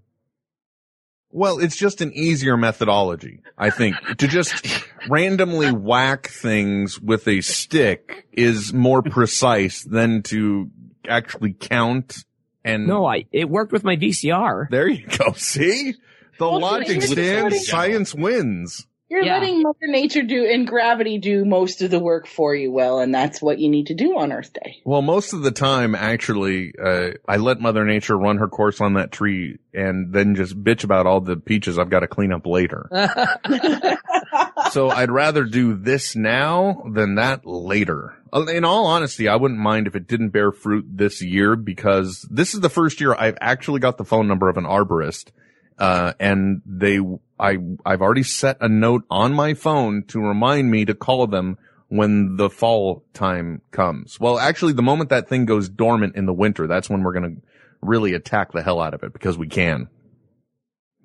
[1.31, 3.95] Well, it's just an easier methodology, I think.
[4.17, 10.71] to just randomly whack things with a stick is more precise than to
[11.07, 12.25] actually count
[12.69, 12.87] and.
[12.87, 14.69] No, I it worked with my VCR.
[14.69, 15.31] There you go.
[15.35, 15.93] See?
[16.37, 18.85] The Well, logic stands, science wins.
[19.11, 19.39] You're Yeah.
[19.39, 23.11] letting Mother Nature do and gravity do most of the work for you, well, and
[23.13, 24.77] that's what you need to do on Earth Day.
[24.85, 28.93] Well, most of the time, actually, uh, I let Mother Nature run her course on
[28.93, 32.45] that tree and then just bitch about all the peaches I've got to clean up
[32.45, 32.87] later.
[34.71, 38.15] so I'd rather do this now than that later.
[38.31, 42.27] Uh, In all honesty, I wouldn't mind if it didn't bear fruit this year because
[42.29, 45.31] this is the first year I've actually got the phone number of an arborist.
[45.77, 46.99] Uh, and they,
[47.39, 51.57] I, I've already set a note on my phone to remind me to call them
[51.87, 54.19] when the fall time comes.
[54.19, 57.35] Well, actually, the moment that thing goes dormant in the winter, that's when we're going
[57.35, 57.41] to
[57.81, 59.87] really attack the hell out of it because we can.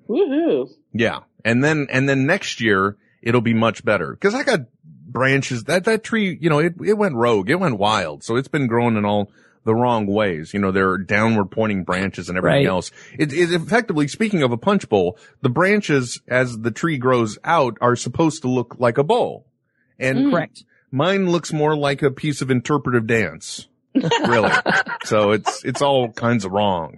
[0.09, 0.67] Woohoo.
[0.93, 1.19] Yeah.
[1.43, 4.15] And then, and then next year it'll be much better.
[4.17, 4.59] Cause I got
[5.15, 7.49] branches that, that tree, you know, it, it went rogue.
[7.49, 8.23] It went wild.
[8.23, 9.31] So it's been growing in all
[9.63, 10.53] the wrong ways.
[10.53, 12.67] You know, there are downward pointing branches and everything Right.
[12.67, 12.91] else.
[13.17, 15.17] It is effectively speaking of a punch bowl.
[15.41, 19.47] The branches as the tree grows out are supposed to look like a bowl.
[19.97, 20.63] And Correct.
[20.91, 23.67] mine looks more like a piece of interpretive dance.
[23.95, 24.51] Really.
[25.05, 26.97] so it's, it's all kinds of wrong.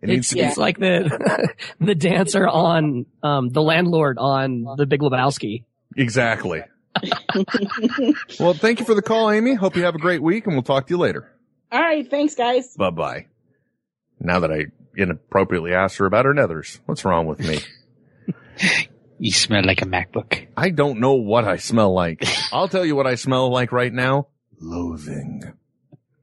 [0.00, 1.50] It needs It's, to be it's like the
[1.80, 5.64] the dancer on um the landlord on the Big Lebowski.
[5.96, 6.62] Exactly.
[8.40, 9.54] well, thank you for the call, Amy.
[9.54, 11.30] Hope you have a great week and we'll talk to you later.
[11.70, 12.74] All right, thanks, guys.
[12.74, 13.26] Bye bye.
[14.20, 14.66] Now that I
[14.96, 17.60] inappropriately asked her about her nethers, what's wrong with me?
[19.20, 20.46] You smell like a MacBook.
[20.56, 22.24] I don't know what I smell like.
[22.52, 24.28] I'll tell you what I smell like right now.
[24.60, 25.42] Loathing.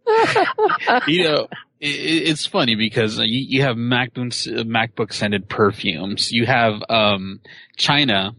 [1.08, 1.48] you know,
[1.80, 4.32] it, it's funny because you, you have MacBook
[4.66, 6.32] MacBook scented perfumes.
[6.32, 7.42] You have um,
[7.76, 8.32] China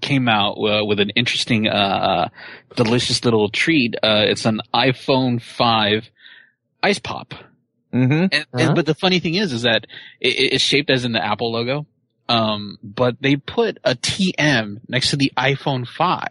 [0.00, 2.28] came out uh, with an interesting, uh,
[2.74, 3.94] delicious little treat.
[4.02, 6.08] Uh, it's an iPhone five
[6.82, 7.34] ice pop.
[7.92, 8.12] Mm-hmm.
[8.12, 8.58] And, Uh-huh.
[8.58, 9.86] and but the funny thing is, is that
[10.20, 11.86] it, it's shaped as in the Apple logo.
[12.28, 16.28] Um, but they put a TM next to the iPhone 5,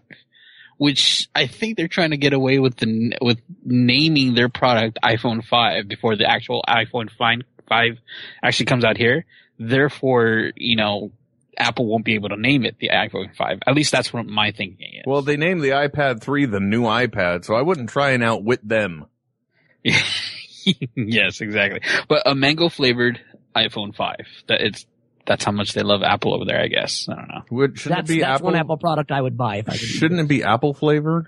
[0.77, 5.43] which I think they're trying to get away with the, with naming their product iPhone
[5.43, 7.39] 5 before the actual iPhone 5,
[7.69, 7.97] 5
[8.43, 9.25] actually comes out here.
[9.57, 11.11] Therefore, you know,
[11.57, 13.59] Apple won't be able to name it the iPhone 5.
[13.65, 15.03] At least that's what my thinking is.
[15.05, 18.67] Well, they named the iPad 3 the new iPad, so I wouldn't try and outwit
[18.67, 19.05] them.
[19.83, 21.81] yes, exactly.
[22.07, 23.19] But a mango flavored
[23.55, 24.15] iPhone 5.
[24.47, 24.85] That it's,
[25.25, 27.07] that's how much they love Apple over there, I guess.
[27.09, 27.41] I don't know.
[27.51, 28.45] Would, shouldn't That's it be that's apple?
[28.45, 29.81] one Apple product I would buy if I could.
[29.81, 31.27] Shouldn't it be apple flavored?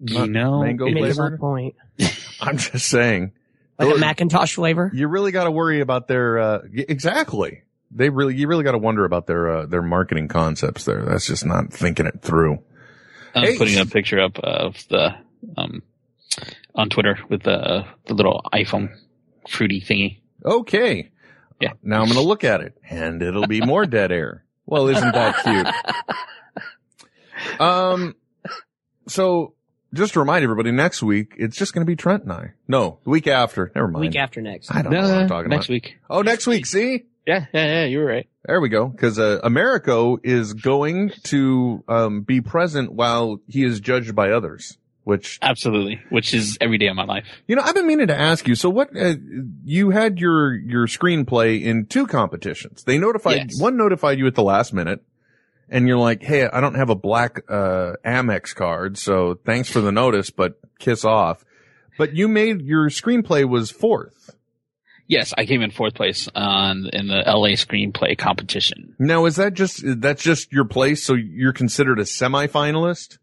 [0.00, 1.38] You know, mango Maybe flavored?
[1.38, 1.76] point.
[2.40, 3.32] I'm just saying.
[3.78, 4.90] Like a Macintosh flavor.
[4.94, 7.62] You really got to worry about their uh, exactly.
[7.96, 11.04] They really, you really got to wonder about their uh, their marketing concepts there.
[11.04, 12.58] That's just not thinking it through.
[13.34, 13.58] I'm Hey.
[13.58, 15.14] putting a picture up of the,
[15.56, 15.82] um,
[16.74, 18.94] on Twitter with the, the little iPhone
[19.48, 20.18] fruity thingy.
[20.44, 21.10] Okay.
[21.60, 21.72] Yeah.
[21.82, 24.44] Now I'm going to look at it, and it'll be more dead air.
[24.66, 25.66] Well, isn't that cute?
[27.60, 28.14] Um.
[29.06, 29.54] So,
[29.92, 32.52] just to remind everybody, next week it's just going to be Trent and I.
[32.66, 33.70] No, the week after.
[33.74, 34.00] Never mind.
[34.06, 34.74] Week after next.
[34.74, 35.72] I don't know what I'm talking next about.
[35.74, 35.98] week.
[36.08, 36.64] Oh, next week.
[36.66, 37.04] See.
[37.26, 38.28] Yeah, yeah, yeah, you were right.
[38.44, 38.86] There we go.
[38.86, 44.76] Because uh, Americo is going to um, be present while he is judged by others.
[45.04, 46.00] Which Absolutely.
[46.08, 47.26] Which is every day of my life.
[47.46, 48.54] you know, I've been meaning to ask you.
[48.54, 49.14] So, what uh,
[49.62, 52.84] you had your your screenplay in two competitions?
[52.84, 53.60] They notified Yes.
[53.60, 55.02] one notified you at the last minute,
[55.68, 59.82] and you're like, "Hey, I don't have a black uh, Amex card, so thanks for
[59.82, 61.44] the notice, but kiss off."
[61.98, 64.33] But you made your screenplay was fourth.
[65.06, 68.94] Yes, I came in fourth place on in the LA screenplay competition.
[68.98, 71.02] Now, is that just that's just your place?
[71.04, 73.18] So you're considered a semifinalist?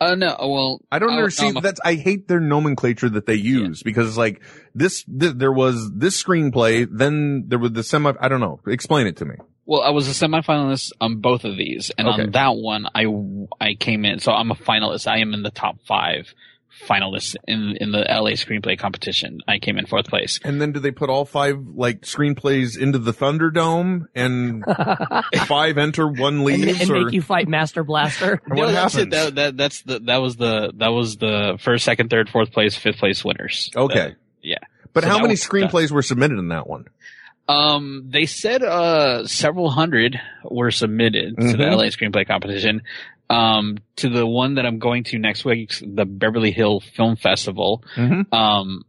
[0.00, 1.50] Uh, no, well, I don't I- understand.
[1.50, 4.40] I'm a- That's I hate their nomenclature that they use because it's like
[4.74, 8.12] this, th- There was this screenplay, then there was the semi.
[8.20, 8.60] I don't know.
[8.66, 9.34] Explain it to me.
[9.66, 12.22] Well, I was a semifinalist on both of these, and Okay.
[12.22, 13.04] on that one, I
[13.60, 14.18] I came in.
[14.20, 15.06] So I'm a finalist.
[15.06, 16.32] I am in the top five
[16.86, 19.40] finalists in in the LA screenplay competition.
[19.48, 20.38] I came in fourth place.
[20.44, 24.64] And then do they put all five like screenplays into the Thunderdome and
[25.46, 28.40] five enter, one and, leaves, and or make you fight Master Blaster.
[28.46, 29.14] No, what that's happens?
[29.14, 29.16] it.
[29.16, 32.76] That, that that's the that was the that was the first, second, third, fourth place,
[32.76, 33.70] fifth place winners.
[33.74, 34.00] Okay.
[34.00, 34.10] Uh,
[34.42, 34.58] yeah.
[34.92, 35.62] but So how many was done.
[35.62, 36.86] screenplays were submitted in that one?
[37.48, 41.76] Um, they said uh several hundred were submitted to the Mhm.
[41.76, 42.82] LA screenplay competition.
[43.30, 47.82] Um, to the one that I'm going to next week, the Beverly Hill Film Festival.
[47.96, 48.32] Mhm.
[48.32, 48.84] Um,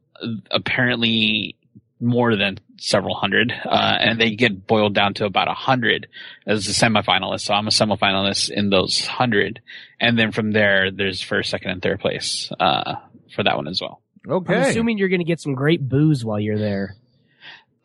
[0.51, 1.55] apparently
[2.01, 6.07] more than several hundred, uh, and they get boiled down to about a hundred
[6.47, 7.41] as a semifinalist.
[7.41, 9.59] So I'm a semifinalist in those hundred,
[9.99, 12.95] and then from there, there's first, second, and third place uh,
[13.35, 14.01] for that one as well.
[14.27, 14.55] Okay.
[14.55, 16.95] I'm assuming you're going to get some great booze while you're there.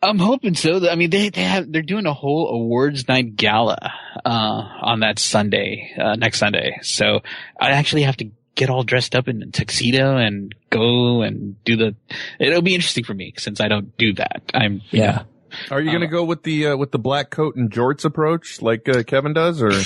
[0.05, 0.89] I'm hoping so.
[0.89, 4.29] I mean, they they have they're doing a whole awards night gala uh,
[4.81, 6.79] on that Sunday, uh, next Sunday.
[6.81, 7.21] So
[7.59, 11.75] I actually have to get all dressed up in a tuxedo and go and do
[11.75, 11.95] the.
[12.39, 14.43] It'll be interesting for me since I don't do that.
[14.53, 15.23] I'm yeah.
[15.71, 18.61] Are you going to go with the uh, with the black coat and jorts approach
[18.61, 19.71] like uh, Kevin does, or?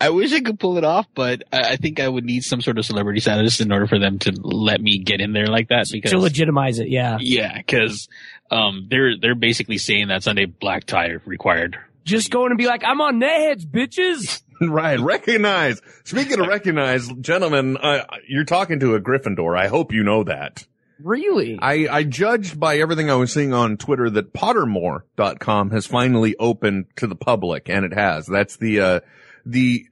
[0.00, 2.60] I wish I could pull it off, but I, I think I would need some
[2.60, 5.68] sort of celebrity status in order for them to let me get in there like
[5.68, 5.88] that.
[5.90, 7.16] Because To legitimize it, yeah.
[7.20, 8.08] yeah, because
[8.54, 11.76] um, they're they're basically saying that Sunday black tie required.
[12.04, 14.42] Just going to be like, I'm on Ned's, bitches.
[14.60, 15.80] right, recognize.
[16.04, 19.58] Speaking of recognize, gentlemen, uh, you're talking to a Gryffindor.
[19.58, 20.66] I hope you know that.
[21.02, 21.58] Really?
[21.60, 26.86] I, I judged by everything I was seeing on Twitter that Pottermore.com has finally opened
[26.96, 28.26] to the public, and it has.
[28.26, 29.00] That's the, uh,
[29.44, 29.86] the,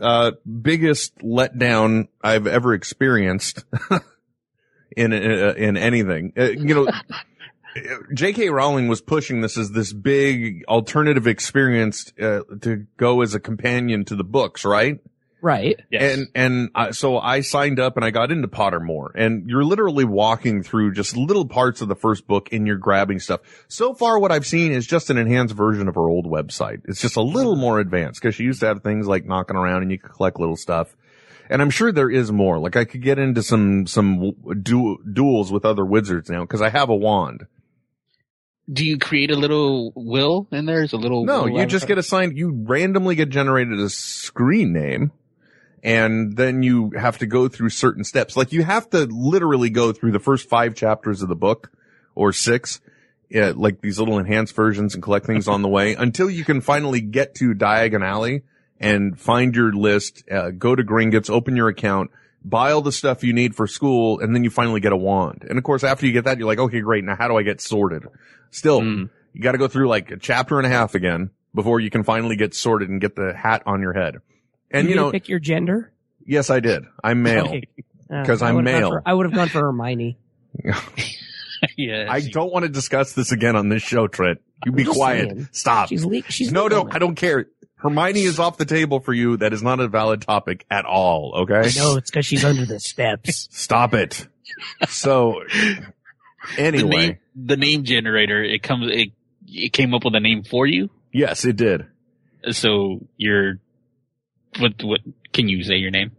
[0.00, 0.32] uh,
[0.62, 3.64] biggest letdown I've ever experienced
[4.96, 6.32] in, uh, in anything.
[6.38, 6.88] Uh, you know,
[8.14, 8.50] J.K.
[8.50, 14.04] Rowling was pushing this as this big alternative experience, uh, to go as a companion
[14.06, 15.00] to the books, right?
[15.42, 15.80] Right.
[15.90, 20.04] And and uh, so I signed up and I got into Pottermore, and you're literally
[20.04, 23.40] walking through just little parts of the first book, and you're grabbing stuff.
[23.68, 26.82] So far, what I've seen is just an enhanced version of her old website.
[26.84, 29.82] It's just a little more advanced because she used to have things like knocking around,
[29.82, 30.94] and you could collect little stuff.
[31.48, 32.58] And I'm sure there is more.
[32.58, 34.32] Like I could get into some some
[34.62, 37.46] du- duels with other wizards now because I have a wand.
[38.72, 40.82] Do you create a little will in there?
[40.82, 45.12] Is a little No, you just get assigned, you randomly get generated a screen name
[45.82, 48.36] and then you have to go through certain steps.
[48.36, 51.70] Like you have to literally go through the first five chapters of the book
[52.14, 52.80] or six,
[53.34, 56.60] uh, like these little enhanced versions and collect things on the way until you can
[56.60, 58.42] finally get to Diagon Alley
[58.78, 62.10] and find your list, uh, go to Gringotts, open your account,
[62.44, 65.44] buy all the stuff you need for school, and then you finally get a wand.
[65.48, 67.04] And of course, after you get that, you're like, okay, great.
[67.04, 68.04] Now how do I get sorted?
[68.50, 69.08] Still, you
[69.42, 72.36] got to go through like a chapter and a half again before you can finally
[72.36, 74.16] get sorted and get the hat on your head.
[74.70, 75.92] And you, didn't know, pick your gender
[76.24, 76.84] yes, I did.
[77.02, 77.62] I'm male Okay.
[78.12, 78.90] Uh, because I I'm would've gone male.
[78.90, 80.18] for- I would have gone for Hermione.
[81.76, 82.06] yeah.
[82.10, 84.40] I don't want to discuss this again on this show, Trent.
[84.66, 85.28] You be quiet.
[85.30, 85.48] saying.
[85.52, 85.88] Stop.
[85.88, 86.96] She's le- she's no, no, legal now.
[86.96, 87.46] I don't care.
[87.82, 89.36] Hermione is off the table for you.
[89.38, 91.32] That is not a valid topic at all.
[91.42, 91.70] Okay.
[91.76, 93.48] No, it's because she's under the steps.
[93.52, 94.26] Stop it.
[94.88, 95.42] So,
[96.58, 99.10] anyway, the name, the name generator it comes it
[99.46, 100.90] it came up with a name for you.
[101.12, 101.86] yes, it did.
[102.50, 103.54] So you're
[104.58, 105.00] what what
[105.32, 106.12] can you say your name?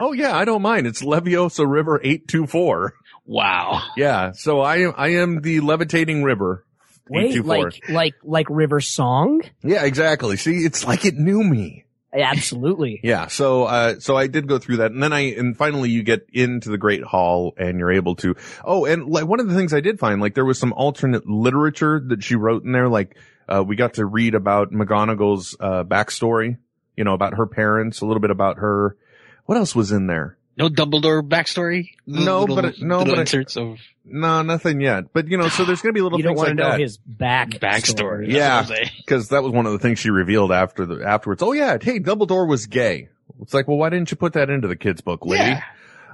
[0.00, 0.86] Oh yeah, I don't mind.
[0.86, 2.94] It's Leviosa River eight two four.
[3.24, 3.82] Wow.
[3.96, 4.32] Yeah.
[4.32, 6.65] So I am I am the levitating river.
[7.08, 9.42] Wait, like like like River Song?
[9.62, 10.36] Yeah, exactly.
[10.36, 11.86] See, it's like it knew me.
[12.12, 13.00] Absolutely.
[13.06, 13.26] Yeah.
[13.28, 16.26] So, uh, so I did go through that and then I, and finally you get
[16.32, 18.34] into the Great Hall and you're able to,
[18.64, 21.28] oh, and like one of the things I did find, like there was some alternate
[21.28, 22.88] literature that she wrote in there.
[22.88, 23.16] Like,
[23.48, 26.56] uh, we got to read about McGonagall's, uh, backstory,
[26.96, 28.96] you know, about her parents, a little bit about her.
[29.44, 30.35] What else was in there?
[30.56, 31.90] No Dumbledore backstory.
[32.06, 35.12] No, Little- but no, little but I- inserts of No, nothing yet.
[35.12, 36.56] But you know, so there's going to be a little You don't things want like
[36.58, 36.80] to know that.
[36.80, 38.28] his back backstory.
[38.32, 38.90] Yeah, That's what I'm saying.
[39.04, 41.42] because that was one of the things she revealed after the afterwards.
[41.42, 43.08] Oh yeah, hey, Dumbledore was gay.
[43.42, 45.42] It's like, well, why didn't you put that into the kids' book, lady?
[45.44, 45.62] Yeah.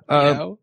[0.08, 0.58] Uh, You know?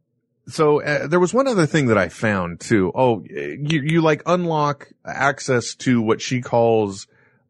[0.48, 2.92] So uh, there was one other thing that I found too.
[2.96, 7.08] Oh, you you like unlock access to what she calls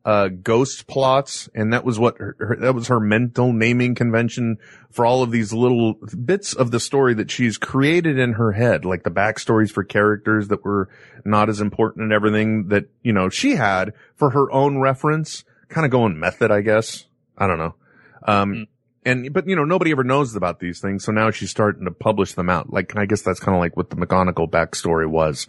[0.09, 4.57] uh ghost plots, and that was what her, her that was her mental naming convention
[4.89, 5.93] for all of these little
[6.25, 10.47] bits of the story that she's created in her head, like the backstories for characters
[10.47, 10.89] that were
[11.25, 15.85] not as important and everything that you know she had for her own reference, kind
[15.85, 17.05] of going method, I guess.
[17.37, 17.75] I don't know.
[18.23, 18.67] Um,
[19.05, 21.05] and, but you know, nobody ever knows about these things.
[21.05, 22.73] So now she's starting to publish them out.
[22.73, 25.47] Like, I guess that's kind of like what the McGonagall backstory was.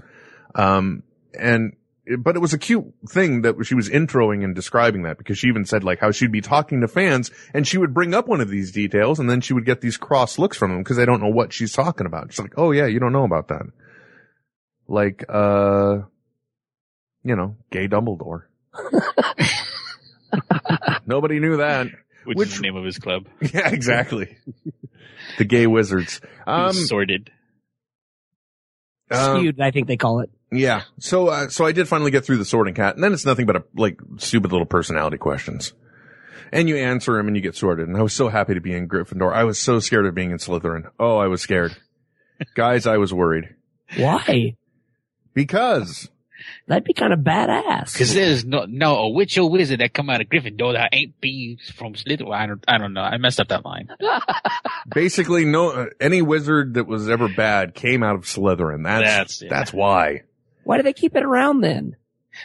[0.55, 1.03] Um,
[1.39, 1.75] and,
[2.19, 5.49] but it was a cute thing that she was introing and describing that because she
[5.49, 8.41] even said like how she'd be talking to fans and she would bring up one
[8.41, 11.05] of these details and then she would get these cross looks from them because they
[11.05, 12.33] don't know what she's talking about.
[12.33, 13.63] She's like, Oh yeah, you don't know about that.
[14.89, 15.99] Like, uh,
[17.23, 18.45] you know, gay Dumbledore.
[21.07, 21.89] Nobody knew that.
[22.25, 23.27] Which, Which- is the name of his club.
[23.41, 24.37] Yeah, exactly.
[25.39, 26.21] the gay wizards.
[26.47, 27.31] Um, sorted.
[29.11, 30.31] um, Skewed, I think they call it.
[30.53, 30.83] Yeah.
[30.99, 33.47] So, uh, so I did finally get through the sorting hat and then it's nothing
[33.47, 35.73] but a, like stupid little personality questions.
[36.53, 37.87] And you answer them and you get sorted.
[37.87, 39.33] And I was so happy to be in Gryffindor.
[39.33, 40.91] I was so scared of being in Slytherin.
[40.99, 41.77] Oh, I was scared.
[42.55, 43.55] Guys, I was worried.
[43.97, 44.57] Why?
[45.33, 46.09] Because
[46.67, 47.93] That'd be kind of badass.
[47.93, 51.21] Because there's no no a witch or wizard that come out of Gryffindor that ain't
[51.21, 52.35] be from Slytherin.
[52.35, 53.03] I don't I don't know.
[53.03, 53.89] I messed up that line.
[54.89, 58.85] basically no, uh, any wizard that was ever bad came out of Slytherin.
[58.85, 60.23] That's, That's- that's, why.
[60.65, 61.97] Why do they keep it around then?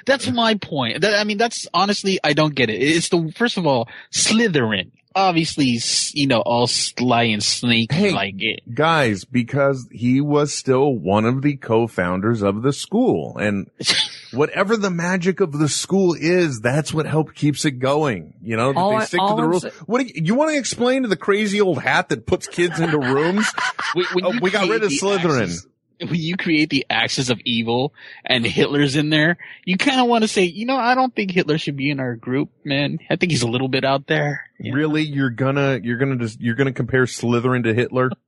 [0.06, 1.02] That's my point.
[1.02, 2.82] That, I mean, that's honestly, I don't get it.
[2.82, 4.92] It's the first of all, Slytherin.
[5.18, 5.80] Obviously,
[6.14, 8.60] you know, all sly and sneaky like it.
[8.76, 13.70] Guys, because he was still one of the co-founders of the school and
[14.34, 18.34] whatever the magic of the school is, that's what help keeps it going.
[18.42, 19.62] You know, All they I- stick to the I'm rules.
[19.62, 22.48] sa- What do you, you want to explain to the crazy old hat that puts
[22.48, 23.46] kids into rooms?
[23.96, 25.44] When Oh, you we got rid of the Slytherin.
[25.44, 25.68] axis-
[26.00, 27.94] when you create the axis of evil
[28.26, 31.32] and Hitler's in there, you kind of want to say, you know, I don't think
[31.32, 33.00] Hitler should be in our group, man.
[33.10, 34.50] I think he's a little bit out there.
[34.60, 35.04] Really?
[35.04, 38.10] You're gonna, you're gonna just, you're gonna compare Slytherin to Hitler?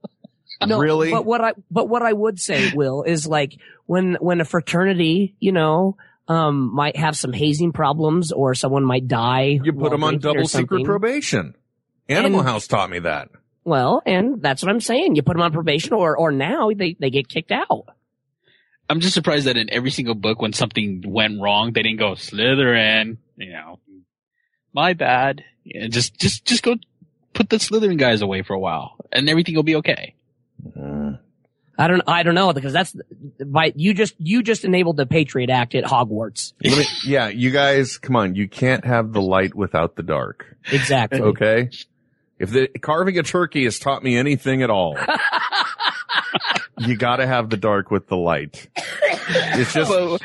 [0.66, 1.12] No, really?
[1.12, 3.54] But what I but what I would say, Will, is like
[3.86, 9.08] when when a fraternity, you know, um, might have some hazing problems or someone might
[9.08, 9.60] die.
[9.64, 11.54] You put them on double secret probation.
[12.10, 13.30] Animal And- House taught me that.
[13.68, 15.18] Well, and that's what I'm saying.
[15.18, 17.88] You put them on probation, or or now they they get kicked out.
[18.90, 22.12] I'm just surprised that in every single book, when something went wrong, they didn't go
[22.14, 23.18] Slytherin.
[23.36, 23.80] You know,
[24.74, 25.44] my bad.
[25.66, 26.76] Yeah, just just just go
[27.34, 30.16] put the Slytherin guys away for a while, and everything will be okay.
[30.66, 31.16] Mm-hmm.
[31.78, 32.96] I don't I don't know because that's
[33.46, 36.54] by you just you just enabled the Patriot Act at Hogwarts.
[36.64, 38.34] Me- yeah, you guys, come on.
[38.34, 40.56] You can't have the light without the dark.
[40.72, 41.20] Exactly.
[41.20, 41.70] Okay.
[42.40, 44.98] If the carving a turkey has taught me anything at all,
[46.80, 48.68] you gotta have the dark with the light.
[49.30, 50.20] It's just, Well,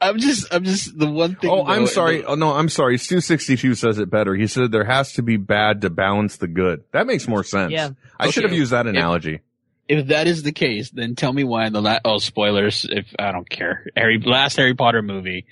[0.00, 1.50] I'm just I'm just the one thing.
[1.50, 2.24] oh, I'm though- sorry.
[2.24, 2.96] Oh, no, I'm sorry.
[2.96, 4.34] Stu62 says it better.
[4.34, 6.84] He said there has to be bad to balance the good.
[6.92, 7.72] That makes more sense.
[7.72, 7.90] Yeah.
[8.18, 9.40] I should have used that If- analogy.
[9.88, 13.04] If that is the case, then tell me why in the last, oh, spoilers, if
[13.18, 13.84] I don't care.
[13.96, 15.44] Harry, last Harry Potter movie,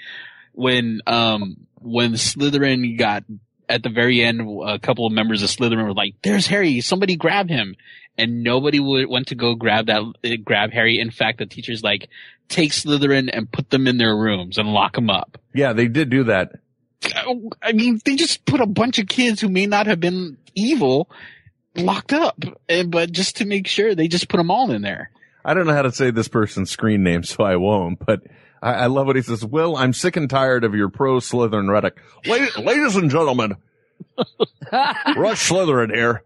[0.53, 3.25] when, um, when Slytherin got,
[3.71, 7.17] at the very end, a couple of members of Slytherin were like, there's Harry, somebody
[7.17, 7.77] grab him.
[8.19, 10.03] And nobody would, went to go grab that,
[10.45, 10.99] grab Harry.
[10.99, 12.11] In fact, the teacher's like,
[12.49, 15.39] take Slytherin and put them in their rooms and lock them up.
[15.55, 16.53] Yeah, they did do that.
[17.63, 21.09] I mean, they just put a bunch of kids who may not have been evil
[21.77, 25.11] locked up, and, but just to make sure, they just put them all in there.
[25.45, 28.21] I don't know how to say this person's screen name, so I won't, but
[28.63, 29.45] I, I love what he says.
[29.45, 31.97] Will, I'm sick and tired of your pro Slytherin rhetoric.
[32.27, 33.57] Ladies, ladies and gentlemen,
[34.73, 36.23] Rush Slytherin here.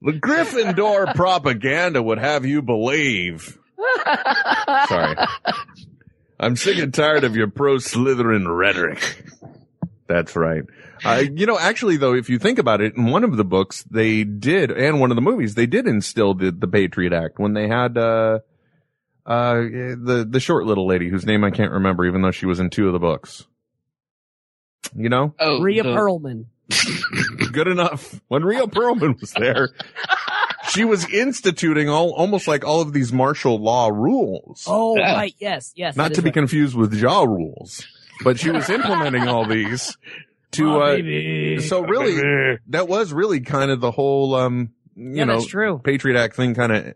[0.00, 3.58] The Gryffindor propaganda would have you believe.
[4.88, 5.16] Sorry.
[6.40, 9.24] I'm sick and tired of your pro Slytherin rhetoric.
[10.08, 10.64] That's right.
[11.04, 13.84] Uh, you know, actually though, if you think about it, in one of the books
[13.90, 17.54] they did, and one of the movies, they did instill the, the Patriot Act when
[17.54, 18.40] they had, uh,
[19.26, 22.60] uh, the, the short little lady whose name I can't remember, even though she was
[22.60, 23.46] in two of the books.
[24.96, 25.34] You know?
[25.38, 26.46] Oh, Rhea Perlman.
[27.52, 28.20] Good enough.
[28.28, 29.70] When Rhea Perlman was there,
[30.70, 34.64] she was instituting all, almost like all of these martial law rules.
[34.66, 35.34] Oh, right.
[35.38, 35.72] Yes.
[35.76, 35.96] Yes.
[35.96, 36.34] Not to be right.
[36.34, 37.86] confused with jaw rules,
[38.24, 39.96] but she was implementing all these
[40.52, 41.60] to, Oh, uh, baby.
[41.60, 45.80] so really, that was really kind of the whole, um, you Yeah, know, that's true.
[45.82, 46.94] Patriot Act thing kind of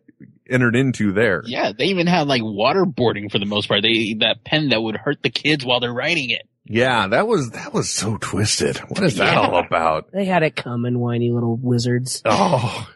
[0.48, 1.42] entered into there.
[1.46, 3.82] Yeah, they even had like waterboarding for the most part.
[3.82, 6.42] They that pen that would hurt the kids while they're writing it.
[6.68, 8.78] Yeah, that was, that was so twisted.
[8.78, 9.40] What is that Yeah.
[9.40, 10.10] all about?
[10.12, 12.22] They had it coming, whiny little wizards.
[12.24, 12.88] Oh,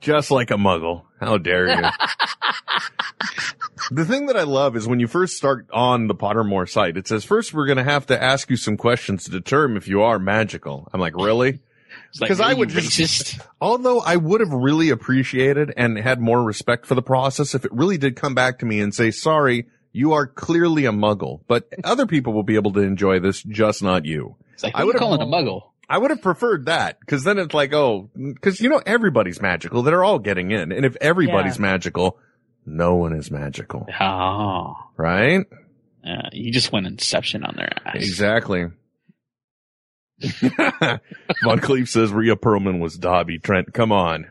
[0.00, 1.04] just like a muggle.
[1.20, 1.82] How dare you?
[3.90, 7.06] the thing that I love is when you first start on the Pottermore site, it
[7.08, 10.02] says, first we're going to have to ask you some questions to determine if you
[10.02, 10.88] are magical.
[10.92, 11.60] I'm like, really?
[12.10, 13.46] It's like, Because I really would just, racist.
[13.60, 17.72] although I would have really appreciated and had more respect for the process if it
[17.72, 21.68] really did come back to me and say, sorry, you are clearly a muggle, but
[21.84, 24.36] other people will be able to enjoy this, just not you.
[24.54, 25.62] It's like I I would would have- call it a muggle.
[25.90, 29.82] I would have preferred that because then it's like, oh, because you know everybody's magical.
[29.82, 31.62] They're all getting in, and if everybody's Yeah.
[31.62, 32.18] magical,
[32.66, 35.46] no one is magical, Oh, right?
[36.06, 37.96] uh, you just went Inception on their ass.
[37.96, 38.66] Exactly.
[41.42, 43.38] Von Cleef says Rhea Perlman was Dobby.
[43.38, 44.30] Trent, come on.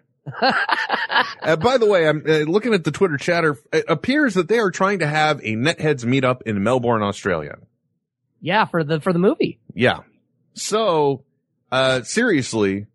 [1.42, 3.58] Uh, by the way, I'm uh, looking at the Twitter chatter.
[3.72, 7.58] It appears that they are trying to have a Netheads meetup in Melbourne, Australia.
[8.42, 9.60] Yeah, for the for the movie.
[9.74, 10.00] Yeah.
[10.54, 11.24] So,
[11.72, 12.88] uh, seriously,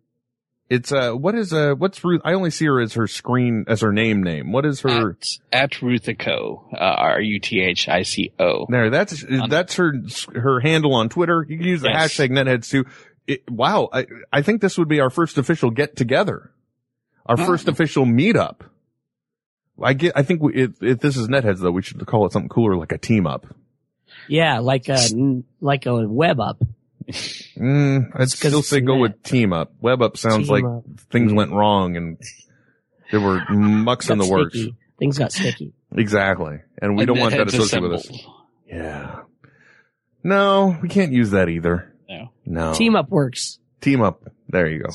[0.69, 2.21] it's, uh, what is, uh, what's Ruth?
[2.23, 4.51] I only see her as her screen, as her name name.
[4.51, 5.17] What is her?
[5.51, 8.65] At Ruthico, uh, R U T H I C O.
[8.69, 9.93] There, that's, that's her,
[10.33, 11.45] her handle on Twitter.
[11.47, 12.13] You can use the Yes.
[12.15, 12.85] hashtag netheads too.
[13.27, 13.89] It, wow.
[13.93, 16.51] I, I think this would be our first official get together.
[17.25, 17.45] Our Oh.
[17.45, 18.61] first official meetup.
[19.81, 22.31] I get, I think we, if, if this is netheads though, we should call it
[22.31, 23.47] something cooler like a team up.
[24.27, 24.97] Yeah, like a
[25.59, 26.61] like a web up.
[27.57, 29.71] Mm, I'd still say go with team up.
[29.81, 30.83] Web up sounds Team like up.
[31.11, 32.17] things went wrong and
[33.11, 34.53] there were mucks in Got the works.
[34.57, 34.75] sticky.
[34.99, 35.73] Things got sticky.
[35.95, 36.59] Exactly.
[36.81, 38.05] And we And don't want that Netheads associated with us.
[38.09, 38.35] assembled.
[38.67, 39.19] Yeah.
[40.23, 41.93] No, we can't use that either.
[42.09, 42.29] No.
[42.45, 42.73] No.
[42.73, 43.59] Team up works.
[43.81, 44.23] Team up.
[44.49, 44.89] There you go.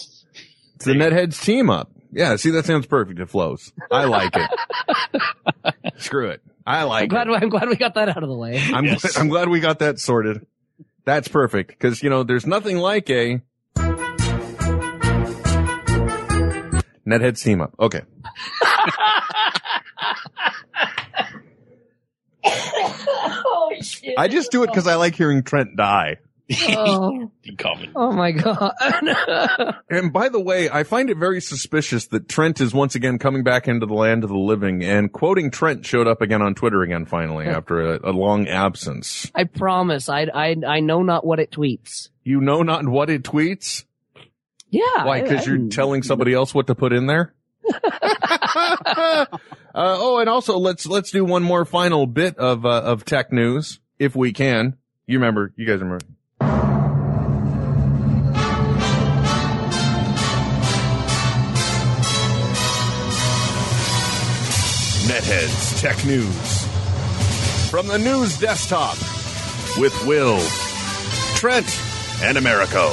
[0.76, 1.90] It's the Netheads team up.
[2.12, 3.20] Yeah, see, that sounds perfect.
[3.20, 3.72] It flows.
[3.90, 5.94] I like it.
[5.98, 6.40] Screw it.
[6.66, 7.34] I I'm like glad, it.
[7.42, 8.58] I'm glad we got that out of the way.
[8.72, 10.46] I'm, I'm glad we got that sorted.
[11.08, 11.80] That's perfect.
[11.80, 13.40] Cause, you know, there's nothing like a
[17.08, 17.74] Netheads team up.
[17.80, 18.02] Okay.
[22.44, 24.18] oh shit.
[24.18, 26.18] I just do it because I like hearing Trent die.
[26.70, 27.92] Oh, Decoming.
[27.94, 28.72] oh my god.
[29.90, 33.42] And by the way, I find it very suspicious that Trent is once again coming
[33.42, 36.82] back into the land of the living and quoting Trent showed up again on Twitter
[36.82, 39.30] again finally after a, a long absence.
[39.34, 40.08] I promise.
[40.08, 42.08] I, I, I know not what it tweets.
[42.24, 43.84] You know not what it tweets?
[44.70, 45.04] Yeah.
[45.04, 45.18] Why?
[45.18, 47.34] I- Because I- you're telling somebody else what to put in there?
[47.74, 49.26] uh,
[49.74, 53.80] oh, and also let's let's do one more final bit of uh, of tech news
[53.98, 54.76] if we can.
[55.06, 55.52] You remember?
[55.56, 56.04] You guys remember?
[65.18, 66.64] Netheads Tech News
[67.68, 68.96] from the news desktop
[69.76, 70.38] with Will,
[71.34, 71.66] Trent,
[72.22, 72.92] and Americo.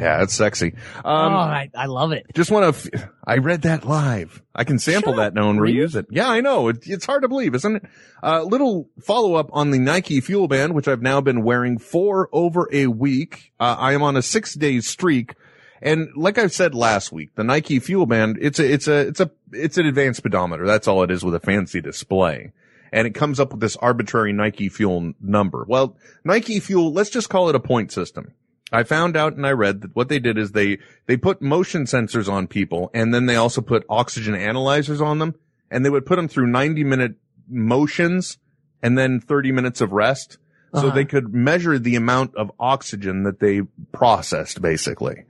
[0.00, 0.74] Yeah, it's sexy.
[1.04, 2.26] Um, oh, I, I love it.
[2.34, 2.90] just want to.
[2.98, 4.42] F- I read that live.
[4.52, 6.06] I can sample that now and reuse it.
[6.10, 6.66] Yeah, I know.
[6.66, 7.84] It, it's hard to believe, isn't it?
[8.24, 11.78] A uh, little follow up on the Nike Fuel Band, which I've now been wearing
[11.78, 13.52] for over a week.
[13.60, 15.36] Uh, I am on a six day streak.
[15.82, 19.20] And like I said last week, the Nike Fuel Band, it's a, it's a, it's
[19.20, 20.64] a, it's an advanced speedometer.
[20.64, 22.52] That's all it is with a fancy display.
[22.92, 25.64] And it comes up with this arbitrary Nike Fuel number.
[25.66, 28.32] Well, Nike Fuel, let's just call it a point system.
[28.70, 31.84] I found out and I read that what they did is they, they put motion
[31.84, 35.34] sensors on people and then they also put oxygen analyzers on them
[35.70, 37.16] and they would put them through 90 minute
[37.48, 38.38] motions
[38.82, 40.38] and then 30 minutes of rest.
[40.74, 40.94] So Uh-huh.
[40.94, 43.60] they could measure the amount of oxygen that they
[43.92, 45.24] processed basically.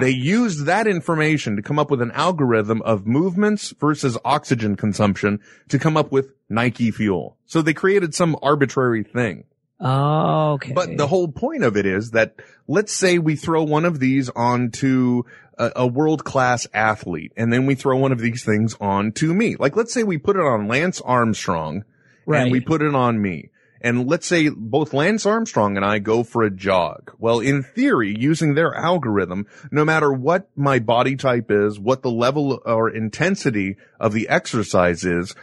[0.00, 5.40] They used that information to come up with an algorithm of movements versus oxygen consumption
[5.68, 7.36] to come up with Nike fuel.
[7.46, 9.44] So they created some arbitrary thing.
[9.80, 10.72] Oh, okay.
[10.72, 12.36] But the whole point of it is that
[12.68, 15.24] let's say we throw one of these onto
[15.58, 19.56] a, a world class athlete and then we throw one of these things onto me.
[19.56, 21.84] Like let's say we put it on Lance Armstrong
[22.26, 22.42] Right.
[22.44, 23.50] and we put it on me.
[23.84, 27.14] And let's say both Lance Armstrong and I go for a jog.
[27.18, 32.10] Well, in theory, using their algorithm, no matter what my body type is, what the
[32.10, 35.34] level or intensity of the exercise is,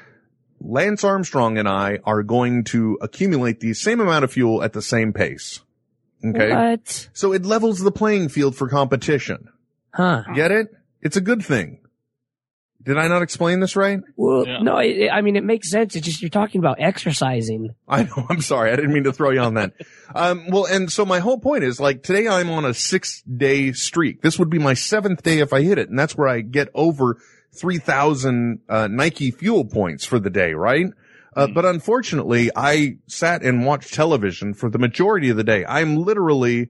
[0.60, 4.82] Lance Armstrong and I are going to accumulate the same amount of fuel at the
[4.82, 5.60] same pace.
[6.26, 6.52] Okay.
[6.52, 7.10] What?
[7.14, 9.50] So it levels the playing field for competition.
[9.94, 10.24] Huh.
[10.34, 10.76] Get it?
[11.00, 11.81] It's a good thing.
[12.84, 14.00] Did I not explain this right?
[14.16, 15.96] Well, no, it, I mean, it makes sense.
[15.96, 17.76] It's just you're talking about exercising.
[17.88, 18.26] I know.
[18.30, 18.72] I'm sorry.
[18.72, 19.74] I didn't mean to throw you on that.
[20.16, 23.72] Um, well, and so my whole point is like today I'm on a six day
[23.74, 24.22] streak.
[24.22, 25.90] This would be my seventh day if I hit it.
[25.90, 27.18] And that's where I get over
[27.54, 30.88] 3000, uh, Nike fuel points for the day, right?
[31.36, 35.66] Uh, but unfortunately I sat and watched television for the majority of the day.
[35.66, 36.70] I'm literally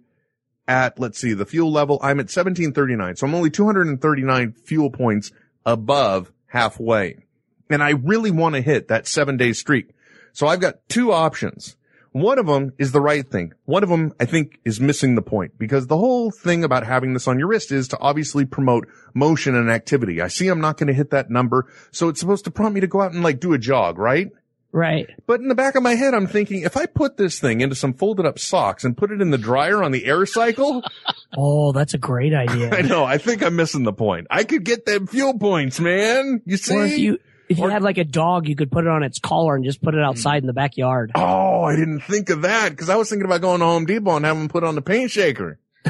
[0.67, 1.99] at, let's see, the fuel level.
[2.01, 3.15] I'm at 1739.
[3.15, 5.31] So I'm only 239 fuel points
[5.65, 7.25] above halfway.
[7.69, 9.91] And I really want to hit that seven day streak.
[10.33, 11.75] So I've got two options.
[12.13, 13.53] One of them is the right thing.
[13.63, 17.13] One of them I think is missing the point because the whole thing about having
[17.13, 20.21] this on your wrist is to obviously promote motion and activity.
[20.21, 21.71] I see I'm not going to hit that number.
[21.91, 24.29] So it's supposed to prompt me to go out and like do a jog, right?
[24.73, 25.09] Right.
[25.27, 27.75] But in the back of my head, I'm thinking if I put this thing into
[27.75, 30.81] some folded up socks and put it in the dryer on the air cycle,
[31.37, 32.69] Oh, that's a great idea.
[32.73, 33.03] I know.
[33.03, 34.27] I think I'm missing the point.
[34.29, 36.41] I could get them fuel points, man.
[36.45, 36.75] You see?
[36.75, 37.17] Or if you
[37.49, 39.81] if you had like a dog, you could put it on its collar and just
[39.81, 41.11] put it outside in the backyard.
[41.15, 44.15] Oh, I didn't think of that because I was thinking about going to Home Depot
[44.15, 45.59] and having them put on the paint shaker.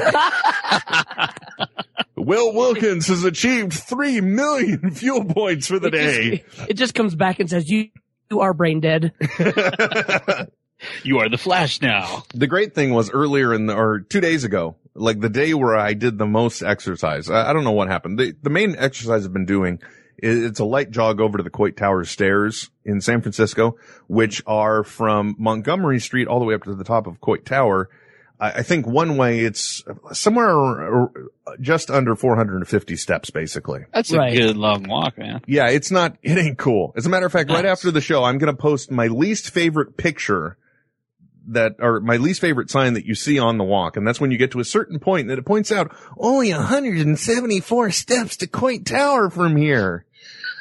[2.16, 6.44] Will Wilkins has achieved three million fuel points for the It just- day.
[6.68, 7.88] It just comes back and says you
[8.32, 9.12] you are brain dead.
[11.04, 12.24] You are the Flash now.
[12.34, 15.76] The great thing was earlier in the, or two days ago, like the day where
[15.76, 17.30] I did the most exercise.
[17.30, 18.18] I, I don't know what happened.
[18.18, 19.78] The, the main exercise I've been doing
[20.18, 23.76] is it's a light jog over to the Coit Tower stairs in San Francisco,
[24.08, 27.88] which are from Montgomery Street all the way up to the top of Coit Tower.
[28.42, 29.82] I, I think one way it's
[30.12, 31.12] somewhere ar- ar-
[31.60, 33.84] just under 450 steps, basically.
[33.94, 34.36] That's a Right.
[34.36, 35.40] good long walk, man.
[35.46, 36.92] Yeah, it's not, it ain't cool.
[36.96, 39.50] As a matter of fact, right after the show, I'm going to post my least
[39.50, 40.56] favorite picture
[41.48, 43.96] that, or my least favorite sign that you see on the walk.
[43.96, 47.90] And that's when you get to a certain point that it points out only 174
[47.90, 50.04] steps to Coit Tower from here.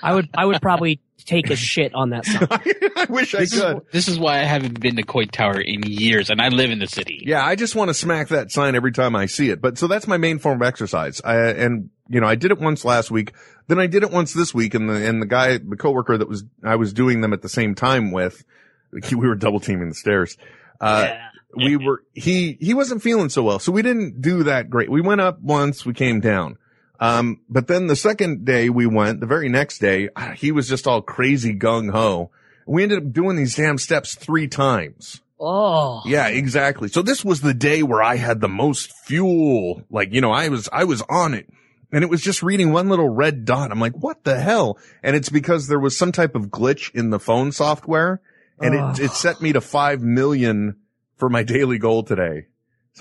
[0.03, 2.47] I would I would probably take a shit on that sign.
[2.97, 3.81] I wish I This is, could.
[3.91, 6.79] this is why I haven't been to Coit Tower in years, and I live in
[6.79, 7.23] the city.
[7.25, 9.61] Yeah, I just want to smack that sign every time I see it.
[9.61, 11.21] But so that's my main form of exercise.
[11.23, 13.33] I, and you know, I did it once last week.
[13.67, 16.27] Then I did it once this week, and the and the guy, the coworker that
[16.27, 18.43] was I was doing them at the same time with,
[19.11, 20.37] we were double teaming the stairs.
[20.79, 21.15] Uh,
[21.55, 24.89] we were he he wasn't feeling so well, so we didn't do that great.
[24.89, 26.57] We went up once, we came down.
[27.01, 30.69] Um, but then the second day we went, the very next day, ah, he was
[30.69, 32.29] just all crazy gung ho.
[32.67, 35.19] We ended up doing these damn steps three times.
[35.39, 36.03] Oh.
[36.05, 36.89] Yeah, exactly.
[36.89, 39.81] So this was the day where I had the most fuel.
[39.89, 41.49] Like, you know, I was, I was on it
[41.91, 43.71] and it was just reading one little red dot.
[43.71, 44.77] I'm like, what the hell?
[45.01, 48.21] And it's because there was some type of glitch in the phone software
[48.59, 48.99] and Ugh.
[48.99, 50.75] it, it set me to five million
[51.17, 52.45] for my daily goal today.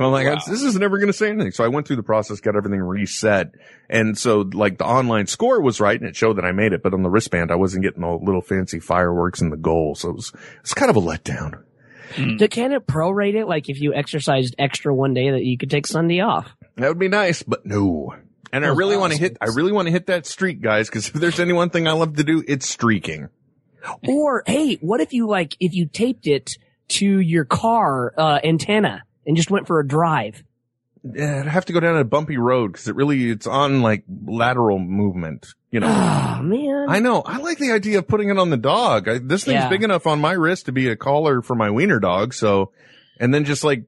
[0.01, 0.41] So I'm like, Wow.
[0.49, 1.51] this is never going to say anything.
[1.53, 3.53] So I went through the process, got everything reset.
[3.91, 6.83] And so like the online score was right and it showed that I made it,
[6.83, 9.95] but on the wristband, I wasn't getting the little fancy fireworks and the goal.
[9.95, 11.65] So it was, it's kind of a letdown.
[12.17, 13.45] Do- Can it prorate it?
[13.47, 16.49] Like if you exercised extra one day that you could take Sunday off?
[16.77, 18.15] That would be nice, but no.
[18.55, 21.09] And I really want to hit, I really want to hit that streak, guys, because
[21.09, 23.29] if there's any one thing I love to do, it's streaking.
[24.09, 26.53] Or hey, what if you like if you taped it
[26.89, 30.43] to your car uh, antenna and just went for a drive?
[31.02, 34.05] Yeah, I'd have to go down a bumpy road because it really, it's on like
[34.27, 35.86] lateral movement, you know.
[35.86, 36.86] Oh man.
[36.90, 37.23] I know.
[37.23, 39.09] I like the idea of putting it on the dog.
[39.09, 39.69] I, this thing's Yeah.
[39.70, 42.35] big enough on my wrist to be a collar for my wiener dog.
[42.35, 42.73] So,
[43.19, 43.85] and then just like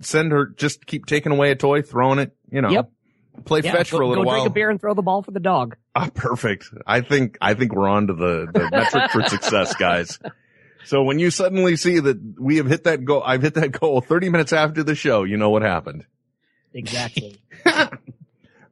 [0.00, 2.90] send her, just keep taking away a toy, throwing it, you know, Yep.
[3.46, 4.36] play Yeah, fetch go, for a little go while.
[4.38, 5.76] Go drink a beer and throw the ball for the dog.
[5.94, 6.66] Ah, perfect.
[6.86, 10.18] I think, I think we're on to the, the metric for success, guys.
[10.84, 14.00] So when you suddenly see that we have hit that goal, I've hit that goal
[14.00, 16.04] 30 minutes after the show, you know what happened.
[16.74, 17.38] Exactly.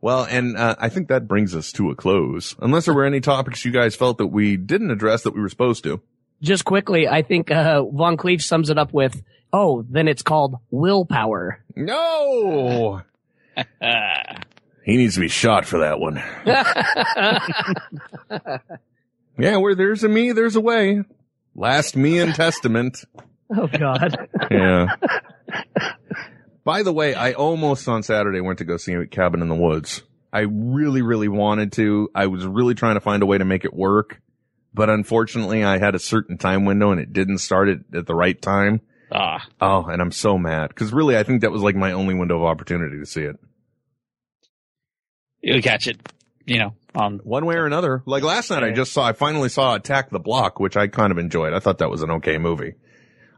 [0.03, 2.57] Well, and uh, I think that brings us to a close.
[2.59, 5.51] Unless there were any topics you guys felt that we didn't address that we were
[5.51, 6.01] supposed to.
[6.41, 9.23] just quickly, I think uh, Von Cleef sums it up with,
[9.53, 13.03] "Oh, then it's called willpower." No,
[14.87, 16.23] he needs to be shot for that one.
[19.39, 21.03] Yeah, where there's a me, there's a way.
[21.55, 23.05] Last me and testament.
[23.57, 24.29] oh God.
[24.51, 24.87] Yeah.
[26.65, 30.03] By the way, I almost on Saturday went to go see Cabin in the Woods.
[30.33, 32.09] I really, really wanted to.
[32.15, 34.21] I was really trying to find a way to make it work,
[34.73, 38.15] but unfortunately I had a certain time window and it didn't start it at the
[38.15, 38.81] right time.
[39.11, 42.15] Ah, Oh, and I'm so mad because really I think that was like my only
[42.15, 43.37] window of opportunity to see it.
[45.41, 45.99] you'll catch it.
[46.47, 48.03] You know, on One way or another.
[48.07, 51.13] Like last night I just saw, I finally saw Attack the Block, which I kind
[51.13, 51.53] of enjoyed.
[51.53, 52.75] I thought that was an okay movie.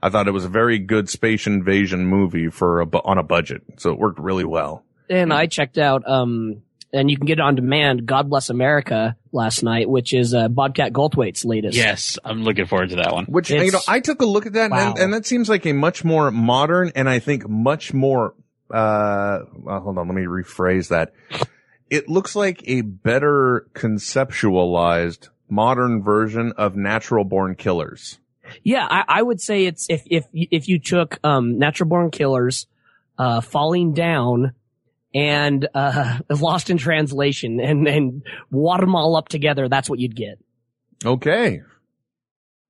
[0.03, 3.62] I thought it was a very good space invasion movie for a, on a budget.
[3.79, 4.85] So it worked really well.
[5.09, 6.62] and I checked out, um,
[6.93, 8.05] and you can get it on demand.
[8.05, 11.77] God Bless America last night, which is uh, Bobcat Goldthwait's latest.
[11.77, 13.27] yes, I'm looking forward to that one.
[13.27, 15.73] Which, you know, I took a look at that and, and that seems like a
[15.73, 18.35] much more modern and I think much more,
[18.70, 21.12] uh, well, hold on, let me rephrase that.
[21.93, 28.19] It looks like a better conceptualized modern version of natural born killers.
[28.62, 32.66] Yeah, I, I would say it's if if if you took um, Natural Born Killers,
[33.19, 34.55] uh, Falling Down,
[35.14, 40.16] and uh, Lost in Translation, and and wad them all up together, that's what you'd
[40.16, 40.39] get.
[41.05, 41.60] Okay.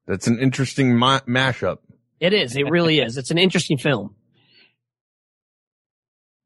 [0.08, 1.78] That's an interesting ma- mashup.
[2.18, 2.56] It is.
[2.56, 3.16] It really is.
[3.18, 4.16] It's an interesting film.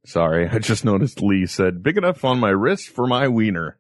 [0.07, 3.77] Sorry, I just noticed Lee said, big enough on my wrist for my wiener.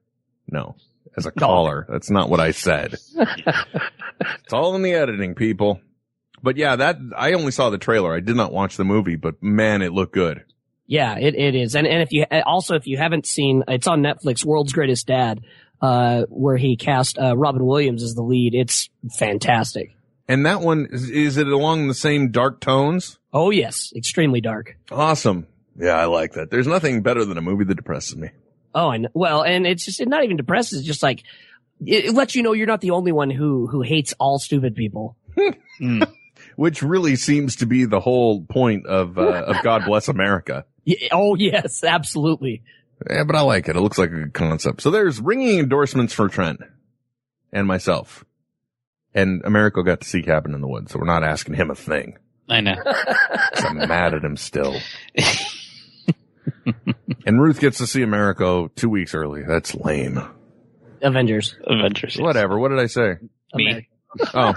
[0.48, 0.76] No,
[1.16, 1.86] as a collar.
[1.88, 2.96] That's not what I said.
[3.14, 5.80] it's all in the editing, people.
[6.42, 8.12] But yeah, that, I only saw the trailer.
[8.12, 10.44] I did not watch the movie, but man, it looked good.
[10.86, 11.74] Yeah, it, it is.
[11.74, 14.44] And and if you also if you haven't seen, it's on Netflix.
[14.44, 15.40] World's Greatest Dad,
[15.80, 18.54] uh, where he cast uh, Robin Williams as the lead.
[18.54, 18.88] It's
[19.18, 19.96] fantastic.
[20.28, 23.18] And that one, is, is it along the same dark tones?
[23.32, 24.76] Oh yes, extremely dark.
[24.90, 25.48] Awesome.
[25.78, 26.50] Yeah, I like that.
[26.50, 28.30] There's nothing better than a movie that depresses me.
[28.74, 30.80] Oh, and well, and it's just it not even depresses.
[30.80, 31.22] It's just like
[31.84, 34.74] it, it lets you know you're not the only one who who hates all stupid
[34.74, 35.16] people.
[36.56, 40.64] Which really seems to be the whole point of, uh, of God Bless America.
[40.84, 42.62] Yeah, oh yes, absolutely.
[43.10, 43.76] Yeah, but I like it.
[43.76, 44.80] It looks like a good concept.
[44.80, 46.60] So there's ringing endorsements for Trent
[47.52, 48.24] and myself.
[49.14, 51.74] And America got to see Cabin in the Woods, so we're not asking him a
[51.74, 52.18] thing.
[52.48, 52.76] I know.
[53.56, 54.78] I'm mad at him still.
[57.26, 59.42] and Ruth gets to see America two weeks early.
[59.46, 60.20] That's lame.
[61.02, 61.56] Avengers.
[61.66, 62.16] Avengers.
[62.16, 62.58] Whatever.
[62.58, 63.16] What did I say?
[63.54, 63.88] Me.
[64.34, 64.54] Oh.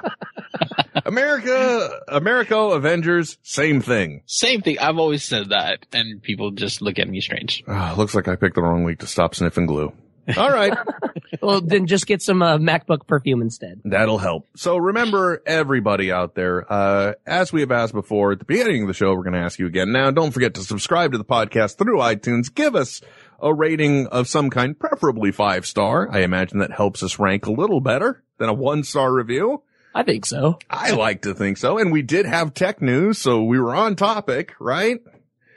[1.06, 4.24] America, Americo, Avengers, same thing.
[4.26, 4.80] Same thing.
[4.80, 7.64] I've always said that, and people just look at me strange.
[7.68, 9.94] Ah, looks like I picked the wrong week to stop sniffing glue.
[10.38, 10.78] All right.
[11.42, 13.82] well, then just get some uh, MacBook perfume instead.
[13.86, 14.48] That'll help.
[14.56, 18.88] So remember, everybody out there, uh, as we have asked before at the beginning of
[18.88, 20.12] the show, we're going to ask you again now.
[20.12, 22.54] Don't forget to subscribe to the podcast through iTunes.
[22.54, 23.02] Give us
[23.42, 26.10] a rating of some kind, preferably five star.
[26.12, 29.64] I imagine that helps us rank a little better than a one star review.
[29.94, 30.60] I think so.
[30.70, 31.78] I like to think so.
[31.78, 35.00] And we did have tech news, so we were on topic, right?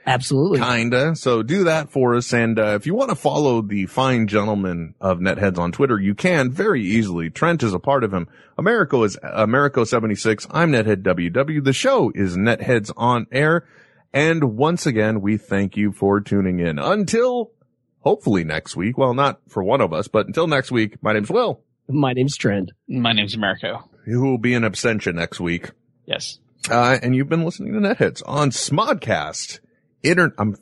[0.06, 0.58] Absolutely.
[0.58, 1.14] Kinda.
[1.16, 2.32] So do that for us.
[2.32, 6.14] And uh, if you want to follow the fine gentleman of Netheads on Twitter, you
[6.14, 7.30] can very easily.
[7.30, 8.28] Trent is a part of him.
[8.58, 10.46] Americo is Americo76.
[10.50, 11.62] I'm Nethead WW.
[11.64, 13.66] The show is Netheads on air.
[14.12, 16.78] And once again, we thank you for tuning in.
[16.78, 17.52] Until
[18.00, 18.98] hopefully next week.
[18.98, 21.62] Well, not for one of us, but until next week, my name's Will.
[21.88, 22.72] My name's Trent.
[22.88, 23.88] My name's Americo.
[24.04, 25.70] Who will be in absentia next week.
[26.06, 26.38] Yes.
[26.70, 29.60] Uh, and you've been listening to Netheads on Smodcast.
[30.02, 30.56] Inter- I'm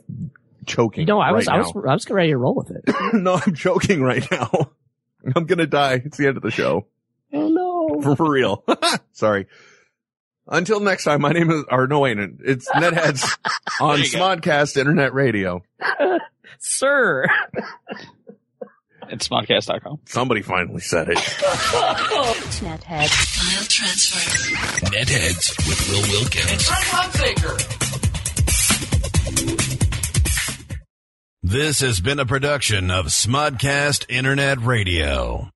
[0.67, 1.07] choking.
[1.07, 2.85] No, I was, right I was, I was getting ready to roll with it.
[3.15, 4.71] no, I'm choking right now.
[5.35, 6.01] I'm gonna die.
[6.05, 6.87] It's the end of the show.
[7.33, 8.01] Oh no.
[8.03, 8.65] For, for real.
[9.13, 9.47] Sorry.
[10.47, 13.39] Until next time, my name is, or no, wait, it's Netheads
[13.81, 14.19] on There you go.
[14.19, 15.63] Smodcast Internet Radio.
[16.59, 17.27] Sir.
[19.11, 20.01] It's smodcast.com.
[20.07, 21.19] Somebody finally said it.
[21.19, 23.09] Nethead.
[23.09, 24.57] File transfer.
[24.87, 28.10] Netheads with Will Wilkins.
[31.43, 35.49] This has been a production of Smodcast Internet Radio.